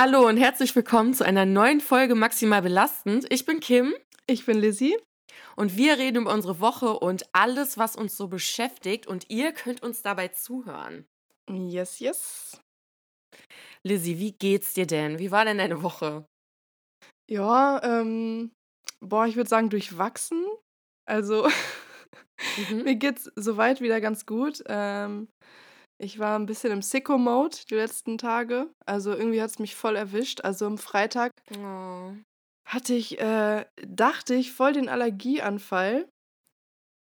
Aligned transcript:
Hallo 0.00 0.28
und 0.28 0.36
herzlich 0.36 0.76
willkommen 0.76 1.12
zu 1.12 1.24
einer 1.24 1.44
neuen 1.44 1.80
Folge 1.80 2.14
Maximal 2.14 2.62
Belastend. 2.62 3.26
Ich 3.32 3.44
bin 3.44 3.58
Kim. 3.58 3.96
Ich 4.28 4.46
bin 4.46 4.56
Lizzie. 4.56 4.96
Und 5.56 5.76
wir 5.76 5.98
reden 5.98 6.22
über 6.22 6.32
unsere 6.32 6.60
Woche 6.60 7.00
und 7.00 7.28
alles, 7.32 7.78
was 7.78 7.96
uns 7.96 8.16
so 8.16 8.28
beschäftigt. 8.28 9.08
Und 9.08 9.28
ihr 9.28 9.50
könnt 9.50 9.82
uns 9.82 10.00
dabei 10.00 10.28
zuhören. 10.28 11.04
Yes, 11.50 11.98
yes. 11.98 12.60
Lizzie, 13.82 14.20
wie 14.20 14.30
geht's 14.30 14.72
dir 14.72 14.86
denn? 14.86 15.18
Wie 15.18 15.32
war 15.32 15.44
denn 15.44 15.58
deine 15.58 15.82
Woche? 15.82 16.24
Ja, 17.28 17.82
ähm, 17.82 18.52
boah, 19.00 19.26
ich 19.26 19.34
würde 19.34 19.50
sagen 19.50 19.68
durchwachsen. 19.68 20.46
Also, 21.06 21.48
mhm. 22.70 22.84
mir 22.84 22.94
geht's 22.94 23.32
soweit 23.34 23.80
wieder 23.80 24.00
ganz 24.00 24.26
gut. 24.26 24.62
Ähm, 24.66 25.26
ich 25.98 26.18
war 26.18 26.38
ein 26.38 26.46
bisschen 26.46 26.72
im 26.72 26.82
Sicko-Mode 26.82 27.56
die 27.68 27.74
letzten 27.74 28.18
Tage. 28.18 28.68
Also 28.86 29.12
irgendwie 29.12 29.42
hat 29.42 29.50
es 29.50 29.58
mich 29.58 29.74
voll 29.74 29.96
erwischt. 29.96 30.42
Also 30.42 30.66
am 30.66 30.78
Freitag 30.78 31.32
oh. 31.56 32.12
hatte 32.66 32.94
ich, 32.94 33.20
äh, 33.20 33.66
dachte 33.86 34.34
ich, 34.34 34.52
voll 34.52 34.72
den 34.72 34.88
Allergieanfall. 34.88 36.08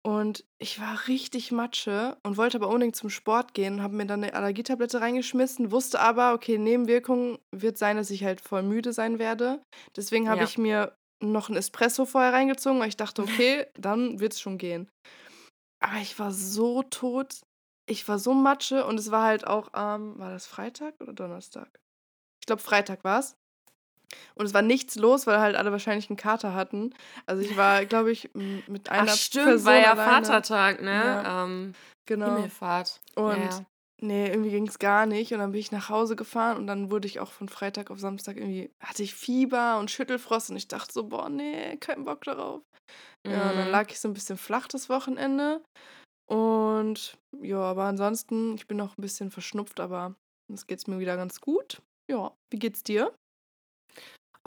Und 0.05 0.45
ich 0.59 0.79
war 0.79 1.07
richtig 1.07 1.51
Matsche 1.51 2.15
und 2.23 2.37
wollte 2.37 2.57
aber 2.57 2.67
unbedingt 2.67 2.95
zum 2.95 3.09
Sport 3.09 3.55
gehen, 3.55 3.81
habe 3.81 3.95
mir 3.95 4.05
dann 4.05 4.23
eine 4.23 4.35
Allergietablette 4.35 5.01
reingeschmissen, 5.01 5.71
wusste 5.71 5.99
aber, 5.99 6.35
okay, 6.35 6.59
Nebenwirkung 6.59 7.39
wird 7.51 7.79
sein, 7.79 7.97
dass 7.97 8.11
ich 8.11 8.23
halt 8.23 8.39
voll 8.39 8.61
müde 8.61 8.93
sein 8.93 9.17
werde. 9.17 9.63
Deswegen 9.95 10.29
habe 10.29 10.41
ja. 10.41 10.45
ich 10.45 10.59
mir 10.59 10.95
noch 11.23 11.49
ein 11.49 11.55
Espresso 11.55 12.05
vorher 12.05 12.33
reingezogen, 12.33 12.79
weil 12.79 12.89
ich 12.89 12.97
dachte, 12.97 13.23
okay, 13.23 13.65
dann 13.79 14.19
wird 14.19 14.33
es 14.33 14.39
schon 14.39 14.59
gehen. 14.59 14.87
Aber 15.83 15.97
ich 15.97 16.19
war 16.19 16.31
so 16.31 16.83
tot 16.83 17.41
ich 17.87 18.07
war 18.07 18.19
so 18.19 18.33
Matsche 18.33 18.85
und 18.85 18.99
es 18.99 19.11
war 19.11 19.23
halt 19.23 19.45
auch 19.47 19.73
am, 19.73 20.13
ähm, 20.13 20.19
war 20.19 20.31
das 20.31 20.47
Freitag 20.47 20.95
oder 20.99 21.13
Donnerstag? 21.13 21.79
Ich 22.41 22.47
glaube, 22.47 22.61
Freitag 22.61 23.03
war 23.03 23.19
es. 23.19 23.35
Und 24.35 24.45
es 24.45 24.53
war 24.53 24.61
nichts 24.61 24.95
los, 24.95 25.25
weil 25.27 25.39
halt 25.39 25.55
alle 25.55 25.71
wahrscheinlich 25.71 26.09
einen 26.09 26.17
Kater 26.17 26.53
hatten. 26.53 26.93
Also 27.25 27.41
ich 27.41 27.57
war, 27.57 27.85
glaube 27.85 28.11
ich, 28.11 28.29
mit 28.33 28.89
einer 28.89 29.11
Ach, 29.11 29.15
stimmt, 29.15 29.45
Person 29.45 29.65
war 29.65 29.77
ja 29.77 29.91
alleine. 29.93 30.25
Vatertag, 30.25 30.81
ne? 30.81 30.91
Ja, 30.91 31.43
ähm, 31.43 31.73
genau. 32.05 32.35
Himmelfahrt. 32.35 33.01
Und 33.15 33.41
ja. 33.41 33.65
nee, 34.01 34.27
irgendwie 34.27 34.51
ging 34.51 34.67
es 34.67 34.79
gar 34.79 35.05
nicht. 35.05 35.33
Und 35.33 35.39
dann 35.39 35.51
bin 35.51 35.59
ich 35.59 35.71
nach 35.71 35.89
Hause 35.89 36.15
gefahren 36.15 36.57
und 36.57 36.67
dann 36.67 36.91
wurde 36.91 37.07
ich 37.07 37.19
auch 37.19 37.31
von 37.31 37.49
Freitag 37.49 37.91
auf 37.91 37.99
Samstag 37.99 38.37
irgendwie, 38.37 38.71
hatte 38.79 39.03
ich 39.03 39.15
Fieber 39.15 39.79
und 39.79 39.91
Schüttelfrost 39.91 40.51
und 40.51 40.57
ich 40.57 40.67
dachte 40.67 40.93
so, 40.93 41.05
boah, 41.05 41.29
nee, 41.29 41.77
kein 41.77 42.05
Bock 42.05 42.23
darauf. 42.23 42.61
Mhm. 43.25 43.31
Ja, 43.31 43.49
und 43.49 43.57
dann 43.57 43.65
mhm. 43.65 43.71
lag 43.71 43.89
ich 43.89 43.99
so 43.99 44.07
ein 44.07 44.13
bisschen 44.13 44.37
flach 44.37 44.67
das 44.67 44.89
Wochenende. 44.89 45.61
Und 46.27 47.17
ja, 47.41 47.59
aber 47.59 47.83
ansonsten, 47.83 48.55
ich 48.55 48.67
bin 48.67 48.77
noch 48.77 48.97
ein 48.97 49.01
bisschen 49.01 49.31
verschnupft, 49.31 49.79
aber 49.79 50.15
es 50.51 50.87
mir 50.87 50.99
wieder 50.99 51.15
ganz 51.15 51.41
gut. 51.41 51.81
Ja, 52.09 52.31
wie 52.49 52.59
geht's 52.59 52.83
dir? 52.83 53.13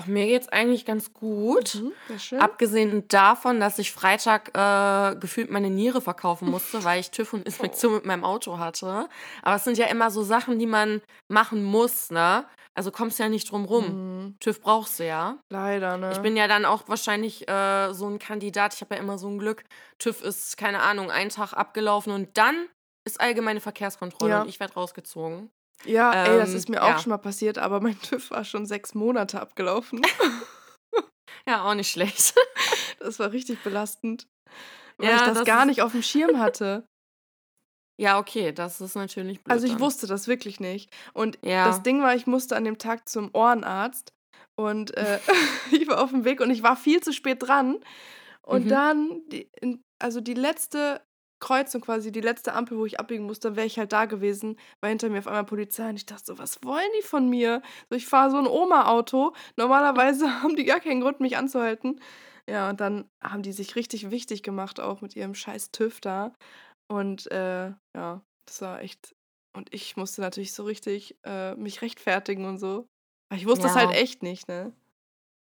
Auch 0.01 0.07
mir 0.07 0.27
geht's 0.27 0.49
eigentlich 0.49 0.85
ganz 0.85 1.13
gut. 1.13 1.75
Mhm, 1.75 2.39
Abgesehen 2.39 3.09
davon, 3.09 3.59
dass 3.59 3.81
ich 3.81 3.91
Freitag 3.91 4.57
äh, 4.57 5.17
gefühlt 5.17 5.51
meine 5.51 5.71
Niere 5.71 6.01
verkaufen 6.01 6.49
musste, 6.49 6.85
weil 6.85 7.01
ich 7.01 7.11
TÜV 7.11 7.33
und 7.33 7.47
Inspektion 7.47 7.93
oh. 7.93 7.97
mit 7.97 8.07
meinem 8.07 8.25
Auto 8.25 8.59
hatte. 8.59 9.09
Aber 9.43 9.57
es 9.57 9.65
sind 9.65 9.77
ja 9.77 9.87
immer 9.87 10.13
so 10.13 10.23
Sachen, 10.23 10.61
die 10.61 10.67
man 10.67 11.03
machen 11.27 11.65
muss, 11.65 12.11
ne? 12.11 12.47
Also 12.75 12.93
kommst 12.93 13.19
ja 13.19 13.29
nicht 13.29 13.51
drum 13.51 13.65
rum. 13.65 13.87
Mhm. 13.87 14.18
TÜV 14.41 14.61
brauchst 14.61 14.99
du 14.99 15.07
ja. 15.07 15.39
Leider, 15.51 15.97
ne? 15.97 16.13
Ich 16.13 16.19
bin 16.19 16.37
ja 16.37 16.49
dann 16.49 16.65
auch 16.65 16.89
wahrscheinlich 16.89 17.49
äh, 17.49 17.93
so 17.93 18.09
ein 18.09 18.19
Kandidat. 18.19 18.75
Ich 18.75 18.81
habe 18.81 18.95
ja 18.95 19.01
immer 19.01 19.19
so 19.19 19.29
ein 19.29 19.39
Glück. 19.39 19.65
TÜV 19.99 20.23
ist, 20.23 20.57
keine 20.57 20.81
Ahnung, 20.81 21.11
ein 21.11 21.29
Tag 21.29 21.53
abgelaufen 21.53 22.13
und 22.13 22.37
dann 22.37 22.69
ist 23.07 23.21
allgemeine 23.21 23.61
Verkehrskontrolle 23.61 24.31
ja. 24.31 24.43
und 24.43 24.49
ich 24.49 24.61
werde 24.61 24.75
rausgezogen. 24.75 25.51
Ja, 25.85 26.13
ähm, 26.13 26.33
ey, 26.33 26.39
das 26.39 26.51
ähm, 26.51 26.57
ist 26.57 26.69
mir 26.69 26.83
auch 26.83 26.89
ja. 26.89 26.99
schon 26.99 27.11
mal 27.11 27.19
passiert, 27.19 27.59
aber 27.59 27.81
mein 27.81 28.01
TÜV 28.03 28.31
war 28.31 28.45
schon 28.45 28.67
sechs 28.67 28.95
Monate 28.95 29.41
abgelaufen. 29.41 30.03
ja, 31.47 31.65
auch 31.65 31.75
nicht 31.75 31.91
schlecht. 31.91 32.35
das 32.99 33.19
war 33.19 33.33
richtig 33.33 33.63
belastend. 33.63 34.27
Weil 34.99 35.11
ja, 35.11 35.17
ich 35.17 35.23
das, 35.23 35.39
das 35.39 35.47
gar 35.47 35.65
nicht 35.65 35.83
auf 35.83 35.93
dem 35.93 36.03
Schirm 36.03 36.39
hatte. 36.39 36.85
Ja, 38.01 38.19
okay, 38.19 38.53
das 38.53 38.81
ist 38.81 38.95
natürlich 38.95 39.43
blöd. 39.43 39.53
Also 39.53 39.67
ich 39.67 39.73
dann. 39.73 39.81
wusste 39.81 40.07
das 40.07 40.29
wirklich 40.29 40.61
nicht. 40.61 40.91
Und 41.15 41.39
ja. 41.43 41.67
das 41.67 41.83
Ding 41.83 42.01
war, 42.01 42.15
ich 42.15 42.27
musste 42.27 42.57
an 42.57 42.65
dem 42.65 42.79
Tag 42.79 43.09
zum 43.09 43.31
Ohrenarzt 43.33 44.13
und 44.59 44.97
äh, 44.97 45.21
ich 45.71 45.87
war 45.87 46.03
auf 46.03 46.11
dem 46.11 46.25
Weg 46.25 46.41
und 46.41 46.51
ich 46.51 46.63
war 46.63 46.77
viel 46.77 47.01
zu 47.01 47.13
spät 47.13 47.39
dran. 47.41 47.79
Und 48.43 48.65
mhm. 48.65 48.69
dann, 48.69 49.23
die, 49.29 49.49
also 50.01 50.21
die 50.21 50.35
letzte 50.35 51.01
Kreuzung 51.41 51.81
quasi, 51.83 52.11
die 52.11 52.21
letzte 52.21 52.55
Ampel, 52.55 52.77
wo 52.77 52.85
ich 52.85 52.99
abbiegen 52.99 53.25
musste, 53.25 53.55
wäre 53.55 53.67
ich 53.67 53.79
halt 53.79 53.93
da 53.93 54.07
gewesen, 54.07 54.59
war 54.81 54.89
hinter 54.89 55.09
mir 55.11 55.21
auf 55.21 55.29
einmal 55.29 55.45
Polizei 55.45 55.89
und 55.89 55.97
ich 55.97 56.07
dachte 56.07 56.25
so, 56.25 56.39
was 56.39 56.59
wollen 56.65 56.91
die 56.99 57.05
von 57.05 57.29
mir? 57.29 57.63
So, 57.89 57.95
ich 57.95 58.07
fahre 58.07 58.33
so 58.33 58.39
ein 58.39 58.49
Oma-Auto. 58.49 59.33
Normalerweise 59.57 60.27
haben 60.43 60.57
die 60.57 60.65
gar 60.65 60.81
keinen 60.81 61.03
Grund, 61.03 61.21
mich 61.21 61.37
anzuhalten. 61.37 62.01
Ja, 62.51 62.71
und 62.71 62.81
dann 62.81 63.09
haben 63.23 63.43
die 63.43 63.53
sich 63.53 63.77
richtig 63.77 64.11
wichtig 64.11 64.43
gemacht, 64.43 64.81
auch 64.81 65.03
mit 65.03 65.15
ihrem 65.15 65.35
scheiß 65.35 65.71
TÜV 65.71 66.01
da. 66.01 66.35
Und 66.91 67.31
äh, 67.31 67.75
ja, 67.95 68.23
das 68.47 68.61
war 68.63 68.81
echt. 68.83 69.15
Und 69.57 69.73
ich 69.73 69.97
musste 69.97 70.21
natürlich 70.21 70.53
so 70.53 70.65
richtig 70.65 71.17
äh, 71.25 71.55
mich 71.55 71.83
rechtfertigen 71.83 72.47
und 72.47 72.59
so. 72.59 72.89
Ich 73.35 73.47
wusste 73.47 73.67
es 73.67 73.75
halt 73.75 73.95
echt 73.95 74.23
nicht, 74.23 74.49
ne? 74.49 74.73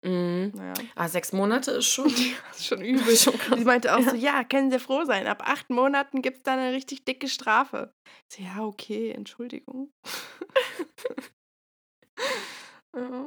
Mhm. 0.06 0.52
Naja. 0.56 0.74
Ah, 0.96 1.08
sechs 1.08 1.34
Monate 1.34 1.72
ist 1.72 1.88
schon, 1.88 2.08
ja, 2.10 2.36
ist 2.52 2.68
schon 2.68 2.82
übel. 2.82 3.16
Schon 3.18 3.34
Sie 3.58 3.66
meinte 3.66 3.96
auch 3.96 4.00
ja. 4.00 4.12
so, 4.12 4.16
ja, 4.16 4.44
können 4.44 4.72
Sie 4.72 4.80
froh 4.80 5.04
sein. 5.04 5.26
Ab 5.26 5.44
acht 5.46 5.70
Monaten 5.70 6.22
gibt 6.22 6.38
es 6.38 6.44
dann 6.44 6.60
eine 6.60 6.76
richtig 6.76 7.06
dicke 7.06 7.28
Strafe. 7.28 7.92
Ich 8.30 8.38
so, 8.38 8.44
ja, 8.44 8.64
okay, 8.64 9.12
Entschuldigung. 9.12 9.92
ja. 12.96 13.26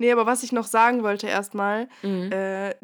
Nee, 0.00 0.12
aber 0.12 0.26
was 0.26 0.42
ich 0.42 0.52
noch 0.52 0.66
sagen 0.66 1.02
wollte 1.02 1.26
erstmal, 1.26 1.88
mhm. 2.02 2.30
äh, 2.32 2.74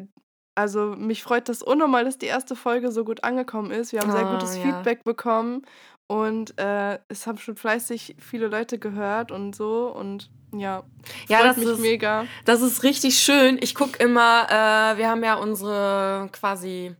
also 0.55 0.95
mich 0.97 1.23
freut 1.23 1.49
das 1.49 1.63
unnormal, 1.63 2.03
dass 2.03 2.17
die 2.17 2.25
erste 2.25 2.55
Folge 2.55 2.91
so 2.91 3.05
gut 3.05 3.23
angekommen 3.23 3.71
ist. 3.71 3.93
Wir 3.93 4.01
haben 4.01 4.11
sehr 4.11 4.25
gutes 4.25 4.57
ja. 4.57 4.63
Feedback 4.63 5.03
bekommen 5.03 5.65
und 6.11 6.59
äh, 6.59 6.99
es 7.07 7.25
haben 7.25 7.37
schon 7.37 7.55
fleißig 7.55 8.17
viele 8.19 8.47
Leute 8.47 8.77
gehört 8.77 9.31
und 9.31 9.55
so 9.55 9.87
und 9.87 10.29
ja, 10.53 10.83
ja 11.29 11.37
freut 11.37 11.49
das 11.51 11.57
mich 11.57 11.67
ist, 11.67 11.79
mega. 11.79 12.25
Das 12.43 12.61
ist 12.61 12.83
richtig 12.83 13.17
schön. 13.17 13.57
Ich 13.61 13.73
gucke 13.73 14.03
immer, 14.03 14.45
äh, 14.49 14.97
wir 14.97 15.09
haben 15.09 15.23
ja 15.23 15.35
unsere 15.35 16.27
quasi 16.33 16.93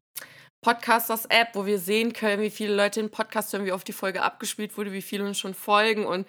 Podcasters-App, 0.64 1.50
wo 1.56 1.66
wir 1.66 1.78
sehen 1.78 2.14
können, 2.14 2.42
wie 2.42 2.50
viele 2.50 2.74
Leute 2.74 3.02
den 3.02 3.12
Podcast 3.12 3.52
hören, 3.52 3.66
wie 3.66 3.74
oft 3.74 3.86
die 3.86 3.92
Folge 3.92 4.22
abgespielt 4.22 4.78
wurde, 4.78 4.94
wie 4.94 5.02
viele 5.02 5.26
uns 5.26 5.38
schon 5.38 5.56
folgen 5.56 6.06
und 6.06 6.26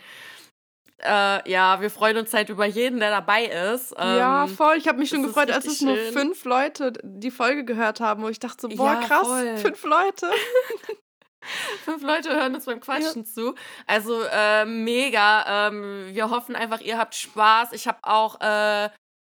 äh, 1.04 1.48
ja, 1.48 1.80
wir 1.80 1.90
freuen 1.90 2.16
uns 2.16 2.34
halt 2.34 2.48
über 2.48 2.66
jeden, 2.66 2.98
der 2.98 3.10
dabei 3.10 3.44
ist. 3.44 3.94
Ähm, 3.96 4.18
ja, 4.18 4.46
voll. 4.48 4.76
Ich 4.76 4.88
habe 4.88 4.98
mich 4.98 5.10
schon 5.10 5.22
gefreut, 5.22 5.52
als 5.52 5.66
es 5.66 5.78
schön. 5.78 5.88
nur 5.88 5.96
fünf 5.96 6.44
Leute 6.44 6.92
die 7.04 7.30
Folge 7.30 7.64
gehört 7.64 8.00
haben, 8.00 8.22
wo 8.24 8.28
ich 8.28 8.40
dachte 8.40 8.62
so, 8.62 8.68
boah, 8.68 8.94
ja, 8.94 9.00
krass, 9.00 9.26
voll. 9.26 9.56
fünf 9.56 9.84
Leute. 9.84 10.26
fünf 11.84 12.02
Leute 12.02 12.30
hören 12.30 12.54
uns 12.54 12.64
beim 12.64 12.80
Quatschen 12.80 13.24
ja. 13.24 13.28
zu. 13.28 13.54
Also 13.86 14.22
äh, 14.22 14.64
mega. 14.64 15.68
Ähm, 15.68 16.08
wir 16.12 16.30
hoffen 16.30 16.56
einfach, 16.56 16.80
ihr 16.80 16.98
habt 16.98 17.14
Spaß. 17.14 17.72
Ich 17.72 17.86
habe 17.86 17.98
auch 18.02 18.40
äh, 18.40 18.90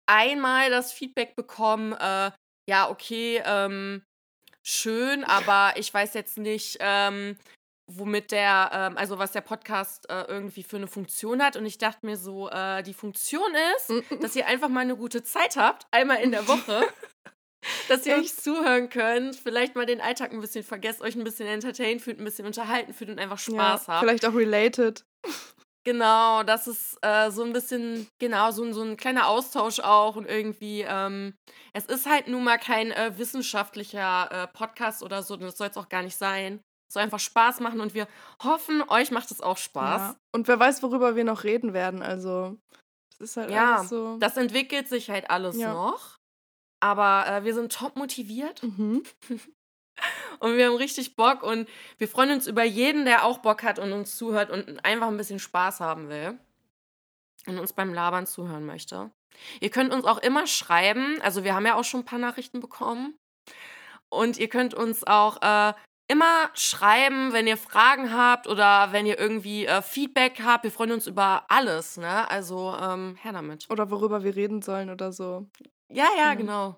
einmal 0.07 0.69
das 0.69 0.91
Feedback 0.91 1.35
bekommen, 1.35 1.93
äh, 1.93 2.31
ja, 2.69 2.89
okay, 2.89 3.41
ähm, 3.45 4.03
schön, 4.65 5.23
aber 5.23 5.73
ich 5.77 5.93
weiß 5.93 6.13
jetzt 6.13 6.37
nicht, 6.37 6.77
ähm, 6.79 7.37
womit 7.91 8.31
der, 8.31 8.69
ähm, 8.73 8.97
also 8.97 9.19
was 9.19 9.33
der 9.33 9.41
Podcast 9.41 10.09
äh, 10.09 10.23
irgendwie 10.23 10.63
für 10.63 10.77
eine 10.77 10.87
Funktion 10.87 11.43
hat. 11.43 11.57
Und 11.57 11.65
ich 11.65 11.77
dachte 11.77 12.05
mir 12.05 12.17
so, 12.17 12.49
äh, 12.49 12.81
die 12.83 12.93
Funktion 12.93 13.51
ist, 13.75 13.89
mm. 13.89 14.19
dass 14.21 14.35
ihr 14.35 14.47
einfach 14.47 14.69
mal 14.69 14.81
eine 14.81 14.95
gute 14.95 15.23
Zeit 15.23 15.57
habt, 15.57 15.85
einmal 15.91 16.21
in 16.21 16.31
der 16.31 16.47
Woche. 16.47 16.83
dass 17.87 18.05
ihr 18.05 18.15
euch 18.15 18.35
zuhören 18.35 18.89
könnt, 18.89 19.35
vielleicht 19.35 19.75
mal 19.75 19.85
den 19.85 20.01
Alltag 20.01 20.31
ein 20.31 20.41
bisschen 20.41 20.63
vergesst, 20.63 21.01
euch 21.01 21.15
ein 21.15 21.23
bisschen 21.23 21.47
entertained 21.47 22.01
fühlt, 22.01 22.19
ein 22.19 22.25
bisschen 22.25 22.45
unterhalten 22.45 22.93
fühlt 22.93 23.09
und 23.09 23.19
einfach 23.19 23.39
Spaß 23.39 23.87
ja, 23.87 23.93
habt. 23.93 24.03
Vielleicht 24.03 24.25
auch 24.25 24.35
related. 24.35 25.03
Genau, 25.85 26.43
das 26.43 26.67
ist 26.67 26.97
äh, 27.01 27.29
so 27.29 27.43
ein 27.43 27.51
bisschen, 27.51 28.07
genau, 28.17 28.51
so, 28.51 28.71
so 28.71 28.83
ein 28.83 28.95
kleiner 28.95 29.27
Austausch 29.27 29.81
auch 29.81 30.15
und 30.15 30.25
irgendwie, 30.25 30.85
ähm, 30.87 31.33
es 31.73 31.85
ist 31.85 32.09
halt 32.09 32.29
nun 32.29 32.45
mal 32.45 32.57
kein 32.57 32.91
äh, 32.91 33.17
wissenschaftlicher 33.17 34.29
äh, 34.31 34.47
Podcast 34.47 35.03
oder 35.03 35.23
so, 35.23 35.35
das 35.35 35.57
soll 35.57 35.67
es 35.67 35.77
auch 35.77 35.89
gar 35.89 36.01
nicht 36.01 36.15
sein 36.15 36.61
soll 36.93 37.03
einfach 37.03 37.19
Spaß 37.19 37.59
machen 37.59 37.81
und 37.81 37.93
wir 37.93 38.07
hoffen, 38.43 38.83
euch 38.87 39.11
macht 39.11 39.31
es 39.31 39.41
auch 39.41 39.57
Spaß. 39.57 40.01
Ja. 40.01 40.15
Und 40.31 40.47
wer 40.47 40.59
weiß, 40.59 40.83
worüber 40.83 41.15
wir 41.15 41.23
noch 41.23 41.43
reden 41.43 41.73
werden. 41.73 42.01
Also, 42.01 42.57
das 43.09 43.31
ist 43.31 43.37
halt 43.37 43.51
ja, 43.51 43.77
alles 43.77 43.89
so. 43.89 44.17
Das 44.19 44.37
entwickelt 44.37 44.87
sich 44.87 45.09
halt 45.09 45.29
alles 45.29 45.57
ja. 45.57 45.73
noch. 45.73 46.17
Aber 46.83 47.25
äh, 47.27 47.45
wir 47.45 47.53
sind 47.53 47.71
top 47.71 47.95
motiviert. 47.95 48.61
Mhm. 48.61 49.03
und 50.39 50.57
wir 50.57 50.67
haben 50.67 50.75
richtig 50.75 51.15
Bock 51.15 51.41
und 51.41 51.69
wir 51.97 52.09
freuen 52.09 52.31
uns 52.31 52.45
über 52.45 52.65
jeden, 52.65 53.05
der 53.05 53.23
auch 53.23 53.37
Bock 53.37 53.63
hat 53.63 53.79
und 53.79 53.93
uns 53.93 54.17
zuhört 54.17 54.49
und 54.49 54.83
einfach 54.83 55.07
ein 55.07 55.15
bisschen 55.15 55.39
Spaß 55.39 55.79
haben 55.79 56.09
will 56.09 56.37
und 57.47 57.57
uns 57.57 57.71
beim 57.71 57.93
Labern 57.93 58.27
zuhören 58.27 58.65
möchte. 58.65 59.11
Ihr 59.61 59.69
könnt 59.69 59.93
uns 59.93 60.03
auch 60.03 60.17
immer 60.17 60.45
schreiben, 60.45 61.21
also 61.21 61.45
wir 61.45 61.55
haben 61.55 61.65
ja 61.65 61.75
auch 61.75 61.85
schon 61.85 62.01
ein 62.01 62.05
paar 62.05 62.19
Nachrichten 62.19 62.59
bekommen. 62.59 63.15
Und 64.09 64.37
ihr 64.37 64.49
könnt 64.49 64.73
uns 64.73 65.05
auch 65.05 65.41
äh, 65.41 65.73
immer 66.09 66.49
schreiben, 66.53 67.31
wenn 67.31 67.47
ihr 67.47 67.57
Fragen 67.57 68.13
habt 68.13 68.45
oder 68.45 68.91
wenn 68.91 69.05
ihr 69.05 69.17
irgendwie 69.17 69.65
äh, 69.67 69.81
Feedback 69.81 70.41
habt. 70.43 70.65
Wir 70.65 70.71
freuen 70.71 70.91
uns 70.91 71.07
über 71.07 71.45
alles, 71.47 71.95
ne? 71.95 72.29
Also 72.29 72.75
ähm, 72.77 73.15
her 73.21 73.31
damit. 73.31 73.69
Oder 73.71 73.89
worüber 73.89 74.23
wir 74.23 74.35
reden 74.35 74.61
sollen 74.61 74.89
oder 74.89 75.13
so. 75.13 75.47
Ja, 75.93 76.07
ja, 76.17 76.33
mhm. 76.33 76.37
genau. 76.37 76.77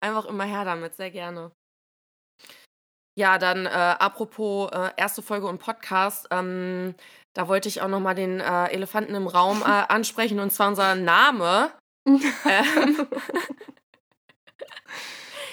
Einfach 0.00 0.26
immer 0.26 0.44
her 0.44 0.64
damit, 0.64 0.94
sehr 0.96 1.10
gerne. 1.10 1.52
Ja, 3.18 3.38
dann 3.38 3.66
äh, 3.66 3.68
apropos 3.68 4.70
äh, 4.72 4.90
erste 4.96 5.22
Folge 5.22 5.46
und 5.46 5.58
Podcast. 5.58 6.26
Ähm, 6.30 6.94
da 7.34 7.48
wollte 7.48 7.68
ich 7.68 7.82
auch 7.82 7.88
noch 7.88 8.00
mal 8.00 8.14
den 8.14 8.40
äh, 8.40 8.66
Elefanten 8.68 9.14
im 9.14 9.26
Raum 9.26 9.62
äh, 9.62 9.64
ansprechen 9.88 10.40
und 10.40 10.50
zwar 10.50 10.68
unser 10.68 10.94
Name. 10.94 11.72
ähm, 12.06 12.16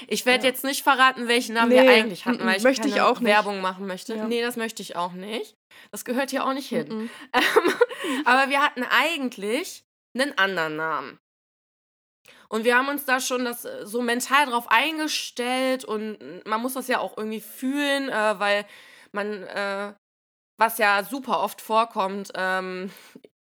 ich 0.07 0.25
werde 0.25 0.45
ja. 0.45 0.49
jetzt 0.49 0.63
nicht 0.63 0.83
verraten, 0.83 1.27
welchen 1.27 1.55
Namen 1.55 1.69
nee, 1.69 1.81
wir 1.81 1.91
eigentlich 1.91 2.25
hatten, 2.25 2.45
weil 2.45 2.57
ich 2.57 2.63
möchte 2.63 2.83
keine 2.83 2.95
ich 2.95 3.01
auch 3.01 3.21
Werbung 3.21 3.61
machen 3.61 3.87
möchte. 3.87 4.15
Ja. 4.15 4.25
Nee, 4.25 4.41
das 4.41 4.55
möchte 4.55 4.81
ich 4.81 4.95
auch 4.95 5.11
nicht. 5.11 5.55
Das 5.91 6.05
gehört 6.05 6.31
hier 6.31 6.45
auch 6.45 6.53
nicht 6.53 6.69
hin. 6.69 7.09
Ähm, 7.33 7.73
aber 8.25 8.49
wir 8.49 8.61
hatten 8.61 8.83
eigentlich 8.83 9.83
einen 10.17 10.37
anderen 10.37 10.77
Namen. 10.77 11.19
Und 12.51 12.63
wir 12.63 12.75
haben 12.75 12.89
uns 12.89 13.05
da 13.05 13.19
schon 13.19 13.45
das 13.45 13.65
äh, 13.65 13.85
so 13.85 14.01
mental 14.01 14.47
drauf 14.47 14.65
eingestellt 14.69 15.85
und 15.85 16.45
man 16.45 16.61
muss 16.61 16.73
das 16.73 16.87
ja 16.87 16.99
auch 16.99 17.15
irgendwie 17.17 17.41
fühlen, 17.41 18.09
äh, 18.09 18.39
weil 18.39 18.65
man, 19.11 19.43
äh, 19.43 19.93
was 20.59 20.77
ja 20.77 21.03
super 21.03 21.41
oft 21.41 21.61
vorkommt, 21.61 22.31
ähm, 22.35 22.91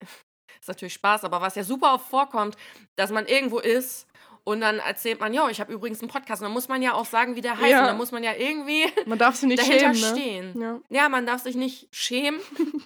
ist 0.59 0.67
natürlich 0.67 0.95
Spaß, 0.95 1.23
aber 1.23 1.41
was 1.41 1.55
ja 1.55 1.63
super 1.63 1.93
oft 1.93 2.09
vorkommt, 2.09 2.57
dass 2.95 3.11
man 3.11 3.27
irgendwo 3.27 3.59
ist 3.59 4.06
und 4.47 4.61
dann 4.61 4.79
erzählt 4.79 5.19
man, 5.19 5.33
ja, 5.33 5.49
ich 5.49 5.59
habe 5.59 5.73
übrigens 5.73 5.99
einen 5.99 6.09
Podcast. 6.09 6.41
Und 6.41 6.45
dann 6.45 6.53
muss 6.53 6.69
man 6.69 6.81
ja 6.81 6.93
auch 6.93 7.03
sagen, 7.03 7.35
wie 7.35 7.41
der 7.41 7.57
heißt. 7.57 7.69
Ja. 7.69 7.81
Und 7.81 7.87
dann 7.87 7.97
muss 7.97 8.13
man 8.13 8.23
ja 8.23 8.33
irgendwie 8.33 8.85
man 9.05 9.19
darf 9.19 9.35
sich 9.35 9.49
nicht 9.49 9.59
dahinter 9.61 9.93
schämen, 9.93 9.99
ne? 9.99 10.21
stehen. 10.21 10.61
Ja. 10.61 10.79
ja. 11.01 11.09
man 11.09 11.25
darf 11.25 11.41
sich 11.41 11.57
nicht 11.57 11.93
schämen. 11.93 12.39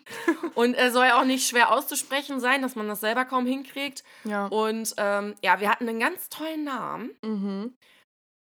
und 0.56 0.74
er 0.74 0.90
soll 0.92 1.12
auch 1.12 1.24
nicht 1.24 1.48
schwer 1.48 1.72
auszusprechen 1.72 2.40
sein, 2.40 2.63
dass 2.63 2.75
man 2.75 2.88
das 2.88 3.00
selber 3.00 3.25
kaum 3.25 3.46
hinkriegt. 3.46 4.04
Ja. 4.24 4.48
Und 4.48 4.96
ähm, 4.98 5.36
ja, 5.44 5.60
wir 5.60 5.69
hatten 5.69 5.88
einen 5.88 6.00
ganz 6.00 6.30
tollen 6.30 6.63
Namen. 6.63 7.12
Mhm. 7.22 7.75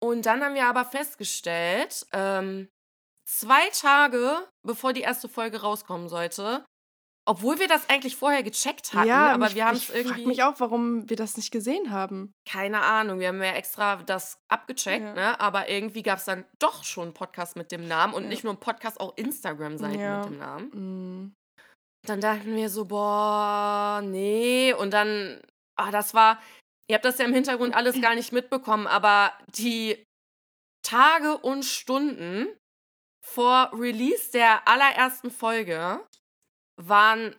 Und 0.01 0.25
dann 0.25 0.43
haben 0.43 0.55
wir 0.55 0.65
aber 0.65 0.87
festgestellt, 0.87 2.07
ähm, 2.15 2.69
zwei 3.27 3.69
Tage 3.79 4.49
bevor 4.63 4.95
die 4.95 5.03
erste 5.03 5.29
Folge 5.29 5.61
rauskommen 5.61 6.09
sollte, 6.09 6.65
obwohl 7.27 7.59
wir 7.59 7.69
das 7.69 7.89
eigentlich 7.89 8.17
vorher 8.17 8.43
gecheckt 8.43 8.93
hatten, 8.93 9.09
ja, 9.09 9.33
aber 9.33 9.47
mich, 9.47 9.55
wir 9.55 9.65
haben 9.67 9.77
es 9.77 9.89
irgendwie. 9.89 10.09
Ich 10.09 10.15
frage 10.15 10.29
mich 10.29 10.43
auch, 10.43 10.61
warum 10.61 11.09
wir 11.09 11.17
das 11.17 11.37
nicht 11.37 11.51
gesehen 11.51 11.91
haben. 11.91 12.35
Keine 12.47 12.83
Ahnung, 12.83 13.19
wir 13.19 13.29
haben 13.29 13.43
ja 13.43 13.53
extra 13.53 13.97
das 13.97 14.39
abgecheckt, 14.49 15.05
ja. 15.05 15.15
ne? 15.15 15.41
Aber 15.41 15.69
irgendwie 15.71 16.03
gab 16.03 16.19
es 16.19 16.27
dann 16.27 16.45
doch 16.59 16.85
schon 16.85 17.05
einen 17.05 17.15
Podcast 17.15 17.57
mit 17.57 17.73
dem 17.73 17.89
Namen 17.89 18.13
und 18.13 18.25
ja. 18.25 18.29
nicht 18.29 18.45
nur 18.45 18.53
einen 18.53 18.61
Podcast, 18.61 19.01
auch 19.01 19.17
Instagram-Seiten 19.17 20.17
mit 20.17 20.25
dem 20.27 20.39
Namen. 20.39 20.71
Mhm. 20.75 21.35
Dann 22.07 22.21
dachten 22.21 22.55
wir 22.55 22.69
so, 22.69 22.85
boah, 22.85 24.03
nee. 24.05 24.75
Und 24.75 24.93
dann, 24.93 25.41
ah, 25.77 25.91
das 25.91 26.13
war, 26.13 26.39
ihr 26.91 26.97
habt 26.97 27.07
das 27.07 27.17
ja 27.17 27.25
im 27.25 27.33
Hintergrund 27.33 27.75
alles 27.75 27.99
gar 28.03 28.15
nicht 28.15 28.33
mitbekommen, 28.33 28.87
aber 28.87 29.33
die 29.57 30.05
Tage 30.85 31.39
und 31.39 31.65
Stunden 31.65 32.49
vor 33.25 33.71
Release 33.73 34.31
der 34.33 34.69
allerersten 34.69 35.31
Folge 35.31 36.07
waren 36.77 37.35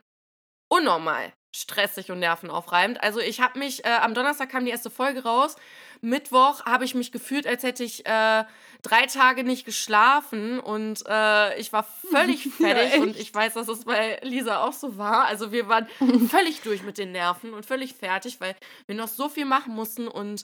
unnormal 0.69 1.33
stressig 1.55 2.11
und 2.11 2.19
nervenaufreibend. 2.19 3.01
Also 3.01 3.19
ich 3.21 3.39
habe 3.39 3.59
mich, 3.59 3.85
äh, 3.85 3.89
am 4.01 4.13
Donnerstag 4.13 4.49
kam 4.49 4.65
die 4.65 4.71
erste 4.71 4.89
Folge 4.89 5.23
raus. 5.23 5.55
Mittwoch 6.01 6.65
habe 6.65 6.83
ich 6.83 6.95
mich 6.95 7.13
gefühlt, 7.13 7.47
als 7.47 7.63
hätte 7.63 7.83
ich 7.83 8.05
äh, 8.05 8.43
drei 8.81 9.05
Tage 9.07 9.45
nicht 9.45 9.65
geschlafen 9.65 10.59
und 10.59 11.03
äh, 11.07 11.57
ich 11.57 11.71
war 11.71 11.83
völlig 11.83 12.47
fertig 12.57 12.95
ja, 12.95 13.01
und 13.01 13.15
ich 13.15 13.33
weiß, 13.33 13.53
dass 13.53 13.69
es 13.69 13.85
bei 13.85 14.19
Lisa 14.21 14.65
auch 14.65 14.73
so 14.73 14.97
war. 14.97 15.25
Also 15.25 15.53
wir 15.53 15.69
waren 15.69 15.87
völlig 16.29 16.61
durch 16.61 16.83
mit 16.83 16.97
den 16.97 17.13
Nerven 17.13 17.53
und 17.53 17.65
völlig 17.65 17.93
fertig, 17.95 18.41
weil 18.41 18.55
wir 18.85 18.95
noch 18.95 19.07
so 19.07 19.29
viel 19.29 19.45
machen 19.45 19.73
mussten 19.73 20.09
und 20.09 20.43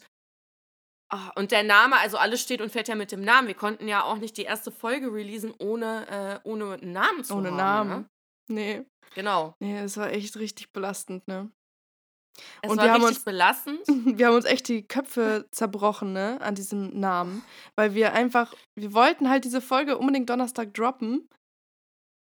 oh, 1.13 1.17
und 1.35 1.51
der 1.51 1.63
Name, 1.63 1.97
also 1.97 2.17
alles 2.17 2.41
steht 2.41 2.61
und 2.61 2.71
fällt 2.71 2.87
ja 2.87 2.95
mit 2.95 3.11
dem 3.11 3.21
Namen. 3.25 3.49
Wir 3.49 3.55
konnten 3.55 3.89
ja 3.89 4.03
auch 4.03 4.17
nicht 4.17 4.37
die 4.37 4.43
erste 4.43 4.71
Folge 4.71 5.13
releasen 5.13 5.53
ohne, 5.59 6.41
äh, 6.45 6.47
ohne 6.47 6.77
Namen 6.77 7.25
zu 7.25 7.35
ohne 7.35 7.49
haben. 7.49 7.53
Ohne 7.53 7.63
Namen. 7.63 7.89
Ne? 7.89 8.05
Nee. 8.51 8.85
Genau. 9.15 9.55
Nee, 9.59 9.79
es 9.79 9.97
war 9.97 10.11
echt 10.11 10.37
richtig 10.37 10.71
belastend, 10.71 11.27
ne? 11.27 11.51
Es 12.61 12.71
und 12.71 12.77
war 12.77 12.85
wir 12.85 12.93
haben 12.93 13.03
uns, 13.03 13.23
belastend. 13.23 13.81
Wir 14.17 14.27
haben 14.27 14.35
uns 14.35 14.45
echt 14.45 14.67
die 14.67 14.83
Köpfe 14.83 15.47
zerbrochen, 15.51 16.13
ne, 16.13 16.39
an 16.41 16.55
diesem 16.55 16.97
Namen. 16.97 17.43
Weil 17.75 17.93
wir 17.93 18.13
einfach, 18.13 18.53
wir 18.75 18.93
wollten 18.93 19.29
halt 19.29 19.43
diese 19.43 19.61
Folge 19.61 19.97
unbedingt 19.97 20.29
Donnerstag 20.29 20.73
droppen. 20.73 21.27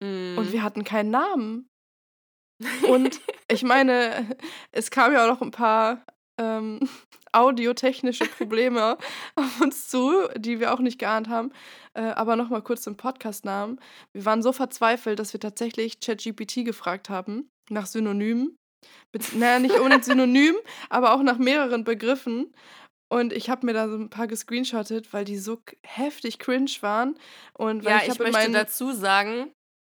Mm. 0.01 0.37
Und 0.37 0.51
wir 0.51 0.63
hatten 0.63 0.83
keinen 0.83 1.11
Namen. 1.11 1.67
Und 2.87 3.19
ich 3.51 3.63
meine, 3.63 4.37
es 4.71 4.89
kam 4.89 5.13
ja 5.13 5.25
auch 5.25 5.33
noch 5.33 5.41
ein 5.41 5.51
paar 5.51 6.05
ähm, 6.37 6.79
audiotechnische 7.31 8.25
Probleme 8.25 8.97
auf 9.35 9.61
uns 9.61 9.87
zu, 9.87 10.27
die 10.35 10.59
wir 10.59 10.73
auch 10.73 10.79
nicht 10.79 10.99
geahnt 10.99 11.29
haben. 11.29 11.51
Äh, 11.93 12.01
aber 12.01 12.35
nochmal 12.35 12.61
kurz 12.61 12.81
zum 12.81 12.97
Podcast-Namen. 12.97 13.79
Wir 14.13 14.25
waren 14.25 14.41
so 14.41 14.51
verzweifelt, 14.51 15.19
dass 15.19 15.33
wir 15.33 15.39
tatsächlich 15.39 15.99
ChatGPT 15.99 16.65
gefragt 16.65 17.09
haben 17.09 17.49
nach 17.69 17.85
Synonymen. 17.85 18.55
naja, 19.33 19.59
nicht 19.59 19.79
ohne 19.79 20.01
Synonym, 20.03 20.55
aber 20.89 21.13
auch 21.13 21.23
nach 21.23 21.37
mehreren 21.37 21.83
Begriffen. 21.83 22.53
Und 23.09 23.31
ich 23.31 23.49
habe 23.49 23.65
mir 23.65 23.73
da 23.73 23.87
so 23.87 23.95
ein 23.95 24.09
paar 24.09 24.27
gescreenshottet, 24.27 25.13
weil 25.13 25.23
die 25.23 25.37
so 25.37 25.61
heftig 25.83 26.39
cringe 26.39 26.71
waren. 26.81 27.17
Und 27.53 27.83
ja, 27.83 28.01
ich, 28.03 28.09
ich 28.09 28.19
möchte 28.19 28.51
dazu 28.51 28.91
sagen, 28.91 29.53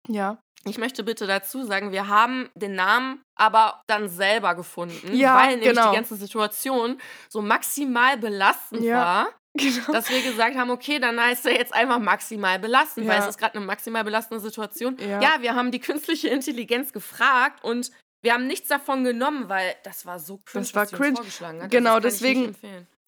ja. 0.08 0.38
Ich 0.64 0.78
möchte 0.78 1.04
bitte 1.04 1.26
dazu 1.26 1.64
sagen, 1.64 1.92
wir 1.92 2.08
haben 2.08 2.50
den 2.54 2.74
Namen 2.74 3.22
aber 3.36 3.82
dann 3.86 4.08
selber 4.08 4.54
gefunden, 4.54 5.16
ja, 5.16 5.36
weil 5.36 5.50
nämlich 5.50 5.68
genau. 5.68 5.90
die 5.90 5.96
ganze 5.96 6.16
Situation 6.16 7.00
so 7.28 7.40
maximal 7.40 8.16
belastend 8.16 8.82
ja, 8.82 8.96
war. 8.96 9.28
Genau. 9.56 9.92
Dass 9.92 10.08
wir 10.08 10.22
gesagt 10.22 10.56
haben, 10.56 10.70
okay, 10.70 11.00
dann 11.00 11.18
heißt 11.18 11.46
er 11.46 11.52
jetzt 11.52 11.74
einfach 11.74 11.98
maximal 11.98 12.60
belastend, 12.60 13.06
ja. 13.06 13.12
weil 13.12 13.20
es 13.22 13.28
ist 13.28 13.38
gerade 13.38 13.56
eine 13.56 13.64
maximal 13.64 14.04
belastende 14.04 14.40
Situation. 14.40 14.96
Ja. 15.00 15.20
ja, 15.20 15.36
wir 15.40 15.56
haben 15.56 15.72
die 15.72 15.80
künstliche 15.80 16.28
Intelligenz 16.28 16.92
gefragt 16.92 17.64
und 17.64 17.90
wir 18.22 18.34
haben 18.34 18.46
nichts 18.46 18.68
davon 18.68 19.02
genommen, 19.02 19.48
weil 19.48 19.74
das 19.82 20.06
war 20.06 20.20
so 20.20 20.38
cringe, 20.44 20.64
das 20.64 20.74
war 20.74 20.86
cringe. 20.86 21.16
vorgeschlagen 21.16 21.62
hat. 21.62 21.70
Genau, 21.72 21.98
deswegen. 21.98 22.54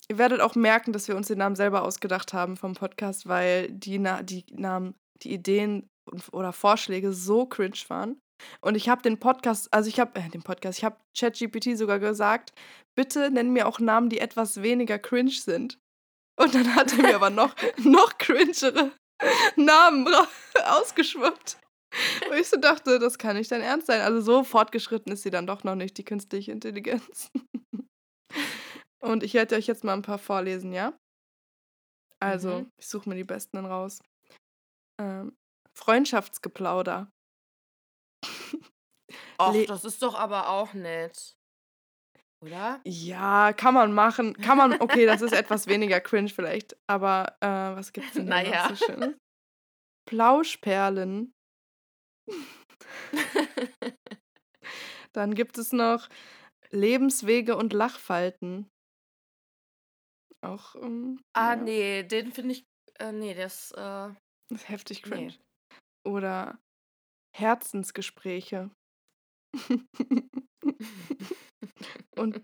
Ihr 0.08 0.18
werdet 0.18 0.40
auch 0.40 0.56
merken, 0.56 0.92
dass 0.92 1.06
wir 1.06 1.14
uns 1.14 1.28
den 1.28 1.38
Namen 1.38 1.54
selber 1.54 1.82
ausgedacht 1.82 2.32
haben 2.32 2.56
vom 2.56 2.74
Podcast, 2.74 3.28
weil 3.28 3.70
die, 3.70 4.00
Na 4.00 4.24
die 4.24 4.44
Namen, 4.50 4.96
die 5.22 5.32
Ideen 5.32 5.88
oder 6.32 6.52
Vorschläge 6.52 7.12
so 7.12 7.46
cringe 7.46 7.78
waren. 7.88 8.20
Und 8.60 8.74
ich 8.74 8.88
habe 8.88 9.02
den 9.02 9.18
Podcast, 9.18 9.72
also 9.72 9.88
ich 9.88 10.00
habe 10.00 10.18
äh, 10.18 10.28
den 10.28 10.42
Podcast, 10.42 10.78
ich 10.78 10.84
habe 10.84 10.96
ChatGPT 11.16 11.76
sogar 11.76 11.98
gesagt, 11.98 12.52
bitte 12.96 13.30
nenn 13.30 13.52
mir 13.52 13.66
auch 13.66 13.80
Namen, 13.80 14.08
die 14.08 14.18
etwas 14.18 14.62
weniger 14.62 14.98
cringe 14.98 15.30
sind. 15.30 15.78
Und 16.38 16.54
dann 16.54 16.74
hat 16.74 16.92
er 16.96 17.02
mir 17.02 17.14
aber 17.16 17.30
noch, 17.30 17.54
noch 17.78 18.16
cringere 18.18 18.92
Namen 19.56 20.08
ausgeschwuppt. 20.64 21.58
Und 22.30 22.38
ich 22.38 22.48
so 22.48 22.56
dachte, 22.56 22.98
das 22.98 23.18
kann 23.18 23.36
nicht 23.36 23.50
dein 23.50 23.62
Ernst 23.62 23.88
sein. 23.88 24.00
Also 24.00 24.20
so 24.20 24.44
fortgeschritten 24.44 25.12
ist 25.12 25.22
sie 25.22 25.30
dann 25.30 25.46
doch 25.46 25.64
noch 25.64 25.74
nicht, 25.74 25.98
die 25.98 26.04
künstliche 26.04 26.52
Intelligenz. 26.52 27.30
Und 29.02 29.22
ich 29.22 29.34
werde 29.34 29.56
euch 29.56 29.66
jetzt 29.66 29.82
mal 29.82 29.94
ein 29.94 30.02
paar 30.02 30.18
vorlesen, 30.18 30.72
ja? 30.72 30.96
Also, 32.22 32.60
mhm. 32.60 32.70
ich 32.78 32.86
suche 32.86 33.08
mir 33.08 33.14
die 33.14 33.24
besten 33.24 33.56
dann 33.56 33.66
raus. 33.66 34.00
Ähm, 35.00 35.34
Freundschaftsgeplauder. 35.76 37.10
Ach, 39.38 39.54
das 39.66 39.84
ist 39.84 40.02
doch 40.02 40.14
aber 40.14 40.48
auch 40.50 40.74
nett. 40.74 41.36
Oder? 42.42 42.80
Ja, 42.86 43.52
kann 43.52 43.74
man 43.74 43.92
machen. 43.92 44.34
Kann 44.34 44.56
man, 44.56 44.80
okay, 44.80 45.04
das 45.04 45.20
ist 45.20 45.32
etwas 45.32 45.66
weniger 45.66 46.00
cringe 46.00 46.30
vielleicht, 46.30 46.76
aber 46.86 47.36
äh, 47.40 47.46
was 47.46 47.92
gibt's 47.92 48.14
denn 48.14 48.26
da 48.30 48.42
naja. 48.42 48.68
noch 48.68 48.76
so 48.76 48.86
schönes? 48.86 49.16
Plauschperlen. 50.08 51.34
Dann 55.12 55.34
gibt 55.34 55.58
es 55.58 55.72
noch 55.72 56.08
Lebenswege 56.70 57.56
und 57.56 57.72
Lachfalten. 57.72 58.70
Auch. 60.40 60.74
Ähm, 60.76 61.20
ah, 61.34 61.54
ja. 61.54 61.56
nee, 61.56 62.02
den 62.04 62.32
finde 62.32 62.52
ich. 62.54 62.64
Äh, 62.98 63.12
nee, 63.12 63.34
das. 63.34 63.72
Äh, 63.72 64.14
das 64.48 64.62
ist 64.62 64.68
heftig 64.68 65.02
cringe. 65.02 65.32
Nee. 65.32 65.38
Oder 66.04 66.58
Herzensgespräche. 67.36 68.70
Und 72.16 72.40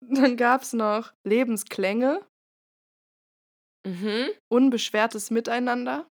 dann 0.00 0.36
gab 0.36 0.62
es 0.62 0.72
noch 0.72 1.12
Lebensklänge, 1.24 2.26
mhm. 3.86 4.28
unbeschwertes 4.48 5.30
Miteinander. 5.30 6.08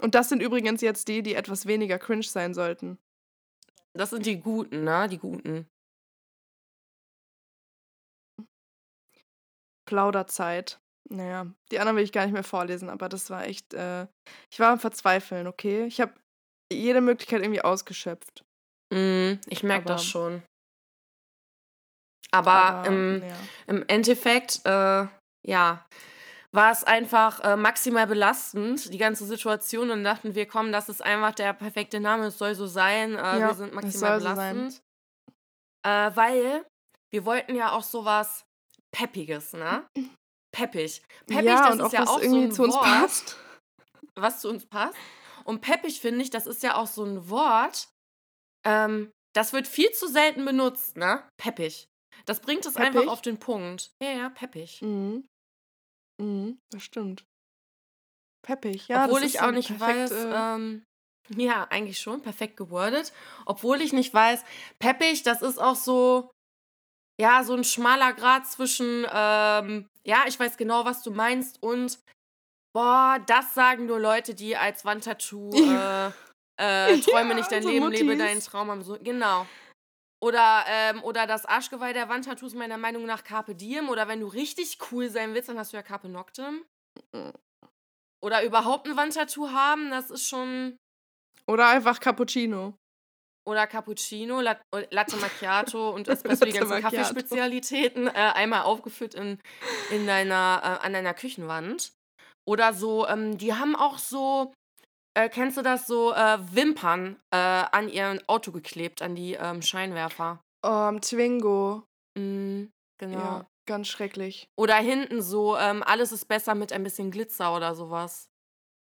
Und 0.00 0.14
das 0.14 0.28
sind 0.28 0.42
übrigens 0.42 0.80
jetzt 0.80 1.08
die, 1.08 1.22
die 1.22 1.34
etwas 1.34 1.66
weniger 1.66 1.98
cringe 1.98 2.22
sein 2.22 2.54
sollten. 2.54 2.98
Das 3.94 4.10
sind 4.10 4.26
die 4.26 4.40
guten, 4.40 4.84
ne? 4.84 5.08
Die 5.08 5.18
guten. 5.18 5.68
Plauderzeit. 9.86 10.80
Naja, 11.10 11.46
die 11.70 11.78
anderen 11.78 11.96
will 11.96 12.04
ich 12.04 12.12
gar 12.12 12.24
nicht 12.24 12.32
mehr 12.32 12.44
vorlesen, 12.44 12.88
aber 12.88 13.08
das 13.08 13.28
war 13.30 13.44
echt, 13.44 13.74
äh, 13.74 14.06
ich 14.50 14.60
war 14.60 14.70
am 14.70 14.80
Verzweifeln, 14.80 15.46
okay? 15.46 15.84
Ich 15.84 16.00
habe 16.00 16.14
jede 16.72 17.00
Möglichkeit 17.00 17.42
irgendwie 17.42 17.62
ausgeschöpft. 17.62 18.44
Mm, 18.92 19.34
ich 19.48 19.62
merke 19.62 19.86
das 19.86 20.04
schon. 20.04 20.42
Aber, 22.30 22.52
aber 22.52 22.88
im, 22.88 23.22
ja. 23.22 23.36
im, 23.66 23.84
Endeffekt, 23.88 24.62
äh, 24.64 25.06
ja, 25.46 25.86
war 26.54 26.70
es 26.70 26.84
einfach 26.84 27.40
äh, 27.40 27.56
maximal 27.56 28.06
belastend, 28.06 28.92
die 28.92 28.98
ganze 28.98 29.26
Situation. 29.26 29.90
Und 29.90 30.04
dachten 30.04 30.34
wir, 30.34 30.46
komm, 30.46 30.72
das 30.72 30.88
ist 30.88 31.02
einfach 31.02 31.34
der 31.34 31.52
perfekte 31.52 32.00
Name, 32.00 32.26
es 32.26 32.38
soll 32.38 32.54
so 32.54 32.66
sein. 32.66 33.14
Äh, 33.14 33.16
ja, 33.16 33.48
wir 33.48 33.54
sind 33.54 33.74
maximal 33.74 34.18
belastend. 34.18 34.72
So 34.72 34.80
äh, 35.84 36.10
weil 36.14 36.64
wir 37.10 37.24
wollten 37.24 37.54
ja 37.54 37.72
auch 37.72 37.82
sowas 37.82 38.44
Peppiges, 38.94 39.52
ne? 39.52 39.86
Peppig. 40.52 41.02
Peppig, 41.26 41.44
ja, 41.44 41.74
das 41.74 41.86
ist 41.86 41.92
ja 41.92 42.06
auch 42.06 42.20
irgendwie 42.20 42.40
so 42.40 42.46
ein 42.46 42.52
zu 42.52 42.62
uns 42.64 42.74
Wort, 42.74 42.84
passt. 42.84 43.36
Was 44.14 44.40
zu 44.40 44.48
uns 44.48 44.66
passt. 44.66 44.96
Und 45.44 45.60
peppig 45.60 46.00
finde 46.00 46.22
ich, 46.22 46.30
das 46.30 46.46
ist 46.46 46.62
ja 46.62 46.76
auch 46.76 46.86
so 46.86 47.04
ein 47.04 47.28
Wort, 47.28 47.88
ähm, 48.64 49.10
das 49.34 49.52
wird 49.52 49.66
viel 49.66 49.90
zu 49.92 50.06
selten 50.06 50.44
benutzt, 50.44 50.96
ne? 50.96 51.26
Peppig. 51.36 51.88
Das 52.26 52.40
bringt 52.40 52.66
es 52.66 52.76
einfach 52.76 53.06
auf 53.06 53.22
den 53.22 53.38
Punkt. 53.38 53.90
Ja, 54.02 54.10
ja, 54.10 54.30
peppig. 54.30 54.82
Mhm. 54.82 55.26
Mhm, 56.20 56.58
das 56.70 56.82
stimmt. 56.82 57.24
Peppig, 58.44 58.88
ja. 58.88 59.06
Obwohl 59.06 59.22
ich 59.22 59.40
auch 59.40 59.50
nicht 59.50 59.78
weiß, 59.78 60.12
ähm, 60.12 60.84
ja, 61.30 61.66
eigentlich 61.70 61.98
schon, 61.98 62.22
perfekt 62.22 62.56
gewordet. 62.56 63.12
Obwohl 63.46 63.80
ich 63.80 63.92
nicht 63.92 64.12
weiß, 64.12 64.44
peppig, 64.78 65.22
das 65.22 65.42
ist 65.42 65.58
auch 65.58 65.76
so, 65.76 66.30
ja, 67.20 67.42
so 67.44 67.54
ein 67.54 67.64
schmaler 67.64 68.12
Grad 68.12 68.46
zwischen, 68.46 69.06
ähm, 69.10 69.88
ja, 70.06 70.24
ich 70.26 70.38
weiß 70.38 70.56
genau, 70.56 70.84
was 70.84 71.02
du 71.02 71.10
meinst 71.10 71.62
und, 71.62 71.98
boah, 72.74 73.18
das 73.26 73.54
sagen 73.54 73.86
nur 73.86 74.00
Leute, 74.00 74.34
die 74.34 74.56
als 74.56 74.84
Wandtattoo, 74.84 75.50
äh, 75.54 76.06
äh, 76.60 77.00
träume 77.00 77.30
ja, 77.30 77.34
nicht 77.34 77.52
dein 77.52 77.62
so 77.62 77.68
Leben, 77.68 77.84
Muttis. 77.84 78.00
lebe 78.00 78.16
deinen 78.16 78.40
Traum 78.40 78.70
am 78.70 78.82
so, 78.82 78.98
genau. 79.00 79.46
Oder, 80.22 80.64
ähm, 80.68 81.02
oder 81.02 81.26
das 81.26 81.46
Arschgeweih 81.46 81.92
der 81.92 82.08
Wandtattoos 82.08 82.54
meiner 82.54 82.78
Meinung 82.78 83.06
nach 83.06 83.24
Carpe 83.24 83.56
Diem. 83.56 83.88
Oder 83.88 84.06
wenn 84.06 84.20
du 84.20 84.28
richtig 84.28 84.78
cool 84.92 85.10
sein 85.10 85.34
willst, 85.34 85.48
dann 85.48 85.58
hast 85.58 85.72
du 85.72 85.76
ja 85.76 85.82
Carpe 85.82 86.08
Noctem. 86.08 86.64
Oder 88.22 88.44
überhaupt 88.44 88.86
ein 88.86 88.96
Wandtattoo 88.96 89.50
haben, 89.50 89.90
das 89.90 90.12
ist 90.12 90.28
schon. 90.28 90.76
Oder 91.48 91.68
einfach 91.68 91.98
Cappuccino. 91.98 92.74
Oder 93.48 93.66
Cappuccino, 93.66 94.40
Latte 94.40 95.16
Macchiato 95.16 95.90
und 95.90 96.06
Espresso, 96.08 96.44
die 96.44 96.52
ganzen 96.52 96.80
Kaffeespezialitäten 96.80 98.06
äh, 98.06 98.10
einmal 98.12 98.62
aufgeführt 98.62 99.14
in, 99.14 99.38
in 99.90 100.06
deiner, 100.06 100.60
äh, 100.62 100.86
an 100.86 100.92
deiner 100.92 101.14
Küchenwand. 101.14 101.92
Oder 102.48 102.72
so, 102.72 103.06
ähm, 103.08 103.38
die 103.38 103.54
haben 103.54 103.76
auch 103.76 103.98
so 103.98 104.52
äh, 105.14 105.28
kennst 105.28 105.58
du 105.58 105.62
das 105.62 105.86
so, 105.86 106.12
äh, 106.12 106.38
Wimpern 106.54 107.16
äh, 107.30 107.36
an 107.36 107.88
ihr 107.88 108.18
Auto 108.26 108.50
geklebt, 108.50 109.02
an 109.02 109.14
die 109.14 109.34
ähm, 109.34 109.60
Scheinwerfer? 109.60 110.40
Um, 110.64 111.00
Twingo. 111.00 111.82
Mhm, 112.18 112.70
genau. 112.98 113.18
Ja, 113.18 113.46
ganz 113.68 113.88
schrecklich. 113.88 114.46
Oder 114.58 114.76
hinten 114.76 115.20
so, 115.20 115.56
ähm, 115.56 115.82
alles 115.82 116.12
ist 116.12 116.28
besser 116.28 116.54
mit 116.54 116.72
ein 116.72 116.82
bisschen 116.82 117.10
Glitzer 117.10 117.54
oder 117.54 117.74
sowas. 117.74 118.28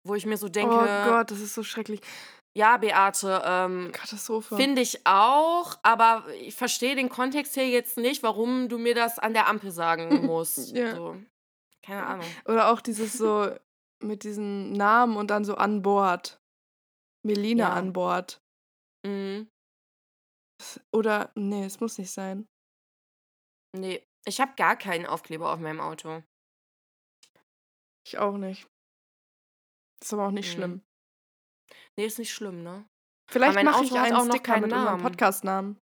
Wo 0.05 0.15
ich 0.15 0.25
mir 0.25 0.37
so 0.37 0.49
denke. 0.49 0.75
Oh 0.75 1.09
Gott, 1.09 1.31
das 1.31 1.39
ist 1.39 1.55
so 1.55 1.63
schrecklich. 1.63 2.01
Ja, 2.55 2.77
Beate, 2.77 3.41
ähm, 3.45 3.91
Katastrophe. 3.91 4.55
Finde 4.55 4.81
ich 4.81 5.07
auch, 5.07 5.77
aber 5.81 6.23
ich 6.39 6.55
verstehe 6.55 6.95
den 6.95 7.09
Kontext 7.09 7.55
hier 7.55 7.67
jetzt 7.67 7.97
nicht, 7.97 8.21
warum 8.21 8.69
du 8.69 8.77
mir 8.77 8.93
das 8.93 9.17
an 9.17 9.33
der 9.33 9.47
Ampel 9.47 9.71
sagen 9.71 10.25
musst. 10.25 10.75
ja. 10.75 10.95
So. 10.95 11.17
Keine 11.81 12.05
Ahnung. 12.05 12.27
Oder 12.45 12.69
auch 12.69 12.79
dieses 12.79 13.13
so, 13.13 13.53
mit 14.01 14.23
diesen 14.23 14.71
Namen 14.71 15.17
und 15.17 15.27
dann 15.27 15.45
so 15.45 15.55
an 15.55 15.81
Bord. 15.81 16.39
Melina 17.25 17.69
ja. 17.69 17.73
an 17.73 17.93
Bord. 17.93 18.41
Mhm. 19.05 19.49
Oder, 20.91 21.31
nee, 21.35 21.65
es 21.65 21.79
muss 21.79 21.97
nicht 21.97 22.11
sein. 22.11 22.47
Nee, 23.75 24.05
ich 24.25 24.39
habe 24.39 24.53
gar 24.55 24.77
keinen 24.77 25.05
Aufkleber 25.05 25.51
auf 25.51 25.59
meinem 25.59 25.81
Auto. 25.81 26.23
Ich 28.05 28.17
auch 28.17 28.37
nicht. 28.37 28.67
Ist 30.01 30.13
aber 30.13 30.27
auch 30.27 30.31
nicht 30.31 30.49
mhm. 30.49 30.57
schlimm. 30.57 30.81
Nee, 31.97 32.05
ist 32.05 32.19
nicht 32.19 32.33
schlimm, 32.33 32.63
ne? 32.63 32.85
Vielleicht 33.29 33.63
mache 33.63 33.83
ich 33.83 33.93
einen 33.93 34.15
auch 34.15 34.25
Sticker 34.25 34.59
mit 34.59 34.71
unserem 34.71 35.01
Podcast-Namen. 35.01 35.79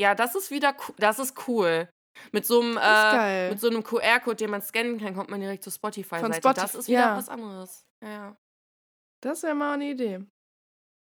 Ja, 0.00 0.14
das 0.14 0.34
ist 0.34 0.50
wieder, 0.50 0.76
das 0.96 1.18
ist 1.18 1.48
cool. 1.48 1.88
Mit 2.32 2.46
so 2.46 2.60
einem, 2.60 2.78
äh, 2.80 3.50
mit 3.50 3.60
so 3.60 3.68
einem 3.68 3.82
QR-Code, 3.82 4.36
den 4.36 4.50
man 4.50 4.62
scannen 4.62 4.98
kann, 4.98 5.14
kommt 5.14 5.30
man 5.30 5.40
direkt 5.40 5.62
zur 5.62 5.72
Spotify-Seite. 5.72 6.34
Spotify, 6.34 6.60
das 6.60 6.74
ist 6.74 6.88
wieder 6.88 7.00
ja. 7.00 7.16
was 7.16 7.28
anderes. 7.28 7.84
Ja. 8.02 8.36
Das 9.22 9.42
wäre 9.42 9.54
mal 9.54 9.74
eine 9.74 9.90
Idee. 9.90 10.24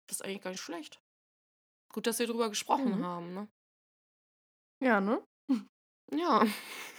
Das 0.08 0.18
ist 0.18 0.22
eigentlich 0.26 0.42
gar 0.42 0.52
nicht 0.52 0.62
schlecht. 0.62 1.00
Gut, 1.94 2.08
dass 2.08 2.20
wir 2.20 2.28
drüber 2.28 2.50
gesprochen 2.50 3.00
mhm. 3.00 3.06
haben, 3.06 3.34
ne? 3.34 3.48
Ja, 4.84 5.02
ne? 5.02 5.24
Ja. 6.12 6.46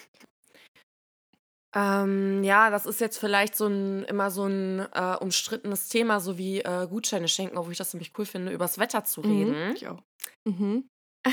ähm, 1.74 2.42
ja, 2.44 2.70
das 2.70 2.86
ist 2.86 3.00
jetzt 3.00 3.18
vielleicht 3.18 3.54
so 3.54 3.66
ein 3.66 4.04
immer 4.04 4.30
so 4.30 4.46
ein 4.46 4.86
äh, 4.92 5.16
umstrittenes 5.20 5.88
Thema, 5.88 6.20
so 6.20 6.38
wie 6.38 6.60
äh, 6.60 6.86
Gutscheine 6.88 7.28
schenken, 7.28 7.58
obwohl 7.58 7.72
ich 7.72 7.78
das 7.78 7.92
nämlich 7.92 8.12
cool 8.18 8.24
finde, 8.24 8.52
übers 8.52 8.78
Wetter 8.78 9.04
zu 9.04 9.20
mhm, 9.20 9.30
reden. 9.30 9.68
Mhm, 9.68 9.74
ich 9.74 9.88
auch. 9.88 10.02
Mhm. 10.44 10.88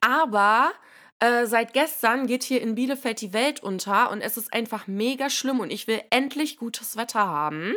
Aber 0.00 0.72
äh, 1.20 1.46
seit 1.46 1.72
gestern 1.72 2.26
geht 2.26 2.42
hier 2.42 2.60
in 2.60 2.74
Bielefeld 2.74 3.20
die 3.20 3.32
Welt 3.32 3.62
unter 3.62 4.10
und 4.10 4.20
es 4.20 4.36
ist 4.36 4.52
einfach 4.52 4.86
mega 4.86 5.30
schlimm 5.30 5.60
und 5.60 5.70
ich 5.70 5.86
will 5.86 6.02
endlich 6.10 6.58
gutes 6.58 6.96
Wetter 6.96 7.26
haben. 7.26 7.74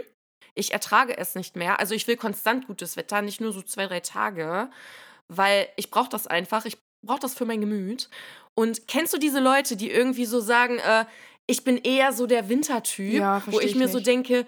Ich 0.56 0.74
ertrage 0.74 1.18
es 1.18 1.36
nicht 1.36 1.56
mehr. 1.56 1.80
Also 1.80 1.96
ich 1.96 2.08
will 2.08 2.18
konstant 2.18 2.68
gutes 2.68 2.98
Wetter, 2.98 3.22
nicht 3.22 3.42
nur 3.42 3.54
so 3.54 3.62
zwei, 3.62 3.88
drei 3.88 4.02
Tage, 4.02 4.70
weil 5.28 5.68
ich 5.78 5.90
brauche 5.90 6.10
das 6.10 6.28
einfach. 6.28 6.66
Ich 6.66 6.78
brauche 7.06 7.20
das 7.20 7.34
für 7.34 7.46
mein 7.46 7.62
Gemüt. 7.62 8.10
Und 8.56 8.88
kennst 8.88 9.14
du 9.14 9.18
diese 9.18 9.40
Leute, 9.40 9.76
die 9.76 9.90
irgendwie 9.90 10.26
so 10.26 10.40
sagen, 10.40 10.78
äh, 10.78 11.06
ich 11.48 11.64
bin 11.64 11.78
eher 11.78 12.14
so 12.14 12.28
der 12.28 12.50
Wintertyp, 12.50 13.14
ja, 13.14 13.44
wo 13.48 13.60
ich, 13.60 13.72
ich 13.72 13.76
mir 13.76 13.88
so 13.88 14.00
denke, 14.00 14.46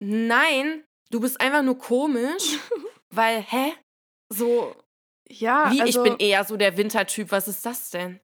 nein, 0.00 0.84
du 1.10 1.20
bist 1.20 1.40
einfach 1.40 1.62
nur 1.62 1.78
komisch, 1.78 2.58
weil, 3.10 3.42
hä? 3.42 3.72
So, 4.28 4.74
ja, 5.28 5.70
Wie, 5.72 5.80
also, 5.80 6.04
ich 6.04 6.10
bin 6.10 6.18
eher 6.18 6.44
so 6.44 6.56
der 6.56 6.76
Wintertyp. 6.76 7.30
Was 7.30 7.48
ist 7.48 7.64
das 7.66 7.90
denn? 7.90 8.20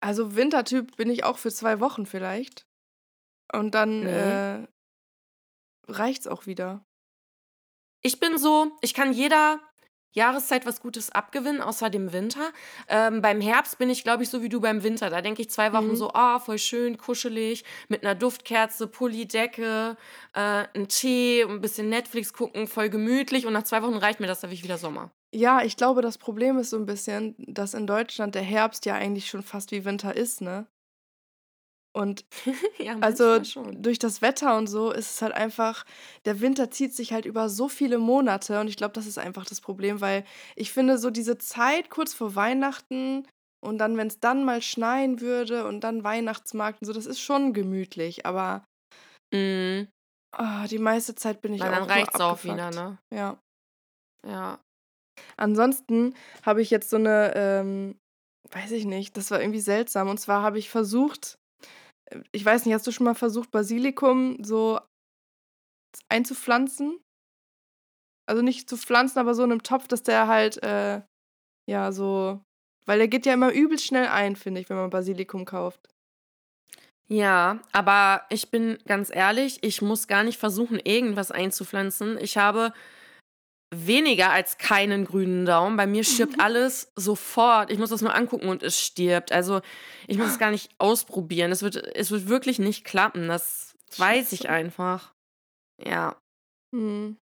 Also 0.00 0.34
Wintertyp 0.34 0.96
bin 0.96 1.10
ich 1.10 1.24
auch 1.24 1.38
für 1.38 1.52
zwei 1.52 1.80
Wochen 1.80 2.06
vielleicht. 2.06 2.66
Und 3.52 3.74
dann 3.74 4.00
nee. 4.00 4.10
äh, 4.10 4.66
reicht's 5.88 6.26
auch 6.26 6.46
wieder. 6.46 6.84
Ich 8.02 8.18
bin 8.18 8.36
so, 8.38 8.76
ich 8.80 8.94
kann 8.94 9.12
jeder 9.12 9.60
Jahreszeit 10.12 10.66
was 10.66 10.80
Gutes 10.80 11.10
abgewinnen, 11.10 11.60
außer 11.60 11.90
dem 11.90 12.12
Winter. 12.12 12.50
Ähm, 12.88 13.22
beim 13.22 13.40
Herbst 13.40 13.78
bin 13.78 13.90
ich, 13.90 14.04
glaube 14.04 14.22
ich, 14.22 14.30
so 14.30 14.42
wie 14.42 14.48
du 14.48 14.60
beim 14.60 14.82
Winter. 14.82 15.10
Da 15.10 15.20
denke 15.20 15.42
ich 15.42 15.50
zwei 15.50 15.72
Wochen 15.72 15.88
mhm. 15.88 15.96
so, 15.96 16.12
ah, 16.12 16.36
oh, 16.36 16.38
voll 16.38 16.58
schön, 16.58 16.98
kuschelig, 16.98 17.64
mit 17.88 18.04
einer 18.04 18.14
Duftkerze, 18.14 18.86
Pullidecke, 18.86 19.96
äh, 20.34 20.64
ein 20.74 20.88
Tee, 20.88 21.42
ein 21.42 21.60
bisschen 21.60 21.88
Netflix 21.88 22.32
gucken, 22.32 22.66
voll 22.66 22.88
gemütlich. 22.88 23.46
Und 23.46 23.52
nach 23.52 23.64
zwei 23.64 23.82
Wochen 23.82 23.96
reicht 23.96 24.20
mir 24.20 24.26
das, 24.26 24.40
da 24.40 24.48
will 24.48 24.54
ich 24.54 24.64
wieder 24.64 24.78
Sommer. 24.78 25.10
Ja, 25.34 25.62
ich 25.62 25.76
glaube, 25.78 26.02
das 26.02 26.18
Problem 26.18 26.58
ist 26.58 26.70
so 26.70 26.76
ein 26.76 26.84
bisschen, 26.84 27.34
dass 27.38 27.72
in 27.72 27.86
Deutschland 27.86 28.34
der 28.34 28.42
Herbst 28.42 28.84
ja 28.84 28.94
eigentlich 28.94 29.28
schon 29.28 29.42
fast 29.42 29.72
wie 29.72 29.84
Winter 29.86 30.14
ist, 30.14 30.42
ne? 30.42 30.66
Und 31.94 32.24
ja, 32.78 32.96
also 33.00 33.38
durch 33.72 33.98
das 33.98 34.22
Wetter 34.22 34.56
und 34.56 34.66
so 34.66 34.90
ist 34.90 35.10
es 35.10 35.22
halt 35.22 35.34
einfach, 35.34 35.84
der 36.24 36.40
Winter 36.40 36.70
zieht 36.70 36.94
sich 36.94 37.12
halt 37.12 37.26
über 37.26 37.48
so 37.48 37.68
viele 37.68 37.98
Monate 37.98 38.60
und 38.60 38.68
ich 38.68 38.76
glaube, 38.76 38.94
das 38.94 39.06
ist 39.06 39.18
einfach 39.18 39.44
das 39.44 39.60
Problem, 39.60 40.00
weil 40.00 40.24
ich 40.56 40.72
finde, 40.72 40.96
so 40.96 41.10
diese 41.10 41.36
Zeit 41.36 41.90
kurz 41.90 42.14
vor 42.14 42.34
Weihnachten 42.34 43.26
und 43.62 43.78
dann, 43.78 43.96
wenn 43.98 44.06
es 44.06 44.20
dann 44.20 44.44
mal 44.44 44.62
schneien 44.62 45.20
würde 45.20 45.66
und 45.66 45.80
dann 45.80 46.02
Weihnachtsmarkt 46.02 46.80
und 46.80 46.86
so, 46.86 46.94
das 46.94 47.06
ist 47.06 47.20
schon 47.20 47.52
gemütlich, 47.52 48.24
aber 48.24 48.64
mm. 49.34 49.82
oh, 50.38 50.66
die 50.70 50.78
meiste 50.78 51.14
Zeit 51.14 51.42
bin 51.42 51.52
ich 51.52 51.60
Weil 51.60 51.74
auch 51.74 51.78
dann 51.80 51.90
reicht 51.90 52.14
es 52.14 52.20
auch 52.20 52.42
wieder, 52.42 52.70
ne? 52.70 52.98
Ja. 53.12 53.38
Ja. 54.26 54.58
Ansonsten 55.36 56.14
habe 56.42 56.62
ich 56.62 56.70
jetzt 56.70 56.90
so 56.90 56.96
eine, 56.96 57.34
ähm, 57.36 57.98
weiß 58.50 58.70
ich 58.72 58.84
nicht, 58.84 59.16
das 59.16 59.30
war 59.30 59.40
irgendwie 59.40 59.60
seltsam. 59.60 60.08
Und 60.08 60.18
zwar 60.18 60.42
habe 60.42 60.58
ich 60.58 60.70
versucht, 60.70 61.38
ich 62.32 62.44
weiß 62.44 62.64
nicht, 62.64 62.74
hast 62.74 62.86
du 62.86 62.92
schon 62.92 63.04
mal 63.04 63.14
versucht, 63.14 63.50
Basilikum 63.50 64.42
so 64.42 64.80
einzupflanzen? 66.08 66.98
Also 68.26 68.42
nicht 68.42 68.68
zu 68.68 68.76
pflanzen, 68.76 69.18
aber 69.18 69.34
so 69.34 69.44
in 69.44 69.50
einem 69.50 69.62
Topf, 69.62 69.88
dass 69.88 70.02
der 70.02 70.28
halt, 70.28 70.62
äh, 70.62 71.02
ja, 71.68 71.92
so. 71.92 72.40
Weil 72.86 72.98
der 72.98 73.08
geht 73.08 73.26
ja 73.26 73.34
immer 73.34 73.52
übelst 73.52 73.86
schnell 73.86 74.06
ein, 74.06 74.36
finde 74.36 74.60
ich, 74.60 74.68
wenn 74.68 74.76
man 74.76 74.90
Basilikum 74.90 75.44
kauft. 75.44 75.88
Ja, 77.08 77.60
aber 77.72 78.24
ich 78.30 78.50
bin 78.50 78.78
ganz 78.86 79.14
ehrlich, 79.14 79.58
ich 79.62 79.82
muss 79.82 80.08
gar 80.08 80.24
nicht 80.24 80.38
versuchen, 80.38 80.78
irgendwas 80.78 81.30
einzupflanzen. 81.30 82.16
Ich 82.18 82.38
habe 82.38 82.72
weniger 83.72 84.30
als 84.30 84.58
keinen 84.58 85.04
grünen 85.04 85.46
Daumen. 85.46 85.76
Bei 85.76 85.86
mir 85.86 86.04
stirbt 86.04 86.38
alles 86.38 86.92
sofort. 86.94 87.70
Ich 87.70 87.78
muss 87.78 87.90
das 87.90 88.02
nur 88.02 88.14
angucken 88.14 88.48
und 88.48 88.62
es 88.62 88.78
stirbt. 88.78 89.32
Also 89.32 89.62
ich 90.06 90.18
muss 90.18 90.28
es 90.28 90.38
gar 90.38 90.50
nicht 90.50 90.70
ausprobieren. 90.78 91.50
Es 91.50 91.62
wird, 91.62 91.76
es 91.76 92.10
wird 92.10 92.28
wirklich 92.28 92.58
nicht 92.58 92.84
klappen. 92.84 93.28
Das 93.28 93.74
weiß 93.96 94.32
ich 94.32 94.48
einfach. 94.48 95.14
Ja. 95.82 96.16
Hm. 96.74 97.16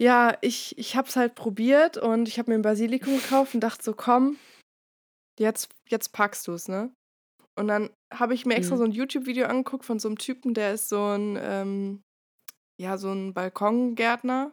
Ja, 0.00 0.36
ich, 0.40 0.76
ich 0.78 0.96
habe 0.96 1.08
es 1.08 1.16
halt 1.16 1.34
probiert 1.34 1.96
und 1.96 2.26
ich 2.26 2.38
habe 2.38 2.50
mir 2.50 2.58
ein 2.58 2.62
Basilikum 2.62 3.18
gekauft 3.18 3.54
und 3.54 3.60
dachte 3.60 3.84
so, 3.84 3.92
komm, 3.94 4.36
jetzt, 5.38 5.68
jetzt 5.88 6.12
packst 6.12 6.46
du 6.48 6.52
es, 6.52 6.68
ne? 6.68 6.92
Und 7.58 7.68
dann 7.68 7.90
habe 8.12 8.34
ich 8.34 8.46
mir 8.46 8.54
extra 8.54 8.76
mhm. 8.76 8.78
so 8.78 8.84
ein 8.84 8.92
YouTube-Video 8.92 9.46
angeguckt 9.46 9.84
von 9.84 9.98
so 9.98 10.08
einem 10.08 10.18
Typen, 10.18 10.54
der 10.54 10.74
ist 10.74 10.88
so 10.88 11.04
ein, 11.04 11.38
ähm, 11.40 12.02
ja, 12.80 12.96
so 12.98 13.12
ein 13.12 13.34
Balkongärtner. 13.34 14.52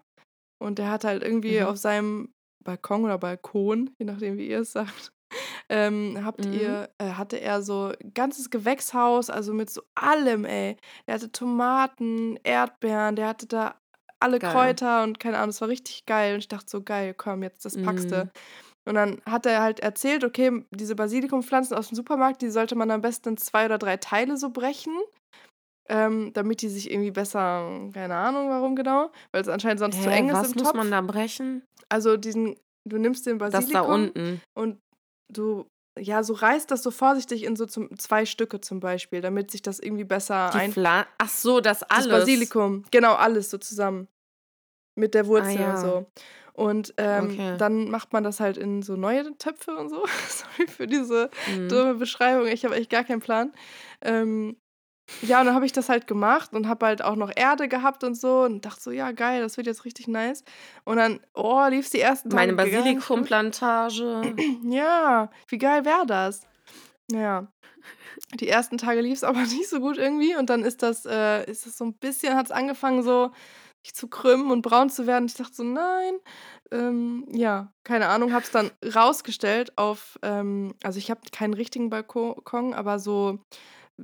Und 0.60 0.78
der 0.78 0.92
hat 0.92 1.04
halt 1.04 1.24
irgendwie 1.24 1.60
mhm. 1.60 1.68
auf 1.68 1.78
seinem 1.78 2.34
Balkon 2.64 3.06
oder 3.06 3.18
Balkon, 3.18 3.90
je 3.98 4.06
nachdem, 4.06 4.38
wie 4.38 4.48
ihr 4.48 4.60
es 4.60 4.74
sagt, 4.74 5.12
ähm, 5.70 6.20
habt 6.24 6.46
mhm. 6.46 6.54
ihr, 6.54 6.90
äh, 6.98 7.12
hatte 7.12 7.40
er 7.40 7.62
so 7.62 7.94
ein 8.00 8.14
ganzes 8.14 8.50
Gewächshaus, 8.50 9.30
also 9.30 9.54
mit 9.54 9.70
so 9.70 9.82
allem, 9.96 10.46
ey. 10.46 10.78
Der 11.08 11.16
hatte 11.16 11.32
Tomaten, 11.32 12.38
Erdbeeren, 12.44 13.16
der 13.16 13.28
hatte 13.28 13.48
da 13.48 13.76
alle 14.20 14.40
geil. 14.40 14.52
Kräuter 14.52 15.04
und 15.04 15.20
keine 15.20 15.38
Ahnung, 15.38 15.50
es 15.50 15.62
war 15.62 15.70
richtig 15.70 16.06
geil. 16.06 16.34
Und 16.34 16.40
ich 16.40 16.48
dachte 16.50 16.70
so, 16.70 16.84
geil, 16.84 17.14
komm, 17.14 17.42
jetzt 17.44 17.64
das 17.64 17.82
packst 17.82 18.12
du. 18.12 18.26
Mhm. 18.26 18.32
Und 18.86 18.96
dann 18.96 19.22
hat 19.26 19.46
er 19.46 19.62
halt 19.62 19.80
erzählt, 19.80 20.24
okay, 20.24 20.66
diese 20.72 20.96
Basilikumpflanzen 20.96 21.78
aus 21.78 21.90
dem 21.90 21.96
Supermarkt, 21.96 22.42
die 22.42 22.50
sollte 22.50 22.76
man 22.76 22.92
am 22.92 23.02
besten 23.02 23.30
in 23.30 23.38
zwei 23.38 23.66
oder 23.66 23.78
drei 23.78 23.98
Teile 23.98 24.36
so 24.36 24.50
brechen 24.50 24.94
ähm, 25.90 26.32
damit 26.34 26.62
die 26.62 26.70
sich 26.70 26.92
irgendwie 26.92 27.12
besser, 27.12 27.90
keine 27.94 28.16
Ahnung 28.16 28.50
warum 28.50 28.76
genau, 28.76 29.12
weil 29.32 29.42
es 29.42 29.48
anscheinend 29.48 29.80
sonst 29.80 29.98
Hä, 29.98 30.04
zu 30.04 30.10
eng 30.10 30.30
ist 30.30 30.36
was 30.36 30.52
im 30.54 30.62
muss 30.62 30.74
man 30.74 30.92
da 30.92 31.02
brechen? 31.02 31.64
Also 31.90 32.16
diesen, 32.16 32.56
du 32.86 32.98
nimmst 32.98 33.26
den 33.26 33.40
Basilikum 33.40 33.74
das 33.74 33.82
da 33.88 33.94
unten. 33.94 34.42
und 34.54 34.80
du 35.32 35.66
ja, 35.98 36.24
so 36.24 36.34
reißt 36.34 36.72
das 36.72 36.84
so 36.84 36.92
vorsichtig 36.92 37.44
in 37.44 37.56
so 37.56 37.66
zum, 37.66 37.98
zwei 37.98 38.26
Stücke 38.26 38.62
zum 38.62 38.80
Beispiel, 38.80 39.22
damit 39.22 39.52
sich 39.52 39.62
das 39.62 39.80
irgendwie 39.80 40.06
besser 40.06 40.54
ein. 40.54 40.74
Ach 41.18 41.30
so, 41.30 41.60
das 41.60 41.84
alles. 41.84 42.08
Das 42.08 42.20
Basilikum, 42.20 42.86
genau, 42.92 43.16
alles 43.16 43.50
so 43.50 43.58
zusammen. 43.58 44.08
Mit 44.96 45.14
der 45.14 45.28
Wurzel 45.28 45.58
ah, 45.58 45.62
ja. 45.62 45.76
und 45.76 45.82
so. 45.82 46.06
Und 46.54 46.94
ähm, 46.98 47.26
okay. 47.26 47.56
dann 47.58 47.90
macht 47.90 48.12
man 48.12 48.24
das 48.24 48.40
halt 48.40 48.58
in 48.58 48.82
so 48.82 48.98
neue 48.98 49.38
Töpfe 49.38 49.76
und 49.78 49.90
so. 49.90 50.04
Sorry 50.28 50.68
für 50.68 50.88
diese 50.88 51.30
mhm. 51.48 51.70
dumme 51.70 51.96
Beschreibung. 51.96 52.48
Ich 52.48 52.66
habe 52.66 52.76
echt 52.76 52.90
gar 52.90 53.04
keinen 53.04 53.22
Plan. 53.22 53.54
Ähm, 54.02 54.58
ja, 55.22 55.40
und 55.40 55.48
dann 55.48 55.56
habe 55.56 55.66
ich 55.66 55.72
das 55.72 55.90
halt 55.90 56.08
gemacht 56.08 56.54
und 56.54 56.68
habe 56.68 56.86
halt 56.86 57.02
auch 57.02 57.16
noch 57.16 57.32
Erde 57.36 57.68
gehabt 57.68 58.04
und 58.04 58.16
so 58.16 58.42
und 58.42 58.66
dachte 58.66 58.82
so, 58.82 58.92
ja, 58.92 59.12
geil, 59.12 59.42
das 59.42 59.58
wird 59.58 59.68
jetzt 59.68 59.86
richtig 59.86 60.08
nice. 60.08 60.44
Und 60.86 60.98
dann, 60.98 61.20
oh, 61.34 61.66
lief 61.70 61.86
es 61.86 61.92
die 61.92 62.00
ersten 62.00 62.30
Tage. 62.30 62.42
Meine 62.42 62.54
Basilikumplantage. 62.54 64.36
Ja, 64.64 65.30
wie 65.48 65.58
geil 65.58 65.86
wäre 65.86 66.06
das? 66.06 66.42
Ja. 67.12 67.48
Die 68.40 68.48
ersten 68.48 68.78
Tage 68.78 69.02
lief 69.02 69.16
es 69.16 69.24
aber 69.24 69.40
nicht 69.42 69.70
so 69.70 69.80
gut 69.80 69.98
irgendwie 69.98 70.36
und 70.36 70.50
dann 70.50 70.64
ist 70.64 70.84
das, 70.84 71.06
äh, 71.06 71.50
ist 71.50 71.66
das 71.66 71.78
so 71.78 71.86
ein 71.86 71.94
bisschen, 71.94 72.36
hat 72.36 72.48
es 72.48 72.52
angefangen 72.52 73.04
so 73.04 73.32
sich 73.82 73.96
zu 73.96 74.08
krümmen 74.08 74.52
und 74.52 74.62
braun 74.62 74.90
zu 74.90 75.08
werden. 75.08 75.26
Ich 75.26 75.36
dachte 75.36 75.56
so, 75.56 75.64
nein. 75.64 76.16
Ähm, 76.72 77.26
ja, 77.32 77.72
keine 77.84 78.10
Ahnung, 78.10 78.34
habe 78.34 78.44
es 78.44 78.52
dann 78.52 78.70
rausgestellt 78.96 79.78
auf, 79.78 80.20
ähm, 80.22 80.76
also 80.84 81.00
ich 81.00 81.10
habe 81.10 81.22
keinen 81.32 81.54
richtigen 81.54 81.90
Balkon, 81.90 82.74
aber 82.74 83.00
so 83.00 83.40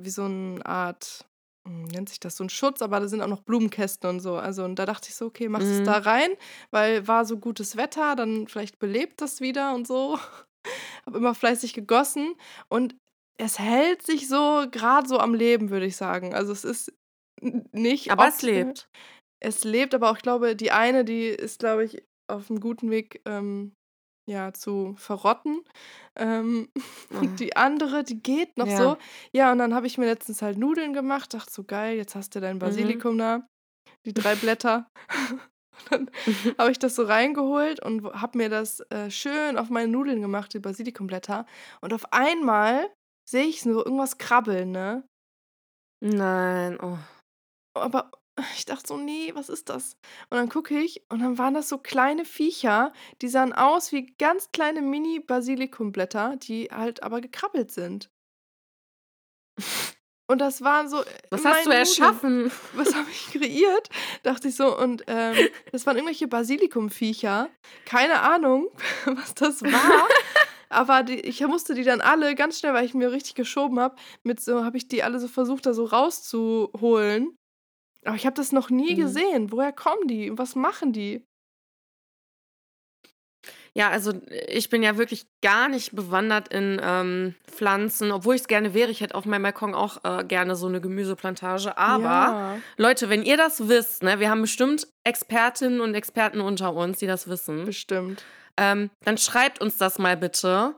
wie 0.03 0.09
so 0.09 0.23
eine 0.23 0.65
Art, 0.65 1.25
hm, 1.67 1.85
nennt 1.85 2.09
sich 2.09 2.19
das 2.19 2.37
so 2.37 2.43
ein 2.43 2.49
Schutz, 2.49 2.81
aber 2.81 2.99
da 2.99 3.07
sind 3.07 3.21
auch 3.21 3.27
noch 3.27 3.41
Blumenkästen 3.41 4.09
und 4.09 4.19
so. 4.19 4.35
Also 4.35 4.63
und 4.63 4.77
da 4.77 4.85
dachte 4.85 5.09
ich 5.09 5.15
so, 5.15 5.25
okay, 5.25 5.49
mach 5.49 5.61
es 5.61 5.79
mhm. 5.79 5.85
da 5.85 5.97
rein, 5.99 6.31
weil 6.71 7.07
war 7.07 7.25
so 7.25 7.37
gutes 7.37 7.77
Wetter, 7.77 8.15
dann 8.15 8.47
vielleicht 8.47 8.79
belebt 8.79 9.21
das 9.21 9.41
wieder 9.41 9.73
und 9.73 9.87
so. 9.87 10.19
habe 11.05 11.17
immer 11.17 11.35
fleißig 11.35 11.73
gegossen 11.73 12.35
und 12.69 12.95
es 13.37 13.59
hält 13.59 14.01
sich 14.01 14.27
so 14.27 14.65
gerade 14.71 15.07
so 15.07 15.19
am 15.19 15.33
Leben, 15.33 15.69
würde 15.69 15.85
ich 15.85 15.95
sagen. 15.95 16.33
Also 16.33 16.53
es 16.53 16.63
ist 16.63 16.93
nicht. 17.41 18.11
Aber 18.11 18.27
es 18.27 18.41
lebt. 18.41 18.89
Es 19.41 19.63
lebt, 19.63 19.93
aber 19.93 20.09
auch, 20.09 20.15
ich 20.15 20.23
glaube, 20.23 20.55
die 20.55 20.71
eine, 20.71 21.03
die 21.03 21.27
ist, 21.27 21.59
glaube 21.59 21.83
ich, 21.83 22.03
auf 22.27 22.49
einem 22.49 22.59
guten 22.59 22.89
Weg, 22.89 23.21
ähm, 23.25 23.73
ja, 24.27 24.53
zu 24.53 24.95
verrotten. 24.97 25.61
Ähm, 26.15 26.69
und 27.09 27.33
oh. 27.33 27.35
die 27.37 27.55
andere, 27.55 28.03
die 28.03 28.21
geht 28.21 28.57
noch 28.57 28.67
ja. 28.67 28.77
so. 28.77 28.97
Ja, 29.31 29.51
und 29.51 29.59
dann 29.59 29.73
habe 29.73 29.87
ich 29.87 29.97
mir 29.97 30.05
letztens 30.05 30.41
halt 30.41 30.57
Nudeln 30.57 30.93
gemacht, 30.93 31.33
dachte 31.33 31.51
so, 31.51 31.63
geil, 31.63 31.97
jetzt 31.97 32.15
hast 32.15 32.35
du 32.35 32.41
dein 32.41 32.55
mhm. 32.55 32.59
Basilikum 32.59 33.15
mhm. 33.15 33.19
da, 33.19 33.47
die 34.05 34.13
drei 34.13 34.35
Blätter. 34.35 34.89
dann 35.89 36.09
habe 36.57 36.71
ich 36.71 36.79
das 36.79 36.95
so 36.95 37.03
reingeholt 37.03 37.81
und 37.83 38.05
habe 38.13 38.37
mir 38.37 38.49
das 38.49 38.79
äh, 38.91 39.09
schön 39.09 39.57
auf 39.57 39.69
meine 39.69 39.87
Nudeln 39.87 40.21
gemacht, 40.21 40.53
die 40.53 40.59
Basilikumblätter. 40.59 41.45
Und 41.81 41.93
auf 41.93 42.11
einmal 42.11 42.89
sehe 43.29 43.45
ich 43.45 43.61
so 43.61 43.83
irgendwas 43.83 44.17
krabbeln, 44.17 44.71
ne? 44.71 45.07
Nein, 46.01 46.79
oh. 46.81 46.97
Aber 47.73 48.11
ich 48.55 48.65
dachte 48.65 48.87
so, 48.87 48.97
nee, 48.97 49.31
was 49.33 49.49
ist 49.49 49.69
das? 49.69 49.97
Und 50.29 50.37
dann 50.37 50.49
gucke 50.49 50.77
ich 50.77 51.03
und 51.09 51.19
dann 51.19 51.37
waren 51.37 51.53
das 51.53 51.69
so 51.69 51.77
kleine 51.77 52.25
Viecher, 52.25 52.91
die 53.21 53.29
sahen 53.29 53.53
aus 53.53 53.91
wie 53.91 54.13
ganz 54.17 54.51
kleine 54.51 54.81
Mini-Basilikumblätter, 54.81 56.35
die 56.37 56.69
halt 56.71 57.03
aber 57.03 57.21
gekrabbelt 57.21 57.71
sind. 57.71 58.09
Und 60.27 60.39
das 60.39 60.63
waren 60.63 60.89
so. 60.89 61.03
Was 61.29 61.45
hast 61.45 61.65
du 61.65 61.69
erschaffen? 61.69 62.51
Was 62.73 62.95
habe 62.95 63.07
ich 63.09 63.31
kreiert? 63.31 63.89
Dachte 64.23 64.47
ich 64.47 64.55
so. 64.55 64.77
Und 64.77 65.03
ähm, 65.07 65.35
das 65.71 65.85
waren 65.85 65.97
irgendwelche 65.97 66.27
Basilikumviecher. 66.27 67.49
Keine 67.85 68.21
Ahnung, 68.21 68.69
was 69.05 69.35
das 69.35 69.61
war. 69.61 70.07
Aber 70.69 71.03
die, 71.03 71.19
ich 71.19 71.45
musste 71.45 71.75
die 71.75 71.83
dann 71.83 72.01
alle 72.01 72.33
ganz 72.33 72.59
schnell, 72.59 72.73
weil 72.73 72.85
ich 72.85 72.95
mir 72.95 73.11
richtig 73.11 73.35
geschoben 73.35 73.79
habe, 73.79 73.95
mit 74.23 74.41
so, 74.41 74.65
habe 74.65 74.77
ich 74.77 74.87
die 74.87 75.03
alle 75.03 75.19
so 75.19 75.27
versucht, 75.27 75.67
da 75.67 75.73
so 75.73 75.85
rauszuholen. 75.85 77.37
Aber 78.05 78.15
ich 78.15 78.25
habe 78.25 78.35
das 78.35 78.51
noch 78.51 78.69
nie 78.69 78.93
mhm. 78.93 78.97
gesehen. 78.97 79.51
Woher 79.51 79.73
kommen 79.73 80.07
die? 80.07 80.37
Was 80.37 80.55
machen 80.55 80.93
die? 80.93 81.25
Ja, 83.77 83.89
also 83.89 84.13
ich 84.47 84.69
bin 84.69 84.83
ja 84.83 84.97
wirklich 84.97 85.27
gar 85.41 85.67
nicht 85.67 85.93
bewandert 85.93 86.47
in 86.47 86.79
ähm, 86.81 87.35
Pflanzen, 87.45 88.11
obwohl 88.11 88.35
ich 88.35 88.41
es 88.41 88.47
gerne 88.47 88.73
wäre. 88.73 88.89
Ich 88.89 89.01
hätte 89.01 89.15
auf 89.15 89.25
meinem 89.25 89.43
Balkon 89.43 89.75
auch 89.75 89.97
äh, 90.05 90.23
gerne 90.23 90.55
so 90.55 90.67
eine 90.67 90.79
Gemüseplantage. 90.79 91.77
Aber 91.77 92.03
ja. 92.03 92.57
Leute, 92.77 93.09
wenn 93.09 93.23
ihr 93.23 93.35
das 93.35 93.67
wisst, 93.67 94.01
ne, 94.01 94.21
wir 94.21 94.29
haben 94.29 94.41
bestimmt 94.41 94.87
Expertinnen 95.03 95.81
und 95.81 95.93
Experten 95.93 96.39
unter 96.39 96.73
uns, 96.73 96.99
die 96.99 97.07
das 97.07 97.27
wissen. 97.27 97.65
Bestimmt. 97.65 98.23
Ähm, 98.55 98.91
dann 99.03 99.17
schreibt 99.17 99.59
uns 99.59 99.77
das 99.77 99.99
mal 99.99 100.15
bitte. 100.15 100.75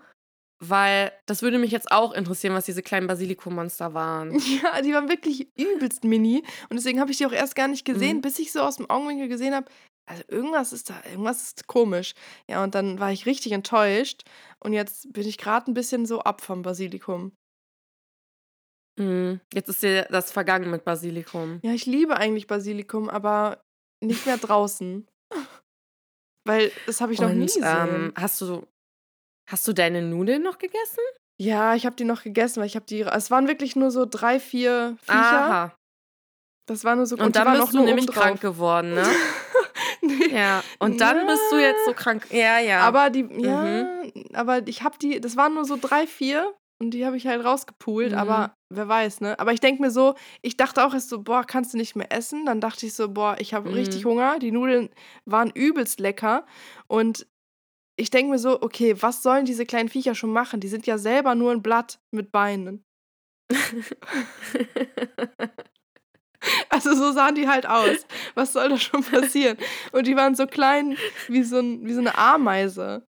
Weil 0.60 1.12
das 1.28 1.44
würde 1.44 1.60
mich 1.60 1.72
jetzt 1.72 1.92
auch 1.92 2.14
interessieren, 2.14 2.56
was 2.56 2.66
diese 2.66 2.82
kleinen 2.82 3.08
Basilikummonster 3.08 3.94
waren. 3.94 4.32
Ja, 4.64 4.82
die 4.82 4.94
waren 4.94 5.10
wirklich 5.10 5.50
übelst 5.56 6.04
mini. 6.04 6.44
Und 6.70 6.78
deswegen 6.78 7.00
habe 7.00 7.12
ich 7.12 7.18
die 7.18 7.26
auch 7.26 7.32
erst 7.32 7.56
gar 7.56 7.68
nicht 7.68 7.86
gesehen, 7.86 8.18
mhm. 8.18 8.22
bis 8.22 8.40
ich 8.40 8.52
so 8.52 8.62
aus 8.62 8.78
dem 8.78 8.90
Augenwinkel 8.90 9.28
gesehen 9.28 9.54
habe, 9.54 9.68
also 10.08 10.24
irgendwas 10.30 10.74
ist 10.74 10.90
da, 10.90 11.02
irgendwas 11.10 11.44
ist 11.44 11.68
komisch. 11.68 12.14
Ja, 12.50 12.64
und 12.64 12.76
dann 12.76 13.00
war 13.00 13.12
ich 13.12 13.26
richtig 13.26 13.52
enttäuscht. 13.52 14.24
Und 14.60 14.74
jetzt 14.74 15.12
bin 15.14 15.28
ich 15.28 15.38
gerade 15.38 15.70
ein 15.70 15.74
bisschen 15.74 16.06
so 16.06 16.22
ab 16.22 16.42
vom 16.42 16.62
Basilikum. 16.62 17.34
Mhm. 18.98 19.42
Jetzt 19.54 19.70
ist 19.70 19.84
dir 19.84 20.08
das 20.10 20.32
vergangen 20.32 20.72
mit 20.72 20.86
Basilikum. 20.86 21.60
Ja, 21.62 21.74
ich 21.74 21.86
liebe 21.86 22.18
eigentlich 22.18 22.48
Basilikum, 22.48 23.10
aber 23.10 23.62
nicht 24.04 24.26
mehr 24.26 24.38
draußen. 24.38 25.08
Weil 26.48 26.72
das 26.86 27.02
habe 27.02 27.14
ich 27.14 27.20
noch 27.20 27.30
und, 27.30 27.40
nie 27.40 27.46
gesehen. 27.46 27.64
Ähm, 27.66 28.14
hast 28.16 28.40
du 28.40 28.66
Hast 29.48 29.68
du 29.68 29.74
deine 29.74 30.02
Nudeln 30.02 30.44
noch 30.44 30.58
gegessen? 30.58 31.00
Ja, 31.40 31.76
ich 31.76 31.86
habe 31.86 31.96
die 31.96 32.04
noch 32.04 32.24
gegessen, 32.24 32.60
weil 32.60 32.68
ich 32.68 32.76
habe 32.76 32.86
die. 32.86 33.02
Es 33.02 33.32
waren 33.32 33.48
wirklich 33.48 33.76
nur 33.76 33.92
so 33.92 34.06
drei, 34.06 34.40
vier 34.40 34.98
Viecher. 35.02 35.14
Aha. 35.16 35.76
Das 36.68 36.84
war 36.84 36.96
nur 36.96 37.06
so. 37.06 37.16
Und, 37.16 37.28
und 37.28 37.36
dann 37.36 37.58
bist 37.58 37.74
du 37.74 37.84
nämlich 37.84 38.08
krank 38.08 38.42
geworden, 38.42 38.94
ne? 38.94 39.06
nee. 40.02 40.36
Ja. 40.36 40.64
Und 40.80 41.00
dann 41.00 41.18
ja. 41.18 41.26
bist 41.26 41.44
du 41.52 41.58
jetzt 41.58 41.86
so 41.86 41.94
krank. 41.94 42.28
Ja, 42.32 42.60
ja. 42.60 42.82
Aber 42.82 43.10
die, 43.10 43.28
ja, 43.38 43.62
mhm. 43.62 44.12
aber 44.34 44.68
ich 44.68 44.84
habe 44.84 44.98
die. 44.98 45.22
Das 45.22 45.38
waren 45.38 45.54
nur 45.54 45.66
so 45.66 45.78
drei, 45.80 46.08
vier. 46.08 46.54
Und 46.80 46.92
die 46.92 47.08
habe 47.08 47.18
ich 47.18 47.26
halt 47.26 47.44
rausgepult, 47.44 48.12
mhm. 48.12 48.18
aber 48.20 48.54
wer 48.70 48.88
weiß, 48.88 49.22
ne? 49.22 49.40
Aber 49.40 49.52
ich 49.52 49.60
denke 49.60 49.82
mir 49.82 49.90
so, 49.90 50.14
ich 50.44 50.58
dachte 50.58 50.86
auch 50.86 50.94
erst 50.94 51.10
so, 51.10 51.24
boah, 51.24 51.44
kannst 51.44 51.74
du 51.74 51.78
nicht 51.78 51.96
mehr 51.96 52.12
essen? 52.12 52.46
Dann 52.46 52.62
dachte 52.62 52.86
ich 52.86 52.94
so, 52.94 53.10
boah, 53.10 53.36
ich 53.40 53.56
habe 53.56 53.70
mhm. 53.70 53.76
richtig 53.76 54.06
Hunger. 54.06 54.38
Die 54.38 54.52
Nudeln 54.52 54.90
waren 55.26 55.50
übelst 55.50 56.00
lecker. 56.00 56.46
Und 56.88 57.26
ich 57.98 58.10
denke 58.12 58.32
mir 58.32 58.40
so, 58.40 58.62
okay, 58.62 58.96
was 59.02 59.24
sollen 59.24 59.46
diese 59.46 59.66
kleinen 59.66 59.90
Viecher 59.90 60.16
schon 60.16 60.32
machen? 60.32 60.60
Die 60.60 60.68
sind 60.68 60.86
ja 60.86 60.98
selber 60.98 61.36
nur 61.36 61.52
ein 61.52 61.64
Blatt 61.64 62.00
mit 62.12 62.32
Beinen. 62.32 62.86
also 66.70 66.94
so 66.94 67.12
sahen 67.12 67.36
die 67.36 67.48
halt 67.48 67.66
aus. 67.66 68.06
Was 68.36 68.54
soll 68.54 68.70
da 68.70 68.78
schon 68.78 69.04
passieren? 69.04 69.58
Und 69.92 70.06
die 70.06 70.16
waren 70.16 70.36
so 70.36 70.46
klein 70.46 70.96
wie 71.28 71.44
so, 71.44 71.58
ein, 71.58 71.86
wie 71.86 71.94
so 71.94 72.00
eine 72.00 72.16
Ameise. 72.18 73.06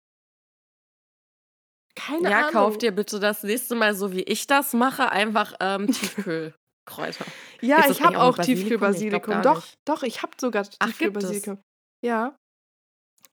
Keine 1.95 2.29
ja, 2.29 2.37
Ahnung. 2.37 2.47
Ja, 2.47 2.51
kauf 2.51 2.77
dir 2.77 2.91
bitte 2.91 3.19
das 3.19 3.41
nächste 3.41 3.73
Mal, 3.73 3.95
so 3.95 4.11
wie 4.11 4.21
ich 4.23 4.45
das 4.45 4.73
mache, 4.73 5.11
einfach 5.11 5.55
ähm, 5.61 5.87
Tiefkühlkräuter. 5.87 7.25
ja, 7.61 7.89
ich 7.89 8.03
habe 8.03 8.19
auch 8.19 8.37
Tiefkühlbasilikum. 8.37 9.41
Doch, 9.41 9.65
doch, 9.85 10.03
ich 10.03 10.21
habe 10.21 10.33
sogar 10.39 10.69
Tiefkühlbasilikum. 10.69 11.57
Ja. 12.03 12.37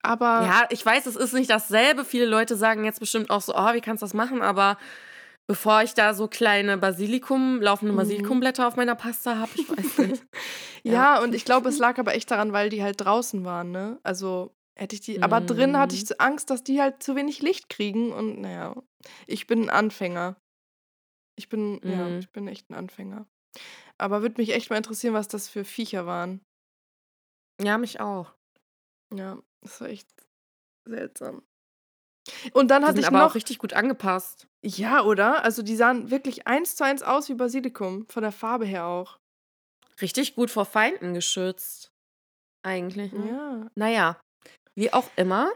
Aber. 0.03 0.43
Ja, 0.45 0.67
ich 0.71 0.85
weiß, 0.85 1.07
es 1.07 1.17
ist 1.17 1.33
nicht 1.33 1.51
dasselbe. 1.51 2.05
Viele 2.05 2.27
Leute 2.27 2.57
sagen 2.57 2.85
jetzt 2.85 3.01
bestimmt 3.01 3.31
auch 3.31 3.41
so, 3.41 3.55
oh, 3.55 3.73
wie 3.73 3.81
kannst 3.81 4.03
du 4.03 4.05
das 4.05 4.15
machen? 4.15 4.43
Aber 4.43 4.77
bevor 5.47 5.83
ich 5.83 5.95
da 5.95 6.15
so 6.15 6.29
kleine 6.29 6.79
Basilikum, 6.79 7.61
laufende 7.61 7.93
mhm. 7.93 7.99
Basilikumblätter 7.99 8.67
auf 8.67 8.77
meiner 8.77 8.95
Pasta 8.95 9.37
habe, 9.37 9.51
ich 9.55 9.69
weiß 9.69 9.99
nicht. 9.99 10.25
ja, 10.83 10.93
ja, 10.93 11.23
und 11.23 11.35
ich 11.35 11.45
glaube, 11.45 11.69
es 11.69 11.79
lag 11.79 11.99
aber 11.99 12.15
echt 12.15 12.31
daran, 12.31 12.53
weil 12.53 12.69
die 12.69 12.83
halt 12.83 13.01
draußen 13.01 13.45
waren, 13.45 13.71
ne? 13.71 13.99
Also 14.03 14.55
hätte 14.75 14.95
ich 14.95 15.03
die, 15.03 15.19
mhm. 15.19 15.23
aber 15.23 15.41
drin 15.41 15.77
hatte 15.77 15.95
ich 15.95 16.05
mhm. 16.05 16.17
Angst, 16.19 16.51
dass 16.51 16.65
die 16.65 16.81
halt 16.81 17.03
zu 17.03 17.17
wenig 17.17 17.43
Licht 17.43 17.69
kriegen 17.69 18.13
und 18.13 18.41
naja, 18.41 18.75
ich 19.27 19.47
bin 19.47 19.65
ein 19.65 19.71
Anfänger. 19.71 20.37
Ich 21.37 21.49
bin, 21.49 21.81
mhm. 21.83 21.91
ja, 21.91 22.19
ich 22.19 22.31
bin 22.31 22.49
echt 22.49 22.71
ein 22.71 22.75
Anfänger. 22.75 23.27
Aber 23.99 24.23
würde 24.23 24.41
mich 24.41 24.55
echt 24.55 24.71
mal 24.71 24.77
interessieren, 24.77 25.15
was 25.15 25.29
das 25.29 25.49
für 25.49 25.65
Viecher 25.65 26.07
waren. 26.07 26.41
Ja, 27.61 27.79
mich 27.79 28.01
auch. 28.01 28.33
Ja, 29.15 29.39
das 29.63 29.81
war 29.81 29.89
echt 29.89 30.09
seltsam. 30.85 31.43
Und 32.53 32.69
dann 32.71 32.83
die 32.83 32.87
hatte 32.87 32.97
sind 32.97 33.03
ich 33.03 33.09
aber 33.09 33.19
noch. 33.21 33.31
auch 33.31 33.35
richtig 33.35 33.59
gut 33.59 33.73
angepasst. 33.73 34.47
Ja, 34.65 35.03
oder? 35.03 35.45
Also 35.45 35.63
die 35.63 35.75
sahen 35.75 36.11
wirklich 36.11 36.47
eins 36.47 36.77
zu 36.77 36.85
eins 36.85 37.03
aus 37.03 37.29
wie 37.29 37.35
Basilikum, 37.35 38.07
von 38.07 38.23
der 38.23 38.33
Farbe 38.33 38.65
her 38.65 38.87
auch. 38.87 39.19
Richtig 40.01 40.35
gut 40.35 40.51
vor 40.51 40.65
Feinden 40.65 41.15
geschützt. 41.15 41.93
Eigentlich. 42.65 43.13
Ne? 43.13 43.29
Ja. 43.29 43.71
Naja, 43.75 44.21
wie 44.75 44.93
auch 44.93 45.11
immer. 45.17 45.51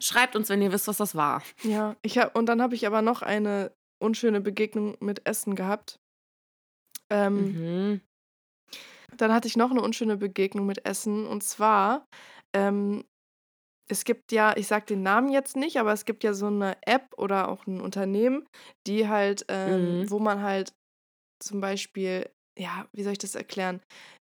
Schreibt 0.00 0.34
uns, 0.34 0.48
wenn 0.48 0.62
ihr 0.62 0.72
wisst, 0.72 0.88
was 0.88 0.96
das 0.96 1.14
war. 1.14 1.42
Ja, 1.62 1.96
ich 2.02 2.18
hab, 2.18 2.36
und 2.36 2.46
dann 2.46 2.62
habe 2.62 2.74
ich 2.74 2.86
aber 2.86 3.02
noch 3.02 3.22
eine 3.22 3.72
unschöne 4.02 4.40
Begegnung 4.40 4.96
mit 5.00 5.26
Essen 5.26 5.54
gehabt. 5.54 6.00
Ähm, 7.10 7.90
mhm. 7.92 8.00
Dann 9.16 9.32
hatte 9.32 9.46
ich 9.46 9.56
noch 9.56 9.70
eine 9.70 9.82
unschöne 9.82 10.16
Begegnung 10.16 10.66
mit 10.66 10.86
Essen. 10.86 11.26
Und 11.26 11.42
zwar 11.44 12.06
ähm, 12.54 13.04
es 13.88 14.04
gibt 14.04 14.32
ja, 14.32 14.56
ich 14.56 14.66
sage 14.68 14.86
den 14.86 15.02
Namen 15.02 15.30
jetzt 15.30 15.56
nicht, 15.56 15.78
aber 15.78 15.92
es 15.92 16.04
gibt 16.04 16.24
ja 16.24 16.34
so 16.34 16.46
eine 16.46 16.76
App 16.86 17.06
oder 17.16 17.48
auch 17.48 17.66
ein 17.66 17.80
Unternehmen, 17.80 18.46
die 18.86 19.08
halt, 19.08 19.44
ähm, 19.48 20.00
Mhm. 20.00 20.10
wo 20.10 20.18
man 20.18 20.42
halt 20.42 20.72
zum 21.40 21.60
Beispiel, 21.60 22.30
ja, 22.58 22.86
wie 22.92 23.02
soll 23.04 23.12
ich 23.14 23.18
das 23.18 23.34
erklären? 23.34 23.82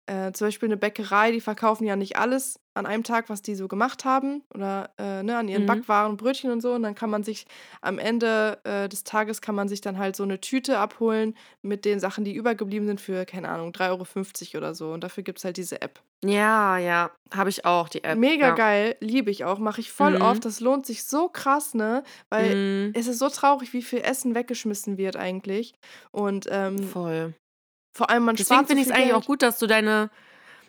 Äh, 0.07 0.33
zum 0.33 0.49
Beispiel 0.49 0.69
eine 0.69 0.77
Bäckerei, 0.79 1.33
die 1.33 1.41
verkaufen 1.41 1.87
ja 1.87 1.97
nicht 1.97 2.17
alles 2.19 2.57
an 2.77 2.85
einem 2.85 3.05
Tag, 3.05 3.31
was 3.31 3.41
die 3.41 3.55
so 3.55 3.69
gemacht 3.69 4.05
haben 4.05 4.43
oder 4.55 4.91
äh, 4.99 5.23
ne, 5.23 5.39
an 5.39 5.49
ihren 5.49 5.63
mhm. 5.63 5.67
Backwaren, 5.67 6.17
Brötchen 6.19 6.51
und 6.51 6.61
so. 6.61 6.75
Und 6.75 6.83
dann 6.83 6.95
kann 6.95 7.09
man 7.09 7.25
sich 7.25 7.47
am 7.81 7.99
Ende 7.99 8.59
äh, 8.65 8.89
des 8.89 9.03
Tages 9.03 9.41
kann 9.41 9.55
man 9.55 9.69
sich 9.69 9.81
dann 9.81 9.99
halt 9.99 10.15
so 10.15 10.25
eine 10.25 10.41
Tüte 10.41 10.79
abholen 10.79 11.35
mit 11.63 11.87
den 11.87 12.01
Sachen, 12.01 12.25
die 12.25 12.35
übergeblieben 12.35 12.87
sind 12.87 13.01
für, 13.01 13.25
keine 13.25 13.49
Ahnung, 13.49 13.71
3,50 13.71 14.55
Euro 14.55 14.59
oder 14.59 14.75
so. 14.75 14.93
Und 14.93 15.03
dafür 15.05 15.23
gibt 15.23 15.39
es 15.39 15.45
halt 15.45 15.57
diese 15.57 15.81
App. 15.81 16.01
Ja, 16.23 16.77
ja, 16.77 17.11
habe 17.35 17.49
ich 17.49 17.65
auch, 17.65 17.89
die 17.89 18.05
App. 18.05 18.19
Mega 18.19 18.49
ja. 18.49 18.55
geil, 18.55 18.97
liebe 19.01 19.31
ich 19.31 19.45
auch, 19.45 19.59
mache 19.59 19.81
ich 19.81 19.91
voll 19.91 20.17
mhm. 20.17 20.23
oft. 20.23 20.45
Das 20.45 20.61
lohnt 20.61 20.85
sich 20.85 21.05
so 21.05 21.29
krass, 21.29 21.73
ne? 21.73 22.03
Weil 22.29 22.55
mhm. 22.55 22.93
es 22.95 23.07
ist 23.07 23.19
so 23.19 23.31
traurig, 23.31 23.73
wie 23.73 23.83
viel 23.83 24.01
Essen 24.01 24.35
weggeschmissen 24.35 24.99
wird 24.99 25.17
eigentlich. 25.17 25.75
Und 26.11 26.47
ähm, 26.51 26.79
voll. 26.79 27.35
Vor 27.97 28.11
allem 28.11 28.25
man 28.25 28.37
Deswegen 28.37 28.67
finde 28.67 28.83
ich 28.83 28.89
es 28.89 28.95
eigentlich 28.95 29.15
auch 29.15 29.25
gut, 29.25 29.41
dass 29.41 29.59
du 29.59 29.67
deine 29.67 30.11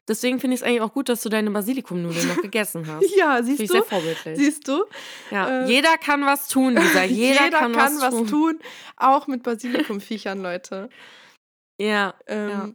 Deswegen 0.08 0.40
finde 0.40 0.56
ich 0.56 0.62
es 0.62 0.68
eigentlich 0.68 0.82
auch 0.82 0.94
gut, 0.94 1.10
dass 1.10 1.22
du 1.22 1.30
deine 1.30 1.52
Basilikumnudeln 1.52 2.28
noch 2.28 2.42
gegessen 2.42 2.88
hast. 2.92 3.06
ja, 3.16 3.44
siehst 3.44 3.60
ich 3.60 3.68
du? 3.68 3.74
sehr 3.74 3.84
vorbildlich. 3.84 4.38
Siehst 4.38 4.68
du? 4.68 4.86
Ja, 5.32 5.64
äh, 5.64 5.68
jeder 5.68 5.98
kann 5.98 6.26
was 6.26 6.48
tun, 6.48 6.76
Lisa. 6.76 7.04
Jeder, 7.04 7.46
jeder 7.46 7.60
kann, 7.60 7.74
kann, 7.74 7.96
was, 7.98 8.14
was 8.14 8.30
tun. 8.30 8.60
Auch 8.96 9.28
mit 9.28 9.44
Basilikumviechern, 9.44 10.42
Leute. 10.42 10.90
Ja, 11.80 12.16
ähm, 12.28 12.50
ja. 12.50 12.70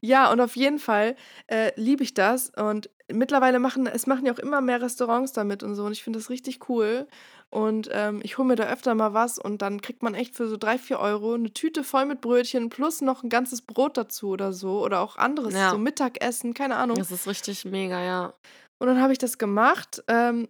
Ja, 0.00 0.32
und 0.32 0.40
auf 0.40 0.56
jeden 0.56 0.78
Fall 0.78 1.16
äh, 1.46 1.72
liebe 1.76 2.02
ich 2.02 2.14
das. 2.14 2.50
Und 2.50 2.90
mittlerweile 3.12 3.58
machen, 3.58 3.86
es 3.86 4.06
machen 4.06 4.26
ja 4.26 4.32
auch 4.32 4.38
immer 4.38 4.60
mehr 4.60 4.80
Restaurants 4.80 5.32
damit 5.32 5.62
und 5.62 5.74
so. 5.74 5.84
Und 5.84 5.92
ich 5.92 6.02
finde 6.02 6.18
das 6.18 6.30
richtig 6.30 6.68
cool. 6.68 7.08
Und 7.54 7.88
ähm, 7.92 8.20
ich 8.24 8.36
hole 8.36 8.48
mir 8.48 8.56
da 8.56 8.64
öfter 8.64 8.96
mal 8.96 9.14
was 9.14 9.38
und 9.38 9.62
dann 9.62 9.80
kriegt 9.80 10.02
man 10.02 10.14
echt 10.14 10.34
für 10.34 10.48
so 10.48 10.56
drei, 10.56 10.76
vier 10.76 10.98
Euro 10.98 11.34
eine 11.34 11.52
Tüte 11.52 11.84
voll 11.84 12.04
mit 12.04 12.20
Brötchen 12.20 12.68
plus 12.68 13.00
noch 13.00 13.22
ein 13.22 13.28
ganzes 13.28 13.62
Brot 13.62 13.96
dazu 13.96 14.30
oder 14.30 14.52
so. 14.52 14.82
Oder 14.84 15.00
auch 15.00 15.16
anderes, 15.16 15.54
Ja. 15.54 15.70
so 15.70 15.78
Mittagessen, 15.78 16.52
keine 16.52 16.74
Ahnung. 16.74 16.98
Das 16.98 17.12
ist 17.12 17.28
richtig 17.28 17.64
mega, 17.64 18.02
ja. 18.02 18.34
Und 18.80 18.88
dann 18.88 19.00
habe 19.00 19.12
ich 19.12 19.18
das 19.18 19.38
gemacht 19.38 20.02
ähm, 20.08 20.48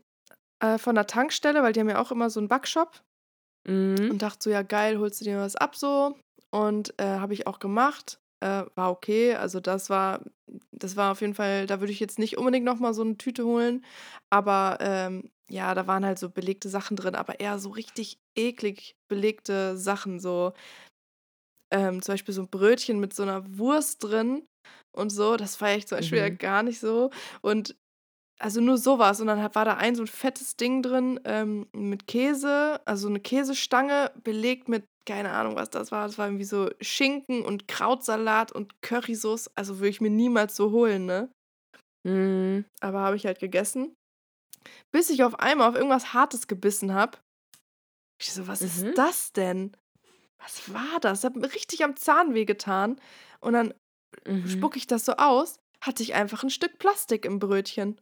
äh, 0.61 0.79
von 0.79 0.95
der 0.95 1.07
Tankstelle, 1.07 1.63
weil 1.63 1.75
die 1.75 1.81
haben 1.81 1.91
ja 1.91 2.01
auch 2.01 2.11
immer 2.11 2.31
so 2.31 2.41
einen 2.41 2.49
Backshop. 2.49 3.03
Mhm. 3.69 4.11
Und 4.13 4.23
dachte 4.23 4.45
so, 4.45 4.49
ja 4.51 4.63
geil, 4.63 4.99
holst 4.99 5.21
du 5.21 5.27
dir 5.27 5.39
was 5.41 5.57
ab 5.57 5.77
so. 5.77 6.17
Und 6.51 6.95
äh, 6.99 7.05
habe 7.05 7.35
ich 7.35 7.47
auch 7.47 7.59
gemacht. 7.59 8.19
Äh, 8.41 8.65
war 8.77 8.91
okay. 8.91 9.35
Also 9.35 9.61
das 9.61 9.91
war, 9.91 10.21
das 10.73 10.97
war 10.97 11.13
auf 11.13 11.21
jeden 11.21 11.35
Fall, 11.35 11.67
da 11.67 11.81
würde 11.81 11.93
ich 11.93 12.01
jetzt 12.01 12.19
nicht 12.19 12.39
unbedingt 12.39 12.65
nochmal 12.65 12.95
so 12.95 13.03
eine 13.03 13.19
Tüte 13.19 13.45
holen. 13.45 13.85
Aber 14.31 14.79
ähm, 14.81 15.31
ja, 15.51 15.75
da 15.75 15.87
waren 15.87 16.05
halt 16.05 16.19
so 16.19 16.31
belegte 16.31 16.69
Sachen 16.69 16.97
drin, 16.97 17.15
aber 17.15 17.41
eher 17.41 17.59
so 17.59 17.71
richtig 17.71 18.19
eklig 18.37 18.95
belegte 19.11 19.77
Sachen. 19.77 20.21
So 20.21 20.53
ähm, 21.73 22.03
zum 22.03 22.15
Beispiel 22.15 22.35
so 22.35 22.43
ein 22.43 22.49
Brötchen 22.49 23.01
mit 23.01 23.15
so 23.15 23.23
einer 23.23 23.59
Wurst 23.59 24.03
drin 24.05 24.47
und 24.97 25.11
so. 25.11 25.37
Das 25.37 25.57
feiere 25.57 25.79
ich 25.79 25.87
zum 25.87 25.99
Beispiel 25.99 26.19
ja 26.19 26.31
Mhm. 26.31 26.39
gar 26.39 26.63
nicht 26.63 26.81
so. 26.81 27.11
Und 27.43 27.77
also 28.41 28.61
nur 28.61 28.79
sowas. 28.79 29.21
Und 29.21 29.29
dann 29.29 29.55
war 29.55 29.65
da 29.65 29.77
ein 29.77 29.95
so 29.97 30.03
ein 30.03 30.09
fettes 30.09 30.57
Ding 30.57 30.83
drin 30.83 31.21
ähm, 31.25 31.69
mit 31.75 32.07
Käse, 32.07 32.81
also 32.87 33.09
eine 33.09 33.21
Käsestange 33.21 34.13
belegt 34.25 34.69
mit, 34.69 34.85
keine 35.09 35.33
Ahnung, 35.33 35.57
was 35.57 35.71
das 35.71 35.93
war. 35.93 36.07
Das 36.07 36.19
war 36.19 36.27
irgendwie 36.27 36.45
so 36.45 36.71
Schinken 36.81 37.45
und 37.45 37.69
Krautsalat 37.69 38.53
und 38.53 38.83
Currysauce. 38.83 39.51
Also 39.57 39.79
würde 39.79 39.91
ich 39.91 40.01
mir 40.01 40.11
niemals 40.11 40.57
so 40.57 40.73
holen, 40.73 41.07
ne? 41.07 41.31
Mhm. 42.07 42.65
Aber 42.81 43.01
habe 43.01 43.17
ich 43.17 43.27
halt 43.27 43.39
gegessen. 43.41 43.95
Bis 44.93 45.11
ich 45.11 45.23
auf 45.25 45.39
einmal 45.41 45.69
auf 45.69 45.75
irgendwas 45.75 46.13
Hartes 46.13 46.47
gebissen 46.47 46.93
habe. 46.95 47.19
Ich 48.21 48.33
so, 48.33 48.47
was 48.47 48.61
Mhm. 48.61 48.67
ist 48.67 48.99
das 48.99 49.33
denn? 49.33 49.77
Was 50.39 50.73
war 50.73 51.01
das? 51.01 51.21
Das 51.23 51.25
hat 51.33 51.37
mir 51.37 51.53
richtig 51.53 51.85
am 51.85 51.97
Zahn 51.97 52.35
wehgetan. 52.35 53.01
Und 53.41 53.55
dann 53.55 53.75
Mhm. 54.27 54.49
spucke 54.49 54.79
ich 54.79 54.87
das 54.87 55.05
so 55.05 55.13
aus, 55.15 55.59
hatte 55.81 56.03
ich 56.03 56.15
einfach 56.15 56.43
ein 56.43 56.51
Stück 56.51 56.79
Plastik 56.79 57.25
im 57.25 57.39
Brötchen. 57.39 58.01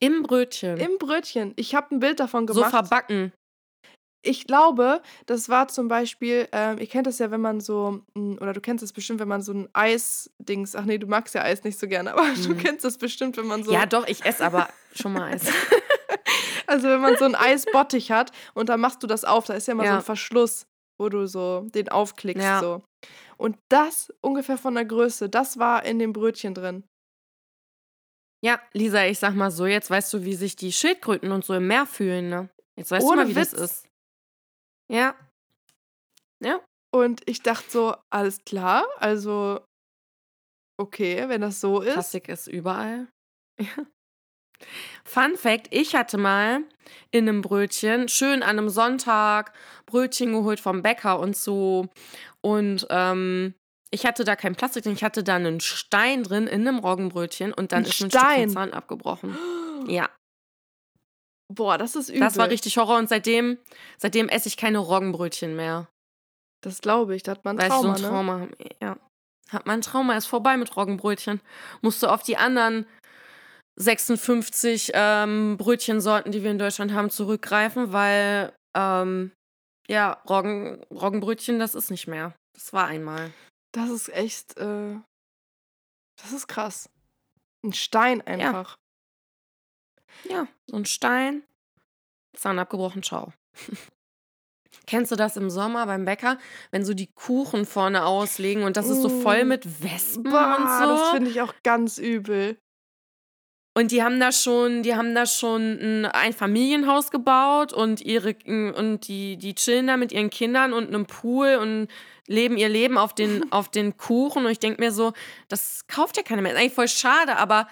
Im 0.00 0.22
Brötchen. 0.22 0.78
Im 0.78 0.98
Brötchen. 0.98 1.52
Ich 1.56 1.74
habe 1.74 1.94
ein 1.94 2.00
Bild 2.00 2.18
davon 2.18 2.48
so 2.48 2.54
gemacht. 2.54 2.70
verbacken. 2.70 3.32
Ich 4.22 4.46
glaube, 4.46 5.02
das 5.26 5.48
war 5.48 5.68
zum 5.68 5.88
Beispiel, 5.88 6.48
ähm, 6.52 6.78
ihr 6.78 6.86
kennt 6.86 7.06
das 7.06 7.18
ja, 7.18 7.30
wenn 7.30 7.40
man 7.40 7.60
so, 7.60 8.00
mm, 8.14 8.34
oder 8.40 8.52
du 8.52 8.60
kennst 8.60 8.82
das 8.82 8.92
bestimmt, 8.92 9.20
wenn 9.20 9.28
man 9.28 9.42
so 9.42 9.52
ein 9.52 9.68
Eis-Dings, 9.72 10.76
ach 10.76 10.84
nee, 10.84 10.98
du 10.98 11.06
magst 11.06 11.34
ja 11.34 11.42
Eis 11.42 11.64
nicht 11.64 11.78
so 11.78 11.88
gerne, 11.88 12.12
aber 12.14 12.26
du 12.34 12.50
Mhm. 12.54 12.58
kennst 12.58 12.84
das 12.84 12.98
bestimmt, 12.98 13.36
wenn 13.36 13.46
man 13.46 13.64
so, 13.64 13.72
Ja, 13.72 13.84
doch, 13.86 14.06
ich 14.06 14.24
esse 14.24 14.44
aber 14.44 14.68
schon 14.94 15.12
mal 15.12 15.32
Eis. 15.32 15.44
also 16.66 16.88
wenn 16.88 17.00
man 17.00 17.16
so 17.16 17.24
ein 17.24 17.34
Eisbottich 17.34 18.10
hat 18.12 18.30
und 18.54 18.68
dann 18.68 18.80
machst 18.80 19.02
du 19.02 19.06
das 19.06 19.24
auf, 19.24 19.46
da 19.46 19.54
ist 19.54 19.66
ja 19.66 19.72
immer 19.72 19.82
so 19.84 19.88
Ja. 19.88 19.96
ein 19.96 20.02
Verschluss, 20.02 20.66
wo 21.00 21.08
du 21.08 21.26
so 21.26 21.66
den 21.74 21.88
aufklickst 21.88 22.42
Ja. 22.44 22.60
so. 22.60 22.82
Und 23.38 23.56
das 23.68 24.12
ungefähr 24.20 24.56
von 24.58 24.74
der 24.74 24.84
Größe, 24.84 25.28
das 25.28 25.58
war 25.58 25.84
in 25.84 25.98
dem 25.98 26.12
Brötchen 26.12 26.54
drin. 26.54 26.84
Ja, 28.44 28.60
Lisa, 28.72 29.04
ich 29.06 29.18
sag 29.18 29.34
mal 29.34 29.50
so, 29.50 29.66
jetzt 29.66 29.88
weißt 29.90 30.12
du, 30.14 30.24
wie 30.24 30.34
sich 30.34 30.56
die 30.56 30.72
Schildkröten 30.72 31.30
und 31.32 31.44
so 31.44 31.54
im 31.54 31.66
Meer 31.68 31.86
fühlen, 31.86 32.28
ne? 32.28 32.48
Jetzt 32.76 32.90
weißt 32.90 33.06
Ohne 33.06 33.22
du 33.22 33.28
mal, 33.28 33.30
wie 33.30 33.36
Witz. 33.36 33.50
das 33.52 33.60
ist. 33.70 33.88
Ja. 34.92 35.14
Ja. 36.44 36.60
Und 36.94 37.22
ich 37.26 37.42
dachte 37.42 37.70
so, 37.70 37.96
alles 38.10 38.44
klar, 38.44 38.84
also 38.98 39.60
okay, 40.78 41.28
wenn 41.28 41.40
das 41.40 41.60
so 41.60 41.80
ist. 41.80 41.94
Plastik 41.94 42.28
ist 42.28 42.46
überall. 42.46 43.08
Ja. 43.58 43.86
Fun 45.04 45.36
Fact: 45.36 45.68
Ich 45.70 45.94
hatte 45.94 46.16
mal 46.18 46.62
in 47.10 47.28
einem 47.28 47.42
Brötchen, 47.42 48.08
schön 48.08 48.42
an 48.42 48.58
einem 48.58 48.68
Sonntag, 48.68 49.52
Brötchen 49.86 50.32
geholt 50.32 50.60
vom 50.60 50.82
Bäcker 50.82 51.18
und 51.18 51.36
so. 51.36 51.88
Und 52.40 52.86
ähm, 52.90 53.54
ich 53.90 54.06
hatte 54.06 54.24
da 54.24 54.36
kein 54.36 54.54
Plastik 54.54 54.84
drin, 54.84 54.94
ich 54.94 55.04
hatte 55.04 55.22
da 55.24 55.36
einen 55.36 55.60
Stein 55.60 56.22
drin 56.22 56.46
in 56.46 56.66
einem 56.66 56.78
Roggenbrötchen 56.78 57.52
und 57.52 57.72
dann 57.72 57.84
Ein 57.84 57.90
ist 57.90 58.02
ein 58.02 58.10
Stein? 58.10 58.50
Zahn 58.50 58.72
abgebrochen. 58.72 59.36
Ja, 59.88 60.08
Boah, 61.48 61.78
das 61.78 61.96
ist 61.96 62.08
übel. 62.08 62.20
das 62.20 62.36
war 62.36 62.48
richtig 62.48 62.76
Horror 62.76 62.98
und 62.98 63.08
seitdem, 63.08 63.58
seitdem 63.98 64.28
esse 64.28 64.48
ich 64.48 64.56
keine 64.56 64.78
Roggenbrötchen 64.78 65.54
mehr. 65.54 65.88
Das 66.62 66.80
glaube 66.80 67.14
ich, 67.16 67.22
da 67.22 67.32
hat 67.32 67.44
man 67.44 67.58
Trauma, 67.58 67.74
ich 67.74 67.82
so 67.82 67.88
ein 67.88 68.00
ne? 68.00 68.08
Trauma 68.08 68.32
habe. 68.40 68.56
Ja. 68.80 68.96
Hat 69.50 69.66
mein 69.66 69.82
Trauma 69.82 70.16
ist 70.16 70.26
vorbei 70.26 70.56
mit 70.56 70.76
Roggenbrötchen. 70.76 71.40
Musste 71.82 72.10
auf 72.10 72.22
die 72.22 72.36
anderen 72.36 72.86
56 73.76 74.92
ähm, 74.94 75.56
Brötchensorten, 75.58 76.32
die 76.32 76.42
wir 76.42 76.50
in 76.50 76.58
Deutschland 76.58 76.92
haben, 76.92 77.10
zurückgreifen, 77.10 77.92
weil 77.92 78.52
ähm, 78.76 79.32
ja, 79.88 80.12
Roggen, 80.28 80.82
Roggenbrötchen, 80.90 81.58
das 81.58 81.74
ist 81.74 81.90
nicht 81.90 82.06
mehr. 82.06 82.34
Das 82.54 82.72
war 82.72 82.86
einmal. 82.86 83.32
Das 83.72 83.90
ist 83.90 84.08
echt, 84.10 84.56
äh, 84.58 84.96
das 86.20 86.32
ist 86.32 86.46
krass. 86.46 86.88
Ein 87.64 87.72
Stein 87.72 88.20
einfach. 88.22 88.76
Ja, 90.28 90.46
so 90.66 90.76
ein 90.76 90.84
Stein, 90.84 91.42
Zahn 92.34 92.58
abgebrochen, 92.58 93.02
ciao. 93.02 93.32
Kennst 94.86 95.12
du 95.12 95.16
das 95.16 95.36
im 95.36 95.50
Sommer 95.50 95.86
beim 95.86 96.04
Bäcker, 96.04 96.38
wenn 96.70 96.84
so 96.84 96.94
die 96.94 97.06
Kuchen 97.12 97.66
vorne 97.66 98.04
auslegen 98.04 98.64
und 98.64 98.76
das 98.76 98.88
ist 98.88 99.02
so 99.02 99.08
voll 99.08 99.44
Mm. 99.44 99.48
mit 99.48 99.82
Wespen 99.82 100.24
Boah, 100.24 100.56
und 100.58 100.66
so? 100.66 100.96
das 100.96 101.10
finde 101.10 101.30
ich 101.30 101.40
auch 101.40 101.54
ganz 101.62 101.98
übel. 101.98 102.58
Und 103.74 103.90
die 103.90 104.02
haben 104.02 104.20
da 104.20 104.32
schon, 104.32 104.82
die 104.82 104.94
haben 104.96 105.14
da 105.14 105.24
schon 105.24 105.78
ein 105.80 106.04
Einfamilienhaus 106.06 107.10
gebaut 107.10 107.72
und 107.72 108.02
ihre 108.02 108.34
und 108.44 109.08
die, 109.08 109.38
die 109.38 109.54
chillen 109.54 109.86
da 109.86 109.96
mit 109.96 110.12
ihren 110.12 110.28
Kindern 110.30 110.74
und 110.74 110.88
einem 110.88 111.06
Pool 111.06 111.56
und 111.60 111.88
leben 112.26 112.58
ihr 112.58 112.68
Leben 112.68 112.98
auf 112.98 113.14
den, 113.14 113.50
auf 113.52 113.70
den 113.70 113.96
Kuchen. 113.96 114.44
Und 114.44 114.52
ich 114.52 114.58
denke 114.58 114.82
mir 114.82 114.92
so, 114.92 115.12
das 115.48 115.86
kauft 115.86 116.18
ja 116.18 116.22
keiner 116.22 116.42
mehr. 116.42 116.52
ist 116.52 116.58
eigentlich 116.58 116.74
voll 116.74 116.88
schade, 116.88 117.36
aber 117.38 117.66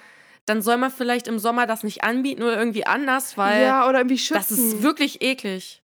dann 0.50 0.62
soll 0.62 0.78
man 0.78 0.90
vielleicht 0.90 1.28
im 1.28 1.38
Sommer 1.38 1.68
das 1.68 1.84
nicht 1.84 2.02
anbieten 2.02 2.42
oder 2.42 2.58
irgendwie 2.58 2.84
anders, 2.84 3.38
weil. 3.38 3.62
Ja, 3.62 3.88
oder 3.88 4.00
irgendwie 4.00 4.18
schützen. 4.18 4.34
Das 4.34 4.50
ist 4.50 4.82
wirklich 4.82 5.22
eklig. 5.22 5.80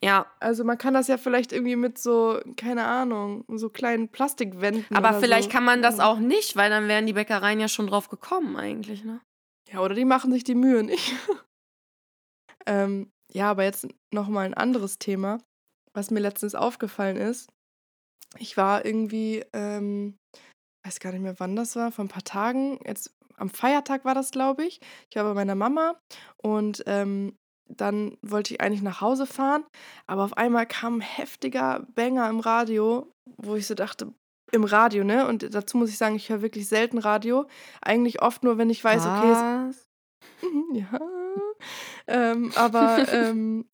Ja. 0.00 0.30
Also 0.38 0.62
man 0.62 0.78
kann 0.78 0.94
das 0.94 1.08
ja 1.08 1.18
vielleicht 1.18 1.52
irgendwie 1.52 1.74
mit 1.74 1.98
so, 1.98 2.40
keine 2.56 2.84
Ahnung, 2.84 3.44
so 3.48 3.70
kleinen 3.70 4.08
Plastikwänden. 4.08 4.84
Aber 4.94 5.18
vielleicht 5.18 5.50
so. 5.50 5.56
kann 5.56 5.64
man 5.64 5.82
das 5.82 5.98
auch 5.98 6.20
nicht, 6.20 6.54
weil 6.54 6.70
dann 6.70 6.86
wären 6.86 7.06
die 7.06 7.14
Bäckereien 7.14 7.58
ja 7.58 7.66
schon 7.66 7.88
drauf 7.88 8.08
gekommen 8.08 8.56
eigentlich, 8.56 9.02
ne? 9.02 9.20
Ja, 9.68 9.80
oder 9.80 9.96
die 9.96 10.04
machen 10.04 10.30
sich 10.30 10.44
die 10.44 10.54
Mühe 10.54 10.84
nicht. 10.84 11.12
ähm, 12.66 13.10
ja, 13.32 13.50
aber 13.50 13.64
jetzt 13.64 13.88
nochmal 14.12 14.46
ein 14.46 14.54
anderes 14.54 15.00
Thema, 15.00 15.38
was 15.92 16.12
mir 16.12 16.20
letztens 16.20 16.54
aufgefallen 16.54 17.16
ist. 17.16 17.50
Ich 18.38 18.56
war 18.56 18.84
irgendwie, 18.84 19.44
ähm, 19.52 20.18
weiß 20.84 21.00
gar 21.00 21.10
nicht 21.10 21.22
mehr, 21.22 21.40
wann 21.40 21.56
das 21.56 21.74
war, 21.74 21.90
vor 21.90 22.04
ein 22.04 22.08
paar 22.08 22.22
Tagen, 22.22 22.78
jetzt 22.86 23.12
am 23.42 23.50
Feiertag 23.50 24.04
war 24.04 24.14
das, 24.14 24.30
glaube 24.30 24.64
ich. 24.64 24.80
Ich 25.10 25.16
war 25.16 25.24
bei 25.24 25.34
meiner 25.34 25.54
Mama 25.54 25.96
und 26.38 26.82
ähm, 26.86 27.36
dann 27.68 28.16
wollte 28.22 28.54
ich 28.54 28.60
eigentlich 28.60 28.82
nach 28.82 29.00
Hause 29.00 29.26
fahren, 29.26 29.64
aber 30.06 30.24
auf 30.24 30.36
einmal 30.36 30.66
kam 30.66 30.98
ein 30.98 31.00
heftiger 31.00 31.86
Banger 31.94 32.28
im 32.28 32.40
Radio, 32.40 33.12
wo 33.36 33.56
ich 33.56 33.66
so 33.66 33.74
dachte, 33.74 34.12
im 34.52 34.64
Radio, 34.64 35.02
ne? 35.02 35.26
Und 35.26 35.54
dazu 35.54 35.78
muss 35.78 35.88
ich 35.88 35.96
sagen, 35.96 36.14
ich 36.14 36.28
höre 36.28 36.42
wirklich 36.42 36.68
selten 36.68 36.98
Radio. 36.98 37.46
Eigentlich 37.80 38.20
oft 38.20 38.44
nur, 38.44 38.58
wenn 38.58 38.68
ich 38.68 38.84
weiß, 38.84 39.04
Was? 39.04 39.18
okay. 39.18 39.70
Es, 39.70 39.88
ja. 40.74 41.00
ähm, 42.06 42.52
aber 42.54 43.08
ähm, 43.12 43.64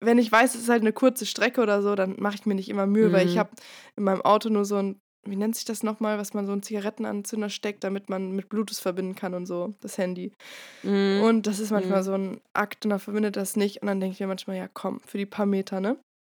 wenn 0.00 0.18
ich 0.18 0.32
weiß, 0.32 0.54
es 0.54 0.62
ist 0.62 0.68
halt 0.70 0.80
eine 0.80 0.94
kurze 0.94 1.26
Strecke 1.26 1.60
oder 1.60 1.82
so, 1.82 1.94
dann 1.94 2.16
mache 2.18 2.36
ich 2.36 2.46
mir 2.46 2.54
nicht 2.54 2.70
immer 2.70 2.86
Mühe, 2.86 3.10
mhm. 3.10 3.12
weil 3.12 3.26
ich 3.26 3.34
mhm. 3.34 3.40
habe 3.40 3.50
in 3.96 4.04
meinem 4.04 4.22
Auto 4.22 4.48
nur 4.48 4.64
so 4.64 4.76
ein 4.76 4.98
wie 5.24 5.36
nennt 5.36 5.54
sich 5.54 5.64
das 5.64 5.82
nochmal, 5.82 6.18
was 6.18 6.34
man 6.34 6.46
so 6.46 6.52
einen 6.52 6.62
Zigarettenanzünder 6.62 7.50
steckt, 7.50 7.84
damit 7.84 8.08
man 8.08 8.32
mit 8.32 8.48
Bluetooth 8.48 8.78
verbinden 8.78 9.14
kann 9.14 9.34
und 9.34 9.46
so, 9.46 9.74
das 9.80 9.98
Handy. 9.98 10.32
Mm. 10.82 11.20
Und 11.22 11.46
das 11.46 11.58
ist 11.58 11.70
manchmal 11.70 12.00
mm. 12.00 12.04
so 12.04 12.12
ein 12.12 12.40
Akt 12.54 12.84
und 12.84 12.90
dann 12.90 13.00
verbindet 13.00 13.36
das 13.36 13.56
nicht 13.56 13.82
und 13.82 13.88
dann 13.88 14.00
denke 14.00 14.14
ich 14.14 14.20
mir 14.20 14.26
manchmal, 14.26 14.56
ja 14.56 14.68
komm, 14.72 15.00
für 15.00 15.18
die 15.18 15.26
paar 15.26 15.46
Meter, 15.46 15.80
ne? 15.80 15.98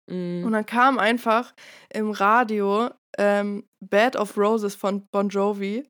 Mm. 0.09 0.43
Und 0.43 0.51
dann 0.51 0.65
kam 0.65 0.97
einfach 0.97 1.53
im 1.93 2.11
Radio 2.11 2.89
ähm, 3.17 3.65
Bed 3.79 4.15
of 4.15 4.37
Roses 4.37 4.75
von 4.75 5.05
Bon 5.11 5.29
Jovi 5.29 5.85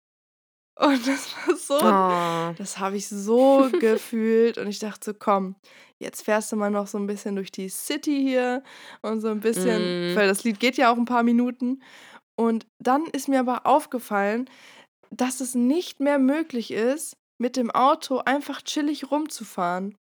und 0.81 1.07
das 1.07 1.35
war 1.35 1.55
so, 1.55 1.75
oh. 1.75 2.55
das 2.57 2.79
habe 2.79 2.97
ich 2.97 3.07
so 3.07 3.69
gefühlt 3.79 4.57
und 4.57 4.67
ich 4.67 4.79
dachte 4.79 5.11
so, 5.11 5.13
komm, 5.17 5.55
jetzt 5.99 6.23
fährst 6.23 6.51
du 6.51 6.55
mal 6.55 6.71
noch 6.71 6.87
so 6.87 6.97
ein 6.97 7.07
bisschen 7.07 7.35
durch 7.35 7.51
die 7.51 7.69
City 7.69 8.21
hier 8.21 8.63
und 9.01 9.21
so 9.21 9.29
ein 9.29 9.39
bisschen, 9.39 10.13
mm. 10.13 10.15
weil 10.15 10.27
das 10.27 10.43
Lied 10.43 10.59
geht 10.59 10.77
ja 10.77 10.91
auch 10.91 10.97
ein 10.97 11.05
paar 11.05 11.23
Minuten 11.23 11.81
und 12.41 12.65
dann 12.79 13.05
ist 13.05 13.27
mir 13.27 13.39
aber 13.39 13.67
aufgefallen, 13.67 14.49
dass 15.11 15.41
es 15.41 15.53
nicht 15.53 15.99
mehr 15.99 16.17
möglich 16.17 16.71
ist, 16.71 17.15
mit 17.39 17.55
dem 17.55 17.69
Auto 17.69 18.17
einfach 18.17 18.63
chillig 18.63 19.11
rumzufahren. 19.11 19.95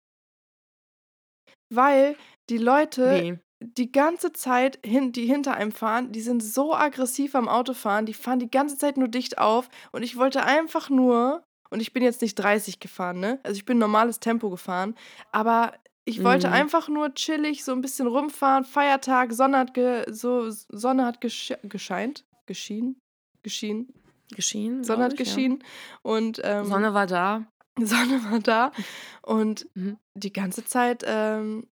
Weil 1.72 2.14
die 2.50 2.58
Leute 2.58 3.06
nee. 3.08 3.38
die 3.64 3.90
ganze 3.90 4.34
Zeit, 4.34 4.78
hin, 4.84 5.12
die 5.12 5.24
hinter 5.24 5.54
einem 5.54 5.72
fahren, 5.72 6.12
die 6.12 6.20
sind 6.20 6.42
so 6.42 6.74
aggressiv 6.74 7.34
am 7.34 7.48
Autofahren, 7.48 8.04
die 8.04 8.12
fahren 8.12 8.38
die 8.38 8.50
ganze 8.50 8.76
Zeit 8.76 8.98
nur 8.98 9.08
dicht 9.08 9.38
auf. 9.38 9.70
Und 9.92 10.02
ich 10.02 10.18
wollte 10.18 10.44
einfach 10.44 10.90
nur, 10.90 11.42
und 11.70 11.80
ich 11.80 11.94
bin 11.94 12.02
jetzt 12.02 12.20
nicht 12.20 12.34
30 12.34 12.80
gefahren, 12.80 13.18
ne? 13.18 13.40
Also 13.44 13.56
ich 13.56 13.64
bin 13.64 13.78
normales 13.78 14.20
Tempo 14.20 14.50
gefahren, 14.50 14.94
aber 15.32 15.72
ich 16.08 16.22
wollte 16.22 16.48
mhm. 16.48 16.52
einfach 16.52 16.88
nur 16.88 17.14
chillig 17.14 17.64
so 17.64 17.72
ein 17.72 17.80
bisschen 17.80 18.06
rumfahren, 18.06 18.64
Feiertag, 18.64 19.32
Sonne 19.32 19.58
hat, 19.58 19.74
ge, 19.74 20.04
so, 20.12 20.48
Sonne 20.50 21.04
hat 21.04 21.20
gesche 21.20 21.58
gescheint, 21.64 22.24
geschienen, 22.46 22.98
geschienen. 23.42 23.92
Geschienen. 24.34 24.82
Sonne 24.82 25.04
hat 25.04 25.12
ich, 25.12 25.18
geschienen. 25.18 25.60
Ja. 25.60 25.66
Und, 26.02 26.40
ähm, 26.42 26.64
Sonne 26.64 26.94
war 26.94 27.06
da. 27.06 27.46
Sonne 27.78 28.24
war 28.30 28.40
da. 28.40 28.72
Und 29.22 29.68
mhm. 29.74 29.98
die 30.14 30.32
ganze 30.32 30.64
Zeit 30.64 31.04
ähm, 31.06 31.68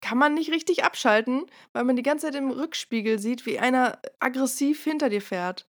kann 0.00 0.18
man 0.18 0.34
nicht 0.34 0.50
richtig 0.50 0.84
abschalten, 0.84 1.46
weil 1.72 1.84
man 1.84 1.96
die 1.96 2.02
ganze 2.02 2.26
Zeit 2.26 2.34
im 2.34 2.50
Rückspiegel 2.50 3.18
sieht, 3.18 3.46
wie 3.46 3.58
einer 3.58 3.98
aggressiv 4.20 4.82
hinter 4.82 5.08
dir 5.08 5.22
fährt. 5.22 5.66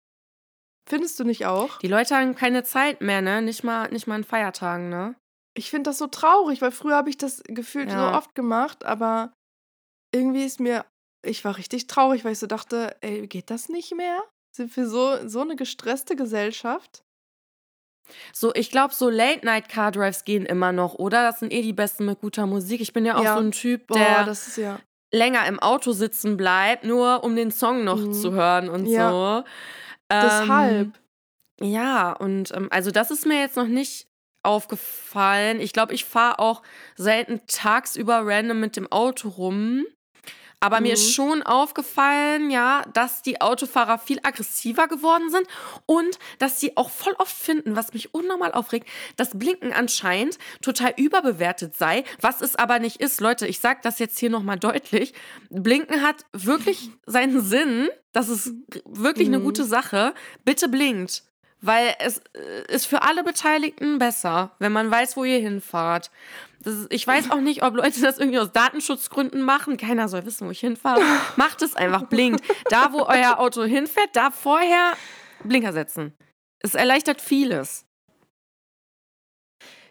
Findest 0.88 1.18
du 1.18 1.24
nicht 1.24 1.46
auch? 1.46 1.78
Die 1.78 1.88
Leute 1.88 2.16
haben 2.16 2.34
keine 2.34 2.62
Zeit 2.62 3.00
mehr, 3.00 3.22
ne? 3.22 3.40
Nicht 3.40 3.64
mal, 3.64 3.90
nicht 3.90 4.06
mal 4.06 4.16
an 4.16 4.24
Feiertagen, 4.24 4.90
ne? 4.90 5.14
Ich 5.56 5.70
finde 5.70 5.90
das 5.90 5.98
so 5.98 6.08
traurig, 6.08 6.60
weil 6.60 6.72
früher 6.72 6.96
habe 6.96 7.08
ich 7.08 7.16
das 7.16 7.42
gefühlt 7.46 7.90
ja. 7.90 8.10
so 8.10 8.16
oft 8.16 8.34
gemacht, 8.34 8.84
aber 8.84 9.32
irgendwie 10.12 10.44
ist 10.44 10.60
mir, 10.60 10.84
ich 11.24 11.44
war 11.44 11.56
richtig 11.56 11.86
traurig, 11.86 12.24
weil 12.24 12.32
ich 12.32 12.38
so 12.38 12.46
dachte, 12.46 12.96
ey, 13.00 13.26
geht 13.28 13.50
das 13.50 13.68
nicht 13.68 13.94
mehr? 13.94 14.22
Sind 14.54 14.76
wir 14.76 14.86
so, 14.86 15.26
so 15.26 15.40
eine 15.40 15.56
gestresste 15.56 16.14
Gesellschaft? 16.14 17.02
So, 18.32 18.54
ich 18.54 18.70
glaube, 18.70 18.94
so 18.94 19.10
Late-Night-Car-Drives 19.10 20.24
gehen 20.24 20.46
immer 20.46 20.70
noch, 20.70 20.94
oder? 20.94 21.24
Das 21.24 21.40
sind 21.40 21.52
eh 21.52 21.60
die 21.60 21.72
besten 21.72 22.04
mit 22.04 22.20
guter 22.20 22.46
Musik. 22.46 22.80
Ich 22.80 22.92
bin 22.92 23.04
ja 23.04 23.16
auch 23.16 23.24
ja. 23.24 23.34
so 23.34 23.40
ein 23.40 23.50
Typ, 23.50 23.88
der 23.88 24.24
Boah, 24.26 24.36
ja. 24.56 24.78
länger 25.10 25.44
im 25.46 25.58
Auto 25.58 25.90
sitzen 25.90 26.36
bleibt, 26.36 26.84
nur 26.84 27.24
um 27.24 27.34
den 27.34 27.50
Song 27.50 27.82
noch 27.82 27.98
mhm. 27.98 28.12
zu 28.12 28.30
hören 28.30 28.68
und 28.68 28.86
ja. 28.86 29.10
so. 29.10 29.44
Deshalb. 30.08 30.92
Ähm, 31.60 31.72
ja, 31.72 32.12
und 32.12 32.54
ähm, 32.54 32.68
also 32.70 32.92
das 32.92 33.10
ist 33.10 33.26
mir 33.26 33.40
jetzt 33.40 33.56
noch 33.56 33.66
nicht 33.66 34.06
aufgefallen. 34.44 35.58
Ich 35.58 35.72
glaube, 35.72 35.94
ich 35.94 36.04
fahre 36.04 36.38
auch 36.38 36.62
selten 36.94 37.40
tagsüber 37.48 38.20
random 38.24 38.60
mit 38.60 38.76
dem 38.76 38.92
Auto 38.92 39.30
rum. 39.30 39.84
Aber 40.64 40.78
mhm. 40.78 40.84
mir 40.84 40.94
ist 40.94 41.12
schon 41.12 41.42
aufgefallen, 41.42 42.50
ja, 42.50 42.84
dass 42.94 43.20
die 43.20 43.42
Autofahrer 43.42 43.98
viel 43.98 44.18
aggressiver 44.22 44.88
geworden 44.88 45.28
sind 45.28 45.46
und 45.84 46.18
dass 46.38 46.58
sie 46.58 46.74
auch 46.78 46.88
voll 46.88 47.12
oft 47.18 47.36
finden, 47.36 47.76
was 47.76 47.92
mich 47.92 48.14
unnormal 48.14 48.52
aufregt, 48.52 48.88
dass 49.16 49.38
Blinken 49.38 49.74
anscheinend 49.74 50.38
total 50.62 50.94
überbewertet 50.96 51.76
sei, 51.76 52.04
was 52.22 52.40
es 52.40 52.56
aber 52.56 52.78
nicht 52.78 52.98
ist. 53.02 53.20
Leute, 53.20 53.46
ich 53.46 53.60
sage 53.60 53.80
das 53.82 53.98
jetzt 53.98 54.18
hier 54.18 54.30
nochmal 54.30 54.58
deutlich. 54.58 55.12
Blinken 55.50 56.00
hat 56.00 56.24
wirklich 56.32 56.88
seinen 57.06 57.42
Sinn. 57.42 57.90
Das 58.12 58.30
ist 58.30 58.54
wirklich 58.86 59.28
mhm. 59.28 59.34
eine 59.34 59.42
gute 59.44 59.64
Sache. 59.64 60.14
Bitte 60.46 60.70
blinkt. 60.70 61.24
Weil 61.64 61.94
es 61.98 62.18
äh, 62.34 62.72
ist 62.72 62.86
für 62.86 63.00
alle 63.00 63.24
Beteiligten 63.24 63.98
besser, 63.98 64.50
wenn 64.58 64.70
man 64.70 64.90
weiß, 64.90 65.16
wo 65.16 65.24
ihr 65.24 65.38
hinfahrt. 65.38 66.10
Ist, 66.62 66.86
ich 66.90 67.06
weiß 67.06 67.30
auch 67.30 67.40
nicht, 67.40 67.62
ob 67.62 67.74
Leute 67.74 68.02
das 68.02 68.18
irgendwie 68.18 68.38
aus 68.38 68.52
Datenschutzgründen 68.52 69.40
machen. 69.40 69.78
Keiner 69.78 70.08
soll 70.08 70.26
wissen, 70.26 70.46
wo 70.46 70.50
ich 70.50 70.60
hinfahre. 70.60 71.00
Macht 71.36 71.62
es 71.62 71.74
einfach, 71.74 72.02
blinkt. 72.02 72.44
Da, 72.68 72.92
wo 72.92 73.04
euer 73.04 73.38
Auto 73.38 73.64
hinfährt, 73.64 74.10
da 74.12 74.30
vorher 74.30 74.92
Blinker 75.42 75.72
setzen. 75.72 76.12
Es 76.58 76.74
erleichtert 76.74 77.22
vieles. 77.22 77.86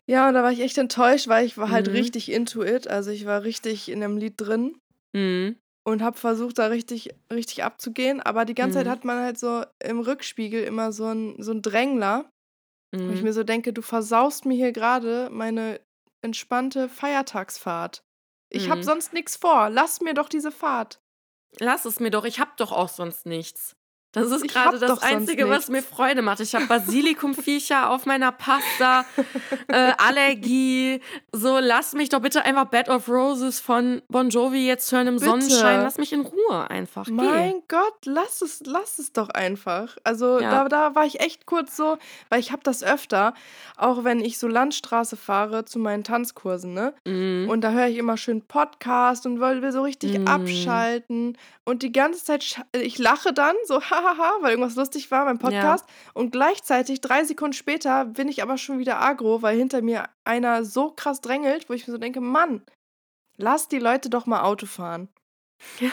Ja, 0.05 0.27
und 0.27 0.36
da 0.36 0.43
war 0.43 0.51
ich 0.51 0.59
echt 0.59 0.77
enttäuscht, 0.77 1.27
weil 1.27 1.43
ich 1.43 1.57
war 1.57 1.71
halt 1.71 1.88
mhm. 1.88 1.93
richtig 1.93 2.31
into 2.31 2.63
it. 2.63 2.88
Also 2.88 3.09
ich 3.09 3.25
war 3.25 3.41
richtig 3.41 3.89
in 3.89 3.99
dem 3.99 4.17
Lied 4.17 4.36
drin. 4.38 4.75
Mhm 5.13 5.55
und 5.84 6.02
habe 6.02 6.17
versucht, 6.17 6.60
da 6.60 6.67
richtig, 6.67 7.13
richtig 7.32 7.63
abzugehen. 7.63 8.22
Aber 8.22 8.46
die 8.46 8.56
ganze 8.56 8.80
mhm. 8.80 8.84
Zeit 8.84 8.91
hat 8.91 9.06
man 9.06 9.19
halt 9.19 9.38
so 9.38 9.63
im 9.84 10.00
Rückspiegel 10.00 10.63
immer 10.63 10.91
so 10.91 11.06
ein, 11.06 11.41
so 11.41 11.52
ein 11.52 11.62
Drängler. 11.62 12.30
Mhm. 12.91 13.08
Wo 13.08 13.12
ich 13.12 13.19
mhm. 13.19 13.24
mir 13.24 13.34
so 13.34 13.43
denke, 13.43 13.74
du 13.74 13.82
versaust 13.82 14.46
mir 14.46 14.56
hier 14.56 14.72
gerade 14.72 15.30
meine 15.32 15.82
entspannte 16.22 16.88
Feiertagsfahrt. 16.88 18.04
Ich 18.50 18.67
mhm. 18.67 18.72
habe 18.72 18.84
sonst 18.84 19.13
nichts 19.13 19.36
vor. 19.36 19.69
Lass 19.69 20.00
mir 20.00 20.13
doch 20.13 20.30
diese 20.30 20.52
Fahrt. 20.52 21.02
Lass 21.60 21.86
es 21.86 22.00
mir 22.00 22.12
doch. 22.12 22.24
Ich 22.24 22.39
habe 22.39 22.52
doch 22.58 22.72
auch 22.72 22.89
sonst 22.89 23.26
nichts. 23.26 23.76
Das 24.13 24.30
ist 24.30 24.47
gerade 24.47 24.78
das 24.78 25.02
Einzige, 25.02 25.49
was 25.49 25.69
mir 25.69 25.82
Freude 25.82 26.21
macht. 26.21 26.39
Ich 26.39 26.54
habe 26.54 26.67
Basilikumviecher 26.67 27.89
auf 27.89 28.06
meiner 28.06 28.32
Pasta, 28.32 29.06
äh, 29.67 29.91
Allergie. 29.97 31.02
So, 31.32 31.58
lass 31.60 31.93
mich 31.93 32.10
doch 32.10 32.21
bitte 32.21 32.45
einfach 32.45 32.65
Bed 32.65 32.89
of 32.89 33.10
Roses 33.10 33.60
von 33.60 34.04
Bon 34.10 34.30
Jovi 34.30 34.67
jetzt 34.67 34.91
hören 34.91 35.08
im 35.08 35.15
bitte. 35.15 35.26
Sonnenschein. 35.26 35.82
Lass 35.82 35.97
mich 35.97 36.13
in 36.13 36.21
Ruhe 36.21 36.69
einfach. 36.69 37.08
Mein 37.08 37.54
Geh. 37.54 37.63
Gott, 37.69 38.06
lass 38.06 38.43
es, 38.43 38.62
lass 38.65 38.99
es 38.99 39.13
doch 39.13 39.30
einfach. 39.30 39.97
Also 40.04 40.39
ja. 40.39 40.52
da, 40.52 40.69
da 40.69 40.95
war 40.95 41.06
ich 41.06 41.19
echt 41.19 41.47
kurz 41.47 41.76
so, 41.76 41.97
weil 42.30 42.39
ich 42.39 42.52
habe 42.52 42.62
das 42.63 42.84
öfter, 42.84 43.34
auch 43.78 44.04
wenn 44.04 44.23
ich 44.23 44.38
so 44.38 44.47
Landstraße 44.47 45.17
fahre 45.17 45.65
zu 45.65 45.80
meinen 45.80 46.04
Tanzkursen, 46.04 46.73
ne? 46.73 46.93
Mm. 47.06 47.49
Und 47.49 47.62
da 47.62 47.71
höre 47.71 47.88
ich 47.88 47.97
immer 47.97 48.17
schön 48.17 48.43
Podcast 48.43 49.26
und 49.26 49.39
will 49.39 49.71
so 49.71 49.82
richtig 49.82 50.19
mm. 50.19 50.28
abschalten. 50.28 51.36
Und 51.65 51.82
die 51.82 51.91
ganze 51.91 52.23
Zeit, 52.23 52.63
ich 52.73 52.99
lache 52.99 53.34
dann 53.34 53.56
so, 53.65 53.82
ha 53.89 54.02
haha, 54.03 54.37
weil 54.41 54.51
irgendwas 54.51 54.75
lustig 54.75 55.09
war 55.09 55.25
beim 55.25 55.39
Podcast. 55.39 55.85
Ja. 55.87 56.11
Und 56.13 56.31
gleichzeitig, 56.31 57.01
drei 57.01 57.23
Sekunden 57.23 57.53
später, 57.53 58.05
bin 58.05 58.27
ich 58.27 58.43
aber 58.43 58.57
schon 58.57 58.79
wieder 58.79 59.01
agro, 59.01 59.41
weil 59.41 59.57
hinter 59.57 59.81
mir 59.81 60.09
einer 60.23 60.65
so 60.65 60.91
krass 60.91 61.21
drängelt, 61.21 61.69
wo 61.69 61.73
ich 61.73 61.87
mir 61.87 61.93
so 61.93 61.97
denke, 61.97 62.21
Mann, 62.21 62.61
lass 63.37 63.67
die 63.67 63.79
Leute 63.79 64.09
doch 64.09 64.25
mal 64.25 64.43
Auto 64.43 64.65
fahren. 64.65 65.09
Ja. 65.79 65.91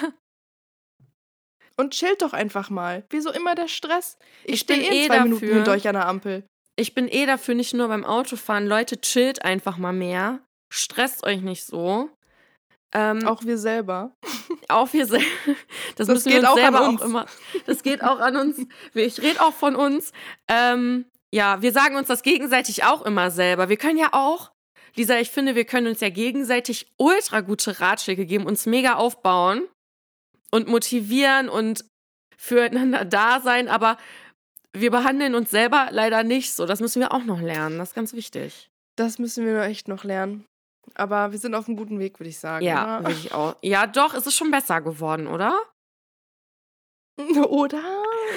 Und 1.76 1.94
chillt 1.94 2.20
doch 2.20 2.34
einfach 2.34 2.68
mal. 2.68 3.04
Wieso 3.08 3.30
immer 3.30 3.54
der 3.54 3.68
Stress? 3.68 4.18
Ich, 4.44 4.54
ich 4.54 4.60
stehe 4.60 4.82
eh 4.82 5.06
zwei 5.06 5.16
dafür. 5.16 5.24
Minuten 5.24 5.46
hinter 5.46 5.72
euch 5.72 5.88
an 5.88 5.94
der 5.94 6.06
Ampel. 6.06 6.44
ich 6.76 6.94
bin 6.94 7.08
eh 7.08 7.24
dafür 7.24 7.54
nicht 7.54 7.72
nur 7.72 7.88
beim 7.88 8.04
Autofahren. 8.04 8.66
Leute, 8.66 9.00
chillt 9.00 9.44
einfach 9.44 9.78
mal 9.78 9.92
mehr. 9.92 10.40
Stresst 10.70 11.24
euch 11.24 11.40
nicht 11.40 11.64
so. 11.64 12.10
Ähm, 12.92 13.26
auch 13.26 13.44
wir 13.44 13.58
selber. 13.58 14.12
Auch 14.68 14.92
wir 14.92 15.06
selber. 15.06 15.24
Das, 15.96 16.06
das 16.06 16.08
müssen 16.08 16.32
wir 16.32 16.50
uns 16.50 16.60
selber 16.60 16.88
uns. 16.88 17.00
auch 17.00 17.04
immer. 17.04 17.26
Das 17.66 17.82
geht 17.82 18.02
auch 18.02 18.20
an 18.20 18.36
uns. 18.36 18.66
Ich 18.94 19.20
rede 19.20 19.40
auch 19.40 19.52
von 19.52 19.76
uns. 19.76 20.12
Ähm, 20.48 21.04
ja, 21.32 21.60
wir 21.62 21.72
sagen 21.72 21.96
uns 21.96 22.08
das 22.08 22.22
gegenseitig 22.22 22.84
auch 22.84 23.02
immer 23.02 23.30
selber. 23.30 23.68
Wir 23.68 23.76
können 23.76 23.98
ja 23.98 24.12
auch, 24.12 24.50
Lisa, 24.96 25.18
ich 25.18 25.30
finde, 25.30 25.54
wir 25.54 25.64
können 25.64 25.88
uns 25.88 26.00
ja 26.00 26.08
gegenseitig 26.08 26.90
ultra 26.96 27.40
gute 27.40 27.80
Ratschläge 27.80 28.26
geben, 28.26 28.46
uns 28.46 28.66
mega 28.66 28.94
aufbauen 28.94 29.68
und 30.50 30.68
motivieren 30.68 31.48
und 31.48 31.84
füreinander 32.36 33.04
da 33.04 33.40
sein, 33.40 33.68
aber 33.68 33.98
wir 34.72 34.90
behandeln 34.90 35.34
uns 35.34 35.50
selber 35.50 35.88
leider 35.90 36.22
nicht 36.24 36.52
so. 36.52 36.66
Das 36.66 36.80
müssen 36.80 37.00
wir 37.00 37.12
auch 37.12 37.24
noch 37.24 37.40
lernen. 37.40 37.78
Das 37.78 37.90
ist 37.90 37.94
ganz 37.94 38.12
wichtig. 38.12 38.70
Das 38.96 39.18
müssen 39.18 39.44
wir 39.44 39.60
echt 39.62 39.88
noch 39.88 40.04
lernen. 40.04 40.46
Aber 40.94 41.32
wir 41.32 41.38
sind 41.38 41.54
auf 41.54 41.68
einem 41.68 41.76
guten 41.76 41.98
Weg, 41.98 42.18
würde 42.18 42.30
ich 42.30 42.38
sagen. 42.38 42.64
Ja, 42.64 43.00
würde 43.00 43.12
ich 43.12 43.32
auch. 43.32 43.56
Ja, 43.62 43.86
doch, 43.86 44.14
es 44.14 44.26
ist 44.26 44.36
schon 44.36 44.50
besser 44.50 44.80
geworden, 44.80 45.26
oder? 45.26 45.58
Oder? 47.48 47.82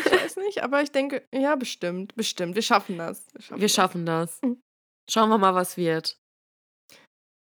Ich 0.05 0.11
weiß 0.11 0.35
nicht, 0.37 0.63
aber 0.63 0.81
ich 0.81 0.91
denke, 0.91 1.25
ja, 1.33 1.55
bestimmt, 1.55 2.15
bestimmt. 2.15 2.55
Wir 2.55 2.61
schaffen 2.61 2.97
das. 2.97 3.25
Wir 3.33 3.41
schaffen, 3.41 3.61
wir 3.61 3.69
schaffen 3.69 4.05
das. 4.05 4.39
das. 4.41 4.51
Schauen 5.09 5.29
wir 5.29 5.37
mal, 5.37 5.55
was 5.55 5.77
wird. 5.77 6.17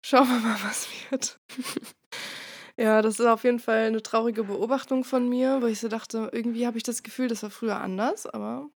Schauen 0.06 0.28
wir 0.28 0.40
mal, 0.40 0.58
was 0.64 0.88
wird. 1.10 1.40
ja, 2.78 3.02
das 3.02 3.20
ist 3.20 3.26
auf 3.26 3.44
jeden 3.44 3.60
Fall 3.60 3.88
eine 3.88 4.04
traurige 4.04 4.44
Beobachtung 4.44 5.04
von 5.04 5.28
mir, 5.28 5.62
wo 5.62 5.66
ich 5.66 5.80
so 5.80 5.88
dachte, 5.88 6.30
irgendwie 6.32 6.68
habe 6.68 6.78
ich 6.78 6.84
das 6.84 7.04
Gefühl, 7.04 7.28
das 7.28 7.44
war 7.44 7.50
früher 7.50 7.78
anders, 7.78 8.28
aber 8.28 8.70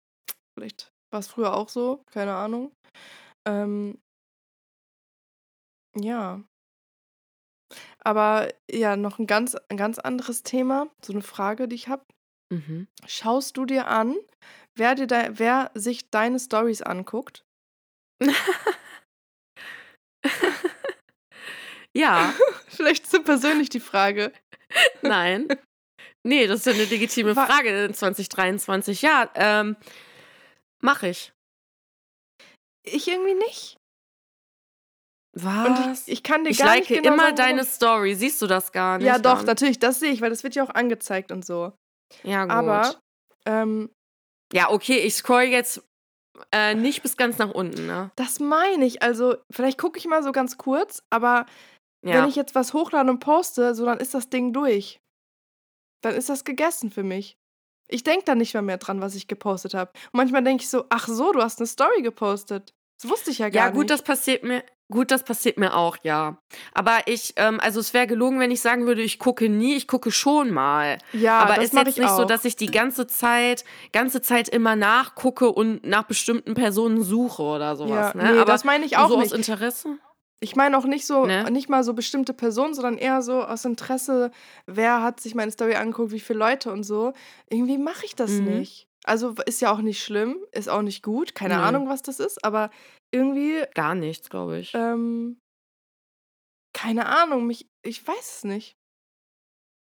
vielleicht 0.55 0.93
war 1.11 1.21
es 1.21 1.29
früher 1.29 1.55
auch 1.55 1.69
so, 1.69 2.03
keine 2.11 2.35
Ahnung. 2.35 2.73
Ähm, 3.47 3.99
ja. 5.97 6.43
Aber 8.01 8.53
ja, 8.71 8.97
noch 8.97 9.19
ein 9.19 9.27
ganz, 9.27 9.55
ein 9.69 9.77
ganz 9.77 9.99
anderes 9.99 10.43
Thema, 10.43 10.89
so 11.05 11.13
eine 11.13 11.23
Frage, 11.23 11.69
die 11.69 11.77
ich 11.77 11.89
habe. 11.89 12.07
Mhm. 12.51 12.89
Schaust 13.07 13.57
du 13.57 13.67
dir 13.67 13.89
an, 13.89 14.17
wer, 14.75 14.95
dir 14.95 15.07
de 15.07 15.33
wer 15.33 15.71
sich 15.75 16.09
deine 16.11 16.39
Stories 16.39 16.83
anguckt? 16.83 17.45
ja. 21.97 22.33
Vielleicht 22.69 23.07
zu 23.07 23.23
persönlich 23.23 23.69
die 23.69 23.81
Frage. 23.81 24.33
Nein. 25.03 25.49
Nee, 26.27 26.47
das 26.47 26.61
ist 26.61 26.67
ja 26.67 26.73
eine 26.73 26.85
legitime 26.85 27.35
Frage 27.35 27.85
in 27.85 27.95
2023. 27.95 29.03
Ja, 29.03 29.31
ähm, 29.35 29.77
mach 30.81 31.03
ich. 31.03 31.33
Ich 32.85 33.09
irgendwie 33.09 33.35
nicht. 33.35 33.78
Was? 35.43 36.07
Ich, 36.07 36.15
ich, 36.15 36.23
kann 36.23 36.45
dir 36.45 36.51
ich 36.51 36.59
gar 36.59 36.69
like 36.69 36.89
nicht 36.89 37.03
genau 37.03 37.15
immer 37.15 37.25
sagen, 37.25 37.37
deine 37.37 37.65
Story. 37.65 38.15
Siehst 38.15 38.41
du 38.43 38.47
das 38.47 38.73
gar 38.73 38.99
nicht? 38.99 39.07
Ja, 39.07 39.19
doch, 39.19 39.39
dann? 39.39 39.47
natürlich. 39.47 39.79
Das 39.79 40.01
sehe 40.01 40.11
ich, 40.11 40.21
weil 40.21 40.31
das 40.31 40.45
wird 40.45 40.55
ja 40.55 40.65
auch 40.65 40.75
angezeigt 40.75 41.33
und 41.33 41.45
so. 41.45 41.73
Ja, 42.23 42.45
gut. 42.45 42.53
Aber, 42.53 42.95
ähm, 43.47 43.91
Ja, 44.53 44.71
okay, 44.71 44.99
ich 44.99 45.15
scroll 45.15 45.43
jetzt 45.43 45.83
äh, 46.53 46.75
nicht 46.75 47.03
bis 47.03 47.17
ganz 47.17 47.39
nach 47.39 47.51
unten, 47.51 47.87
ne? 47.87 48.11
Das 48.17 48.41
meine 48.41 48.85
ich. 48.85 49.03
Also, 49.03 49.37
vielleicht 49.51 49.79
gucke 49.79 49.99
ich 49.99 50.07
mal 50.07 50.23
so 50.23 50.33
ganz 50.33 50.57
kurz, 50.57 51.03
aber 51.11 51.47
ja. 52.05 52.15
wenn 52.15 52.29
ich 52.29 52.37
jetzt 52.37 52.55
was 52.55 52.75
hochlade 52.75 53.11
und 53.11 53.21
poste, 53.21 53.75
so 53.75 53.85
dann 53.85 53.99
ist 53.99 54.15
das 54.15 54.31
Ding 54.31 54.53
durch. 54.53 55.01
Dann 56.03 56.15
ist 56.15 56.29
das 56.29 56.45
gegessen 56.45 56.91
für 56.91 57.03
mich. 57.03 57.37
Ich 57.91 58.05
denke 58.05 58.25
da 58.25 58.35
nicht 58.35 58.55
mehr, 58.55 58.63
mehr 58.63 58.79
dran, 58.79 59.01
was 59.01 59.15
ich 59.15 59.29
gepostet 59.29 59.75
habe. 59.75 59.93
Manchmal 60.13 60.45
denke 60.45 60.63
ich 60.63 60.71
so, 60.71 60.85
ach 60.91 61.09
so, 61.09 61.33
du 61.33 61.43
hast 61.43 61.59
eine 61.59 61.67
Story 61.67 62.03
gepostet. 62.03 62.73
Das 63.01 63.11
wusste 63.11 63.31
ich 63.31 63.39
ja 63.39 63.49
gar 63.49 63.51
nicht. 63.51 63.67
Ja, 63.67 63.71
gut, 63.71 63.85
nicht. 63.85 63.91
das 63.91 64.03
passiert 64.03 64.45
mir. 64.45 64.63
Gut, 64.91 65.11
das 65.11 65.23
passiert 65.23 65.59
mir 65.59 65.75
auch, 65.77 65.99
ja. 66.03 66.39
Aber 66.73 67.01
ich, 67.07 67.35
ähm, 67.37 67.61
also 67.61 67.79
es 67.79 67.93
wäre 67.93 68.07
gelogen, 68.07 68.41
wenn 68.41 68.51
ich 68.51 68.63
sagen 68.63 68.87
würde, 68.87 69.03
ich 69.03 69.19
gucke 69.19 69.51
nie, 69.51 69.75
ich 69.77 69.87
gucke 69.87 70.11
schon 70.11 70.51
mal. 70.51 70.97
Ja, 71.13 71.39
aber 71.41 71.57
das 71.57 71.65
ist 71.65 71.75
jetzt 71.75 71.89
ich 71.89 71.97
nicht 71.99 72.09
auch. 72.11 72.17
so, 72.17 72.25
dass 72.25 72.47
ich 72.47 72.57
die 72.57 72.71
ganze 72.71 73.07
Zeit, 73.07 73.65
ganze 73.93 74.23
Zeit 74.23 74.49
immer 74.49 74.77
nachgucke 74.77 75.51
und 75.53 75.85
nach 75.87 76.05
bestimmten 76.05 76.55
Personen 76.55 77.03
suche 77.03 77.43
oder 77.43 77.77
sowas. 77.77 78.15
Ja, 78.15 78.23
ne? 78.23 78.33
nee, 78.33 78.39
aber 78.41 78.53
das 78.53 78.65
meine 78.65 78.87
ich 78.87 78.97
auch 78.97 79.09
so 79.11 79.19
nicht. 79.19 79.33
aus 79.33 79.39
Interesse. 79.39 79.99
Ich 80.41 80.57
meine 80.57 80.79
auch 80.79 80.85
nicht 80.87 81.07
so, 81.07 81.27
Ne? 81.27 81.51
nicht 81.51 81.69
mal 81.69 81.85
so 81.85 81.93
bestimmte 81.93 82.33
Personen, 82.33 82.73
sondern 82.73 82.97
eher 82.97 83.21
so 83.21 83.43
aus 83.43 83.67
Interesse, 83.67 84.31
wer 84.67 85.03
hat 85.03 85.21
sich 85.21 85.35
meine 85.35 85.51
Story 85.51 85.75
angeguckt, 85.75 86.13
wie 86.13 86.21
viele 86.21 86.39
Leute 86.39 86.73
und 86.73 86.85
so. 86.85 87.13
Irgendwie 87.51 87.77
mache 87.77 88.07
ich 88.07 88.15
das 88.15 88.31
Mhm. 88.31 88.45
nicht. 88.45 88.88
Also 89.05 89.35
ist 89.47 89.61
ja 89.61 89.73
auch 89.73 89.81
nicht 89.81 90.03
schlimm, 90.03 90.45
ist 90.53 90.69
auch 90.69 90.83
nicht 90.83 91.03
gut, 91.03 91.35
keine 91.35 91.55
Nö. 91.55 91.63
Ahnung, 91.63 91.89
was 91.89 92.03
das 92.03 92.21
ist, 92.21 92.45
aber 92.45 92.71
irgendwie, 93.11 93.65
Gar 93.75 93.95
nichts, 93.95 94.29
glaube 94.29 94.59
ich. 94.59 94.75
ähm, 94.75 95.39
keine 96.73 97.07
Ahnung, 97.07 97.47
mich, 97.47 97.69
ich 97.83 98.07
weiß 98.07 98.37
es 98.39 98.45
nicht. 98.45 98.75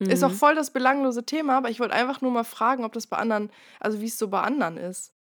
Ist 0.08 0.24
auch 0.24 0.30
Mhm. 0.30 0.34
voll 0.34 0.54
das 0.54 0.72
belanglose 0.72 1.24
Thema, 1.24 1.56
aber 1.56 1.70
ich 1.70 1.80
wollte 1.80 1.94
einfach 1.94 2.20
nur 2.20 2.30
mal 2.32 2.44
fragen, 2.44 2.84
ob 2.84 2.92
das 2.92 3.06
bei 3.06 3.16
anderen, 3.18 3.50
also 3.78 4.00
wie 4.00 4.06
es 4.06 4.18
so 4.18 4.28
bei 4.28 4.40
anderen 4.42 4.76
ist. 4.76 5.12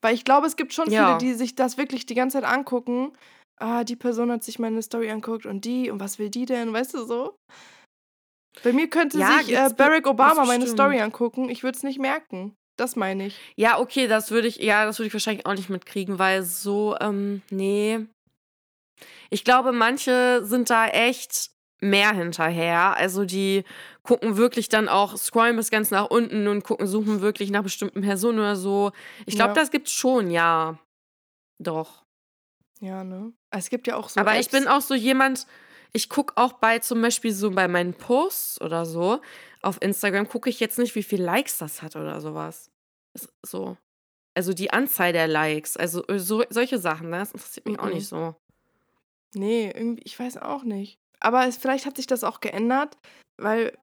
Weil 0.00 0.14
ich 0.14 0.24
glaube, 0.24 0.46
es 0.46 0.56
gibt 0.56 0.72
schon 0.72 0.90
Ja. 0.90 0.90
viele, 0.90 1.16
die 1.16 1.34
sich 1.34 1.54
das 1.54 1.76
wirklich 1.76 2.06
die 2.06 2.14
ganze 2.14 2.40
Zeit 2.40 2.48
angucken. 2.50 3.12
Ah, 3.60 3.82
die 3.84 3.96
Person 3.96 4.30
hat 4.30 4.44
sich 4.44 4.58
meine 4.60 4.80
Story 4.82 5.10
anguckt 5.10 5.44
und 5.46 5.64
die 5.64 5.90
und 5.90 5.98
was 6.00 6.18
will 6.20 6.30
die 6.30 6.46
denn, 6.46 6.72
weißt 6.72 6.94
du 6.94 7.04
so? 7.04 7.34
Bei 8.64 8.72
mir 8.72 8.88
könnte 8.88 9.18
Ja, 9.18 9.38
sich 9.38 9.54
äh, 9.56 9.68
Barack 9.76 10.06
Obama 10.06 10.44
meine 10.44 10.62
stimmt. 10.64 10.78
Story 10.78 11.00
angucken. 11.00 11.48
Ich 11.48 11.62
würde 11.62 11.76
es 11.76 11.82
nicht 11.84 11.98
merken. 12.00 12.54
Das 12.76 12.94
meine 12.96 13.26
ich. 13.26 13.38
Ja, 13.56 13.78
okay, 13.80 14.06
das 14.06 14.30
würde 14.30 14.46
ich, 14.48 14.56
ja, 14.58 14.84
das 14.84 14.98
würde 14.98 15.08
ich 15.08 15.12
wahrscheinlich 15.12 15.46
auch 15.46 15.54
nicht 15.54 15.68
mitkriegen, 15.68 16.18
weil 16.18 16.42
so, 16.44 16.96
ähm, 17.00 17.42
nee. 17.50 18.00
Ich 19.30 19.44
glaube, 19.44 19.72
manche 19.72 20.44
sind 20.44 20.70
da 20.70 20.86
echt 20.86 21.50
mehr 21.80 22.12
hinterher. 22.12 22.96
Also 22.96 23.24
die 23.24 23.64
gucken 24.02 24.36
wirklich 24.36 24.68
dann 24.68 24.88
auch, 24.88 25.16
scrollen 25.16 25.56
bis 25.56 25.70
ganz 25.70 25.90
nach 25.90 26.06
unten 26.06 26.48
und 26.48 26.64
gucken, 26.64 26.86
suchen 26.86 27.20
wirklich 27.20 27.50
nach 27.50 27.62
bestimmten 27.62 28.00
Personen 28.02 28.38
oder 28.38 28.56
so. 28.56 28.92
Ich 29.26 29.34
glaube, 29.34 29.50
Ja. 29.50 29.54
das 29.60 29.70
gibt's 29.70 29.92
schon, 29.92 30.30
ja. 30.30 30.78
Doch. 31.60 32.04
Ja, 32.80 33.02
ne? 33.04 33.32
Es 33.50 33.70
gibt 33.70 33.86
ja 33.88 33.96
auch 33.96 34.08
so. 34.08 34.20
Aber 34.20 34.34
ich 34.34 34.46
Apps. 34.46 34.50
bin 34.50 34.68
auch 34.68 34.80
so 34.80 34.94
jemand, 34.94 35.46
ich 35.92 36.08
gucke 36.08 36.34
auch 36.36 36.54
bei 36.54 36.78
zum 36.78 37.00
Beispiel 37.02 37.32
so 37.32 37.50
bei 37.50 37.68
meinen 37.68 37.94
Posts 37.94 38.60
oder 38.60 38.84
so 38.86 39.20
auf 39.62 39.80
Instagram, 39.82 40.28
gucke 40.28 40.50
ich 40.50 40.60
jetzt 40.60 40.78
nicht, 40.78 40.94
wie 40.94 41.02
viele 41.02 41.24
Likes 41.24 41.58
das 41.58 41.82
hat 41.82 41.96
oder 41.96 42.20
sowas. 42.20 42.70
So. 43.44 43.76
Also 44.36 44.52
die 44.52 44.70
Anzahl 44.70 45.12
der 45.12 45.26
Likes, 45.26 45.76
also 45.76 46.06
äh, 46.06 46.18
so, 46.20 46.44
solche 46.50 46.78
Sachen, 46.78 47.10
ne? 47.10 47.18
das 47.18 47.32
interessiert 47.32 47.66
mich 47.66 47.78
auch 47.80 47.86
Mhm. 47.86 47.92
nicht 47.92 48.08
so. 48.08 48.36
Nee, 49.34 49.70
irgendwie, 49.74 50.02
ich 50.04 50.18
weiß 50.18 50.38
auch 50.38 50.62
nicht. 50.62 50.96
Aber 51.20 51.46
es, 51.46 51.56
vielleicht 51.56 51.86
hat 51.86 51.96
sich 51.96 52.06
das 52.06 52.24
auch 52.24 52.40
geändert, 52.40 52.96
weil, 53.40 53.76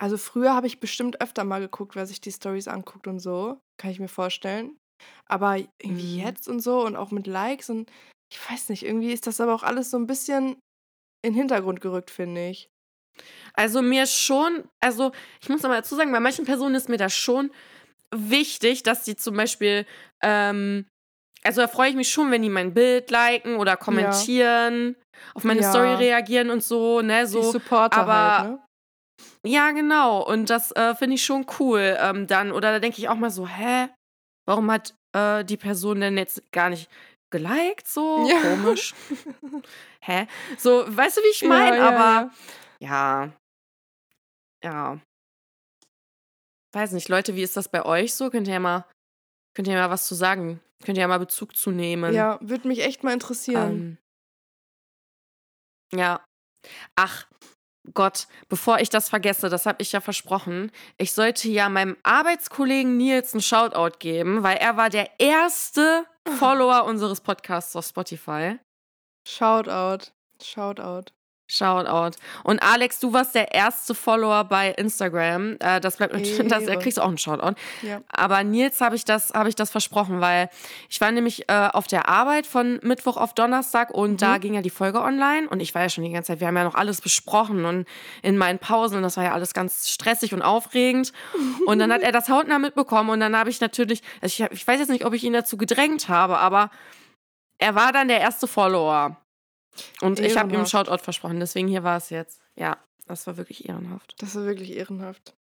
also 0.00 0.16
früher 0.16 0.54
habe 0.54 0.66
ich 0.68 0.80
bestimmt 0.80 1.20
öfter 1.20 1.44
mal 1.44 1.60
geguckt, 1.60 1.96
wer 1.96 2.06
sich 2.06 2.20
die 2.20 2.32
Stories 2.32 2.68
anguckt 2.68 3.06
und 3.06 3.18
so. 3.18 3.58
Kann 3.80 3.90
ich 3.90 3.98
mir 4.00 4.08
vorstellen. 4.08 4.76
Aber 5.26 5.56
irgendwie 5.56 6.20
Mhm. 6.20 6.24
jetzt 6.24 6.48
und 6.48 6.60
so 6.60 6.84
und 6.86 6.96
auch 6.96 7.10
mit 7.10 7.26
Likes 7.26 7.68
und 7.68 7.90
ich 8.32 8.50
weiß 8.50 8.70
nicht, 8.70 8.84
irgendwie 8.84 9.12
ist 9.12 9.26
das 9.26 9.40
aber 9.40 9.54
auch 9.54 9.62
alles 9.62 9.90
so 9.90 9.96
ein 9.98 10.06
bisschen 10.06 10.56
in 11.22 11.32
den 11.32 11.38
Hintergrund 11.38 11.80
gerückt, 11.80 12.10
finde 12.10 12.48
ich. 12.48 12.68
Also 13.54 13.80
mir 13.82 14.06
schon, 14.06 14.64
also 14.80 15.12
ich 15.40 15.48
muss 15.48 15.64
aber 15.64 15.74
dazu 15.76 15.96
sagen, 15.96 16.12
bei 16.12 16.20
manchen 16.20 16.44
Personen 16.44 16.74
ist 16.74 16.88
mir 16.88 16.98
das 16.98 17.14
schon 17.14 17.50
wichtig, 18.14 18.82
dass 18.82 19.04
die 19.04 19.16
zum 19.16 19.36
Beispiel, 19.36 19.86
ähm, 20.22 20.86
also 21.42 21.62
da 21.62 21.68
freue 21.68 21.88
ich 21.90 21.96
mich 21.96 22.10
schon, 22.10 22.30
wenn 22.30 22.42
die 22.42 22.50
mein 22.50 22.74
Bild 22.74 23.10
liken 23.10 23.56
oder 23.56 23.76
kommentieren, 23.76 24.96
auf 25.34 25.44
meine 25.44 25.62
Ja. 25.62 25.70
Story 25.70 25.94
reagieren 25.94 26.50
und 26.50 26.62
so, 26.62 27.00
ne, 27.00 27.20
Die 27.22 27.26
so. 27.26 27.42
Supporter 27.52 27.96
aber- 27.98 28.38
halt, 28.38 28.50
ne? 28.50 28.62
Ja, 29.46 29.70
genau. 29.70 30.22
Und 30.26 30.50
das 30.50 30.72
äh, 30.72 30.94
finde 30.94 31.14
ich 31.14 31.24
schon 31.24 31.46
cool 31.58 31.96
ähm, 32.00 32.26
dann. 32.26 32.52
Oder 32.52 32.72
da 32.72 32.78
denke 32.80 32.98
ich 32.98 33.08
auch 33.08 33.14
mal 33.14 33.30
so, 33.30 33.46
hä? 33.48 33.88
Warum 34.44 34.70
hat 34.70 34.94
äh, 35.16 35.44
die 35.44 35.56
Person 35.56 36.00
denn 36.00 36.18
jetzt 36.18 36.50
gar 36.52 36.68
nicht 36.68 36.90
geliked? 37.38 37.86
So 37.86 38.26
Ja. 38.28 38.40
komisch. 38.40 38.94
hä? 40.00 40.26
So, 40.58 40.84
weißt 40.86 41.16
du, 41.16 41.20
wie 41.22 41.30
ich 41.30 41.42
meine? 41.44 41.76
ja, 41.78 41.88
Aber 41.88 42.30
ja. 42.80 43.32
ja. 44.62 45.00
Weiß 46.72 46.92
nicht, 46.92 47.08
Leute, 47.08 47.34
wie 47.36 47.42
ist 47.42 47.56
das 47.56 47.68
bei 47.68 47.84
euch 47.84 48.14
so? 48.14 48.30
Könnt 48.30 48.46
ihr 48.48 48.54
ja 48.54 48.60
mal, 48.60 48.84
könnt 49.54 49.68
ihr 49.68 49.74
mal 49.74 49.90
was 49.90 50.06
zu 50.06 50.14
sagen? 50.14 50.60
Könnt 50.84 50.98
ihr 50.98 51.02
ja 51.02 51.08
mal 51.08 51.18
Bezug 51.18 51.56
zu 51.56 51.70
nehmen? 51.70 52.12
Ja, 52.14 52.38
würde 52.42 52.68
mich 52.68 52.84
echt 52.84 53.02
mal 53.02 53.12
interessieren. 53.14 53.98
Ähm, 55.92 55.98
ja. 55.98 56.24
Ach, 56.96 57.26
Gott, 57.94 58.26
bevor 58.48 58.78
ich 58.80 58.90
das 58.90 59.08
vergesse, 59.08 59.48
das 59.48 59.66
habe 59.66 59.82
ich 59.82 59.92
ja 59.92 60.00
versprochen, 60.00 60.70
ich 60.98 61.12
sollte 61.12 61.48
ja 61.48 61.68
meinem 61.68 61.96
Arbeitskollegen 62.02 62.96
Nils 62.96 63.32
einen 63.32 63.42
Shoutout 63.42 63.98
geben, 63.98 64.42
weil 64.42 64.56
er 64.58 64.76
war 64.76 64.90
der 64.90 65.08
erste 65.18 66.04
Follower 66.38 66.84
unseres 66.84 67.20
Podcasts 67.20 67.76
auf 67.76 67.86
Spotify. 67.86 68.58
Shoutout. 69.26 70.12
Shoutout. 70.42 71.15
Shoutout. 71.48 72.18
Und 72.42 72.60
Alex, 72.60 72.98
du 72.98 73.12
warst 73.12 73.34
der 73.36 73.54
erste 73.54 73.94
Follower 73.94 74.44
bei 74.44 74.70
Instagram. 74.70 75.56
Äh, 75.60 75.80
das 75.80 75.96
bleibt 75.96 76.12
natürlich, 76.12 76.36
das, 76.48 76.64
da 76.64 76.74
kriegst 76.76 76.98
du 76.98 77.02
auch 77.02 77.08
einen 77.08 77.18
Shoutout. 77.18 77.54
Ja. 77.82 78.00
Aber 78.08 78.42
Nils 78.42 78.80
habe 78.80 78.96
ich 78.96 79.04
das, 79.04 79.32
habe 79.32 79.48
ich 79.48 79.54
das 79.54 79.70
versprochen, 79.70 80.20
weil 80.20 80.50
ich 80.88 81.00
war 81.00 81.12
nämlich 81.12 81.48
äh, 81.48 81.68
auf 81.72 81.86
der 81.86 82.08
Arbeit 82.08 82.46
von 82.46 82.80
Mittwoch 82.82 83.16
auf 83.16 83.32
Donnerstag 83.32 83.90
und 83.90 84.12
mhm. 84.12 84.16
da 84.16 84.38
ging 84.38 84.54
ja 84.54 84.62
die 84.62 84.70
Folge 84.70 85.00
online 85.00 85.48
und 85.48 85.60
ich 85.60 85.74
war 85.74 85.82
ja 85.82 85.88
schon 85.88 86.02
die 86.02 86.10
ganze 86.10 86.32
Zeit, 86.32 86.40
wir 86.40 86.48
haben 86.48 86.56
ja 86.56 86.64
noch 86.64 86.74
alles 86.74 87.00
besprochen 87.00 87.64
und 87.64 87.86
in 88.22 88.36
meinen 88.36 88.58
Pausen 88.58 88.96
und 88.96 89.02
das 89.04 89.16
war 89.16 89.24
ja 89.24 89.32
alles 89.32 89.54
ganz 89.54 89.88
stressig 89.88 90.34
und 90.34 90.42
aufregend. 90.42 91.12
Und 91.66 91.78
dann 91.78 91.92
hat 91.92 92.02
er 92.02 92.12
das 92.12 92.28
hautnah 92.28 92.58
mitbekommen 92.58 93.10
und 93.10 93.20
dann 93.20 93.36
habe 93.36 93.50
ich 93.50 93.60
natürlich, 93.60 94.02
also 94.20 94.44
ich, 94.44 94.50
ich 94.52 94.66
weiß 94.66 94.78
jetzt 94.78 94.88
nicht, 94.88 95.04
ob 95.04 95.14
ich 95.14 95.24
ihn 95.24 95.32
dazu 95.32 95.56
gedrängt 95.56 96.08
habe, 96.08 96.38
aber 96.38 96.70
er 97.58 97.74
war 97.74 97.92
dann 97.92 98.08
der 98.08 98.20
erste 98.20 98.46
Follower. 98.46 99.16
Und 100.00 100.20
ich 100.20 100.36
habe 100.36 100.50
ihm 100.50 100.56
einen 100.56 100.66
Shoutout 100.66 101.02
versprochen, 101.02 101.40
deswegen 101.40 101.68
hier 101.68 101.82
war 101.82 101.96
es 101.96 102.10
jetzt. 102.10 102.40
Ja, 102.54 102.78
das 103.06 103.26
war 103.26 103.36
wirklich 103.36 103.68
ehrenhaft. 103.68 104.14
Das 104.18 104.34
war 104.36 104.44
wirklich 104.44 104.76
ehrenhaft. 104.76 105.34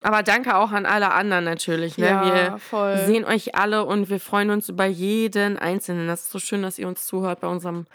Aber 0.00 0.22
danke 0.22 0.56
auch 0.56 0.70
an 0.70 0.86
alle 0.86 1.10
anderen 1.12 1.44
natürlich. 1.44 1.98
Ne? 1.98 2.06
Ja, 2.06 2.24
wir 2.24 2.58
voll. 2.58 2.98
sehen 2.98 3.24
euch 3.24 3.56
alle 3.56 3.84
und 3.84 4.08
wir 4.08 4.20
freuen 4.20 4.50
uns 4.50 4.68
über 4.68 4.86
jeden 4.86 5.58
Einzelnen. 5.58 6.06
Das 6.06 6.22
ist 6.22 6.30
so 6.30 6.38
schön, 6.38 6.62
dass 6.62 6.78
ihr 6.78 6.86
uns 6.86 7.04
zuhört 7.06 7.40
bei 7.40 7.48
unserem 7.48 7.86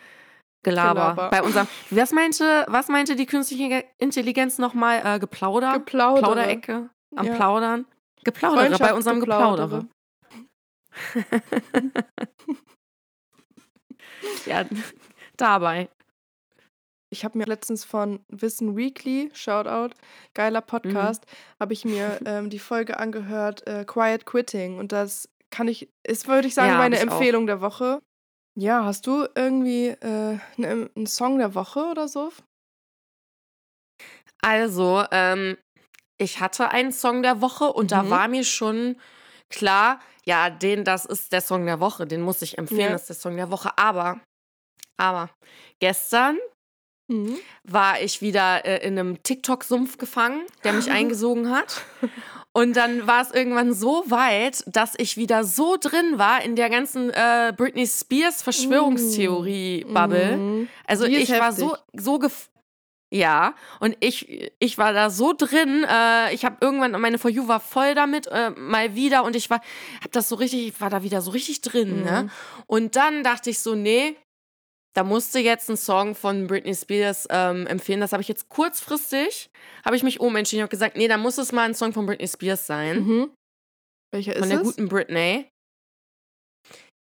Gelaber. 0.63 1.11
Gelaber. 1.13 1.29
Bei 1.29 1.41
unserem. 1.41 1.67
Was 1.91 2.11
meinte, 2.11 2.65
was 2.67 2.89
meinte 2.89 3.15
die 3.15 3.25
künstliche 3.25 3.85
Intelligenz 3.99 4.57
nochmal? 4.57 5.01
Äh, 5.03 5.19
Geplauder? 5.19 5.73
Geplaudere. 5.73 6.23
Plauderecke. 6.23 6.89
Am 7.15 7.25
ja. 7.25 7.35
Plaudern. 7.35 7.85
Geplaudere 8.23 8.77
bei 8.79 8.93
unserem 8.93 9.19
Geplaudere. 9.19 9.87
ja, 14.45 14.65
dabei. 15.37 15.89
Ich 17.09 17.23
habe 17.23 17.37
mir 17.37 17.45
letztens 17.45 17.85
von 17.85 18.25
Wissen 18.27 18.75
Weekly, 18.75 19.29
Shoutout, 19.33 19.95
geiler 20.33 20.61
mhm. 20.61 20.65
Podcast, 20.65 21.25
mhm. 21.25 21.59
habe 21.59 21.73
ich 21.73 21.85
mir 21.85 22.19
ähm, 22.25 22.49
die 22.49 22.59
Folge 22.59 22.99
angehört, 22.99 23.67
äh, 23.67 23.85
Quiet 23.85 24.25
Quitting. 24.25 24.79
Und 24.79 24.91
das 24.91 25.29
kann 25.51 25.67
ich, 25.67 25.89
ist, 26.05 26.27
würde 26.27 26.47
ich 26.47 26.55
sagen, 26.55 26.71
ja, 26.71 26.77
meine 26.77 26.97
Empfehlung 26.97 27.43
auch. 27.43 27.47
der 27.47 27.61
Woche. 27.61 27.99
Ja, 28.55 28.85
hast 28.85 29.07
du 29.07 29.27
irgendwie 29.35 29.87
äh, 29.87 30.39
einen, 30.57 30.89
einen 30.95 31.07
Song 31.07 31.37
der 31.37 31.55
Woche 31.55 31.81
oder 31.85 32.07
so? 32.07 32.31
Also, 34.41 35.03
ähm, 35.11 35.57
ich 36.17 36.39
hatte 36.39 36.69
einen 36.69 36.91
Song 36.91 37.21
der 37.21 37.41
Woche 37.41 37.65
und 37.65 37.85
mhm. 37.85 37.89
da 37.89 38.09
war 38.09 38.27
mir 38.27 38.43
schon 38.43 38.97
klar, 39.49 39.99
ja, 40.25 40.49
den, 40.49 40.83
das 40.83 41.05
ist 41.05 41.31
der 41.31 41.41
Song 41.41 41.65
der 41.65 41.79
Woche, 41.79 42.05
den 42.05 42.21
muss 42.21 42.41
ich 42.41 42.57
empfehlen, 42.57 42.81
ja. 42.81 42.91
das 42.91 43.01
ist 43.01 43.09
der 43.09 43.15
Song 43.15 43.35
der 43.35 43.51
Woche. 43.51 43.77
Aber, 43.77 44.19
aber, 44.97 45.29
gestern 45.79 46.37
mhm. 47.07 47.37
war 47.63 48.01
ich 48.01 48.21
wieder 48.21 48.65
äh, 48.65 48.85
in 48.85 48.97
einem 48.97 49.21
TikTok-Sumpf 49.21 49.97
gefangen, 49.97 50.41
der 50.63 50.73
mich 50.73 50.89
eingesogen 50.91 51.49
hat. 51.49 51.81
Und 52.55 52.77
dann 52.77 53.07
war 53.07 53.23
es 53.23 53.31
irgendwann 53.31 53.73
so 53.73 54.03
weit, 54.09 54.63
dass 54.67 54.93
ich 54.97 55.17
wieder 55.17 55.43
so 55.43 55.75
drin 55.79 56.19
war 56.19 56.43
in 56.43 56.55
der 56.55 56.69
ganzen 56.69 57.09
äh, 57.09 57.51
Britney 57.55 57.87
Spears 57.87 58.43
Verschwörungstheorie-Bubble. 58.43 60.37
Mhm. 60.37 60.69
Also 60.85 61.05
ich 61.05 61.31
war 61.31 61.51
so, 61.51 61.75
so 61.93 62.19
ja, 63.13 63.53
und 63.79 63.95
ich, 63.99 64.51
ich 64.57 64.79
war 64.79 64.91
da 64.91 65.11
so 65.11 65.33
drin. 65.33 65.85
Äh, 65.87 66.33
ich 66.33 66.45
habe 66.45 66.57
irgendwann, 66.61 66.99
meine 66.99 67.19
For 67.19 67.29
You 67.29 67.47
war 67.47 67.59
voll 67.59 67.93
damit, 67.93 68.25
äh, 68.25 68.49
mal 68.49 68.95
wieder. 68.95 69.23
Und 69.23 69.35
ich 69.35 69.51
war, 69.51 69.61
hab 70.03 70.11
das 70.13 70.29
so 70.29 70.35
richtig, 70.35 70.67
ich 70.67 70.81
war 70.81 70.89
da 70.89 71.03
wieder 71.03 71.21
so 71.21 71.29
richtig 71.29 71.61
drin. 71.61 71.97
Ne? 71.97 71.99
Mhm. 71.99 72.05
Ne? 72.05 72.29
Und 72.65 72.95
dann 72.95 73.23
dachte 73.23 73.51
ich 73.51 73.59
so, 73.59 73.75
nee, 73.75 74.15
da 74.95 75.03
musste 75.03 75.37
jetzt 75.37 75.69
ein 75.69 75.77
Song 75.77 76.15
von 76.15 76.47
Britney 76.47 76.73
Spears 76.73 77.27
ähm, 77.29 77.67
empfehlen. 77.67 77.99
Das 77.99 78.13
habe 78.13 78.23
ich 78.23 78.27
jetzt 78.27 78.49
kurzfristig, 78.49 79.51
habe 79.85 79.95
ich 79.95 80.01
mich 80.01 80.19
umentschieden. 80.19 80.61
Ich 80.61 80.63
habe 80.63 80.71
gesagt, 80.71 80.97
nee, 80.97 81.07
da 81.07 81.17
muss 81.17 81.37
es 81.37 81.51
mal 81.51 81.65
ein 81.65 81.75
Song 81.75 81.93
von 81.93 82.07
Britney 82.07 82.27
Spears 82.27 82.65
sein. 82.65 83.05
Mhm. 83.05 83.31
Welcher 84.11 84.35
ist 84.35 84.45
es? 84.45 84.47
Von 84.47 84.49
der 84.49 84.63
guten 84.63 84.89
Britney. 84.89 85.49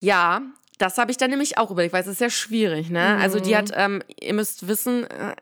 Ja, 0.04 0.42
das 0.78 0.98
habe 0.98 1.10
ich 1.10 1.16
dann 1.16 1.30
nämlich 1.30 1.58
auch 1.58 1.72
überlegt, 1.72 1.92
weil 1.92 2.02
es 2.02 2.06
ist 2.06 2.18
sehr 2.18 2.30
schwierig, 2.30 2.90
ne? 2.90 3.14
Mhm. 3.16 3.22
Also 3.22 3.40
die 3.40 3.56
hat, 3.56 3.70
mhm. 3.70 3.74
ähm, 3.76 4.02
ihr 4.20 4.34
müsst 4.34 4.68
wissen, 4.68 5.04
äh, 5.04 5.34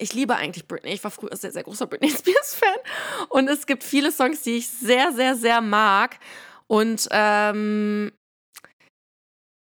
ich 0.00 0.14
liebe 0.14 0.34
eigentlich 0.36 0.66
Britney. 0.66 0.92
Ich 0.92 1.04
war 1.04 1.10
früher 1.10 1.36
sehr, 1.36 1.52
sehr 1.52 1.62
großer 1.62 1.86
Britney 1.86 2.10
Spears-Fan. 2.10 2.78
Und 3.28 3.48
es 3.48 3.66
gibt 3.66 3.84
viele 3.84 4.10
Songs, 4.10 4.42
die 4.42 4.56
ich 4.56 4.68
sehr, 4.68 5.12
sehr, 5.12 5.36
sehr 5.36 5.60
mag. 5.60 6.18
Und 6.66 7.08
ähm, 7.10 8.12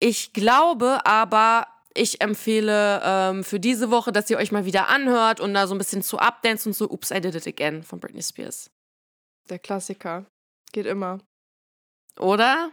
ich 0.00 0.32
glaube 0.32 1.06
aber, 1.06 1.66
ich 1.94 2.20
empfehle 2.20 3.00
ähm, 3.04 3.44
für 3.44 3.60
diese 3.60 3.90
Woche, 3.90 4.10
dass 4.10 4.28
ihr 4.28 4.38
euch 4.38 4.50
mal 4.50 4.64
wieder 4.64 4.88
anhört 4.88 5.40
und 5.40 5.54
da 5.54 5.66
so 5.66 5.74
ein 5.74 5.78
bisschen 5.78 6.02
zu 6.02 6.18
updance 6.18 6.68
und 6.68 6.72
so 6.74 6.90
Oops, 6.90 7.10
I 7.10 7.20
Did 7.20 7.36
It 7.36 7.46
Again 7.46 7.82
von 7.82 8.00
Britney 8.00 8.22
Spears. 8.22 8.70
Der 9.48 9.58
Klassiker. 9.58 10.26
Geht 10.72 10.86
immer. 10.86 11.20
Oder? 12.18 12.72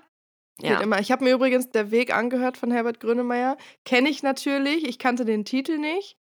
Geht 0.57 0.71
ja. 0.71 0.81
immer. 0.81 0.99
Ich 0.99 1.11
habe 1.11 1.23
mir 1.23 1.33
übrigens 1.33 1.69
Der 1.69 1.91
Weg 1.91 2.13
angehört 2.15 2.57
von 2.57 2.71
Herbert 2.71 2.99
Grönemeyer. 2.99 3.57
Kenne 3.85 4.09
ich 4.09 4.23
natürlich. 4.23 4.87
Ich 4.87 4.97
kannte 4.97 5.25
den 5.25 5.45
Titel 5.45 5.77
nicht. 5.77 6.17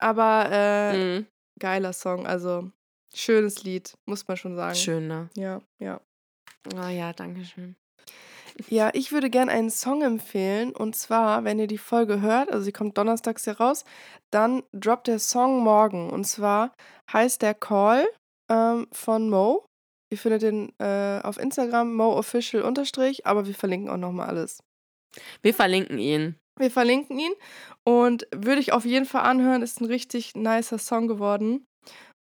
Aber 0.00 0.48
äh, 0.50 0.96
mhm. 0.96 1.26
geiler 1.58 1.92
Song, 1.92 2.26
also 2.26 2.70
schönes 3.14 3.62
Lied, 3.62 3.94
muss 4.06 4.26
man 4.26 4.36
schon 4.36 4.56
sagen. 4.56 4.74
Schön, 4.74 5.08
ne? 5.08 5.30
Ja, 5.36 5.60
ja. 5.78 6.00
Oh 6.74 6.88
ja, 6.88 7.12
danke 7.12 7.44
schön. 7.44 7.76
Ja, 8.68 8.90
ich 8.92 9.12
würde 9.12 9.30
gerne 9.30 9.52
einen 9.52 9.70
Song 9.70 10.02
empfehlen. 10.02 10.72
Und 10.72 10.96
zwar, 10.96 11.44
wenn 11.44 11.58
ihr 11.58 11.66
die 11.66 11.78
Folge 11.78 12.20
hört, 12.20 12.50
also 12.50 12.64
sie 12.64 12.72
kommt 12.72 12.98
donnerstags 12.98 13.44
hier 13.44 13.58
raus, 13.58 13.84
dann 14.30 14.62
droppt 14.72 15.06
der 15.06 15.18
Song 15.18 15.62
morgen. 15.62 16.10
Und 16.10 16.24
zwar 16.24 16.72
heißt 17.12 17.42
der 17.42 17.54
Call 17.54 18.06
ähm, 18.50 18.88
von 18.92 19.30
Mo. 19.30 19.64
Ihr 20.12 20.18
findet 20.18 20.42
den 20.42 20.72
äh, 20.78 21.20
auf 21.22 21.38
Instagram, 21.38 21.94
MoOfficial 21.94 22.62
unterstrich, 22.62 23.26
aber 23.26 23.46
wir 23.46 23.54
verlinken 23.54 23.88
auch 23.88 23.96
nochmal 23.96 24.28
alles. 24.28 24.62
Wir 25.42 25.54
verlinken 25.54 25.98
ihn. 25.98 26.36
Wir 26.60 26.70
verlinken 26.70 27.18
ihn 27.18 27.32
und 27.84 28.26
würde 28.34 28.60
ich 28.60 28.72
auf 28.72 28.84
jeden 28.84 29.06
Fall 29.06 29.22
anhören. 29.22 29.62
Ist 29.62 29.80
ein 29.80 29.86
richtig 29.86 30.34
nicer 30.34 30.78
Song 30.78 31.08
geworden. 31.08 31.66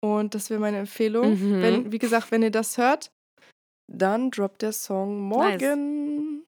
Und 0.02 0.36
das 0.36 0.50
wäre 0.50 0.60
meine 0.60 0.80
Empfehlung. 0.80 1.40
Mhm. 1.40 1.62
Wenn, 1.62 1.92
wie 1.92 2.00
gesagt, 2.00 2.32
wenn 2.32 2.44
ihr 2.44 2.52
das 2.52 2.78
hört, 2.78 3.12
dann 3.90 4.32
droppt 4.32 4.62
der 4.62 4.74
Song 4.74 5.20
morgen. 5.20 6.44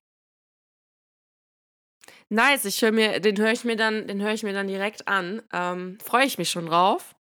Nice, 2.28 2.64
nice. 2.64 2.64
ich 2.66 2.82
höre 2.82 2.92
mir, 2.92 3.20
den 3.20 3.38
höre 3.38 3.52
ich 3.52 3.64
mir 3.64 3.76
dann, 3.76 4.06
den 4.06 4.20
höre 4.20 4.32
ich 4.32 4.42
mir 4.42 4.52
dann 4.52 4.66
direkt 4.66 5.08
an. 5.08 5.42
Ähm, 5.52 5.98
Freue 6.02 6.26
ich 6.26 6.38
mich 6.38 6.50
schon 6.50 6.66
drauf. 6.66 7.14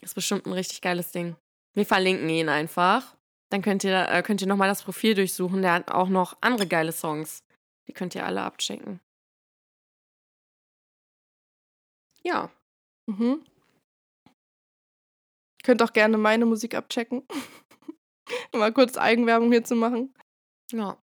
Ist 0.00 0.14
bestimmt 0.14 0.46
ein 0.46 0.52
richtig 0.52 0.80
geiles 0.80 1.12
Ding. 1.12 1.36
Wir 1.74 1.86
verlinken 1.86 2.28
ihn 2.28 2.48
einfach. 2.48 3.16
Dann 3.50 3.62
könnt 3.62 3.84
ihr, 3.84 4.08
äh, 4.08 4.22
könnt 4.22 4.40
ihr 4.40 4.48
nochmal 4.48 4.68
das 4.68 4.82
Profil 4.82 5.14
durchsuchen. 5.14 5.62
Der 5.62 5.74
hat 5.74 5.90
auch 5.90 6.08
noch 6.08 6.36
andere 6.40 6.66
geile 6.66 6.92
Songs. 6.92 7.44
Die 7.86 7.92
könnt 7.92 8.14
ihr 8.14 8.24
alle 8.24 8.42
abchecken. 8.42 9.00
Ja. 12.22 12.50
Mhm. 13.06 13.44
Könnt 15.62 15.82
auch 15.82 15.92
gerne 15.92 16.18
meine 16.18 16.46
Musik 16.46 16.74
abchecken. 16.74 17.22
Mal 18.54 18.72
kurz 18.72 18.96
Eigenwerbung 18.96 19.50
hier 19.50 19.64
zu 19.64 19.74
machen. 19.74 20.14
Ja. 20.72 20.96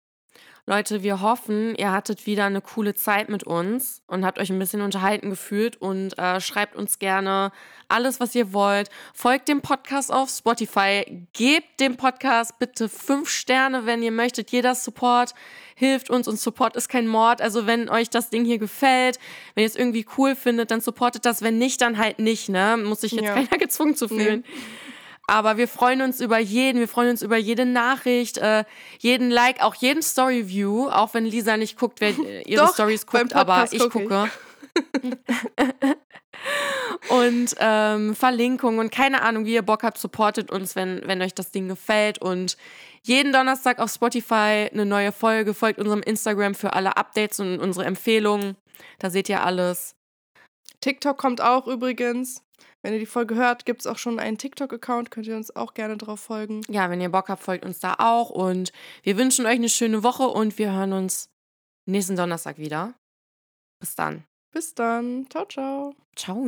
Leute, 0.70 1.02
wir 1.02 1.22
hoffen, 1.22 1.76
ihr 1.76 1.94
hattet 1.94 2.26
wieder 2.26 2.44
eine 2.44 2.60
coole 2.60 2.94
Zeit 2.94 3.30
mit 3.30 3.46
uns 3.46 4.04
und 4.06 4.26
habt 4.26 4.38
euch 4.38 4.50
ein 4.50 4.60
bisschen 4.60 4.82
unterhalten 4.82 5.30
gefühlt 5.30 5.78
und 5.78 6.18
äh, 6.18 6.42
schreibt 6.42 6.76
uns 6.76 7.00
gerne 7.00 7.54
alles, 7.88 8.20
was 8.20 8.36
ihr 8.36 8.52
wollt. 8.52 8.90
Folgt 9.14 9.48
dem 9.48 9.62
Podcast 9.62 10.12
auf 10.12 10.30
Spotify. 10.30 11.26
Gebt 11.32 11.80
dem 11.80 11.96
Podcast 11.96 12.60
bitte 12.60 12.90
fünf 12.90 13.30
Sterne, 13.30 13.86
wenn 13.86 14.04
ihr 14.04 14.12
möchtet. 14.12 14.52
Jeder 14.52 14.76
Support 14.76 15.34
hilft 15.78 16.10
uns 16.10 16.28
und 16.28 16.40
Support 16.40 16.76
ist 16.76 16.90
kein 16.90 17.08
Mord. 17.08 17.40
Also 17.40 17.68
wenn 17.68 17.88
euch 17.88 18.10
das 18.10 18.32
Ding 18.32 18.44
hier 18.46 18.58
gefällt, 18.58 19.20
wenn 19.54 19.62
ihr 19.62 19.68
es 19.68 19.76
irgendwie 19.76 20.08
cool 20.18 20.36
findet, 20.36 20.72
dann 20.72 20.82
supportet 20.82 21.24
das. 21.24 21.44
Wenn 21.44 21.60
nicht, 21.60 21.82
dann 21.82 22.00
halt 22.00 22.18
nicht, 22.18 22.50
ne? 22.50 22.78
Muss 22.84 23.02
sich 23.02 23.12
jetzt 23.12 23.26
ja. 23.26 23.36
keiner 23.36 23.48
gezwungen 23.60 23.96
zu 23.96 24.08
fühlen. 24.08 24.44
Nee. 24.46 24.56
Aber 25.28 25.58
wir 25.58 25.68
freuen 25.68 26.02
uns 26.02 26.20
über 26.20 26.40
jeden, 26.40 26.80
wir 26.80 26.88
freuen 26.88 27.12
uns 27.12 27.22
über 27.22 27.38
jede 27.38 27.66
Nachricht, 27.66 28.40
äh, 28.40 28.64
jeden 28.98 29.30
Like, 29.30 29.62
auch 29.62 29.76
jeden 29.76 30.02
Story-View, 30.02 30.90
auch 30.90 31.14
wenn 31.14 31.26
Lisa 31.26 31.58
nicht 31.58 31.78
guckt, 31.78 32.02
wer 32.02 32.18
äh, 32.18 32.42
ihre 32.48 32.66
Doch, 32.66 32.74
Stories 32.74 33.06
guckt, 33.06 33.36
aber 33.36 33.68
ich 33.70 33.80
gucke. 33.80 34.08
gucke. 34.08 34.32
und 37.10 37.56
ähm, 37.60 38.16
Verlinkungen 38.16 38.80
und 38.80 38.92
keine 38.92 39.22
Ahnung, 39.22 39.46
wie 39.46 39.54
ihr 39.54 39.62
Bock 39.62 39.84
habt, 39.84 40.00
supportet 40.00 40.50
uns, 40.50 40.76
wenn, 40.76 41.02
wenn 41.06 41.22
euch 41.22 41.36
das 41.36 41.52
Ding 41.52 41.68
gefällt. 41.68 42.20
Und 42.20 42.58
jeden 43.08 43.34
Donnerstag 43.34 43.80
auf 43.80 43.92
Spotify 43.92 44.70
eine 44.72 44.86
neue 44.86 45.12
Folge, 45.12 45.54
folgt 45.54 45.80
unserem 45.80 46.02
Instagram 46.02 46.56
für 46.56 46.74
alle 46.74 46.98
Updates 46.98 47.40
und 47.40 47.60
unsere 47.60 47.86
Empfehlungen. 47.86 48.56
Da 49.00 49.10
seht 49.10 49.30
ihr 49.30 49.44
alles. 49.44 49.96
TikTok 50.82 51.18
kommt 51.18 51.42
auch 51.42 51.68
übrigens. 51.68 52.44
Wenn 52.84 52.94
ihr 52.94 53.00
die 53.00 53.06
Folge 53.06 53.36
hört, 53.36 53.66
gibt 53.66 53.82
es 53.82 53.88
auch 53.88 53.98
schon 53.98 54.20
einen 54.20 54.38
TikTok-Account, 54.38 55.12
könnt 55.12 55.28
ihr 55.28 55.36
uns 55.36 55.56
auch 55.56 55.74
gerne 55.74 55.98
drauf 55.98 56.20
folgen. 56.20 56.62
Ja, 56.70 56.90
wenn 56.90 57.02
ihr 57.02 57.10
Bock 57.10 57.28
habt, 57.28 57.44
folgt 57.44 57.66
uns 57.66 57.80
da 57.80 57.96
auch. 57.98 58.30
Und 58.30 58.72
wir 59.04 59.18
wünschen 59.18 59.46
euch 59.46 59.56
eine 59.56 59.70
schöne 59.70 60.04
Woche 60.04 60.28
und 60.28 60.58
wir 60.58 60.72
hören 60.72 60.94
uns 60.94 61.30
nächsten 61.86 62.16
Donnerstag 62.16 62.60
wieder. 62.60 62.94
Bis 63.80 63.96
dann. 63.96 64.24
Bis 64.54 64.74
dann. 64.74 65.28
Ciao, 65.30 65.46
ciao. 65.46 65.96
Ciao. 66.16 66.48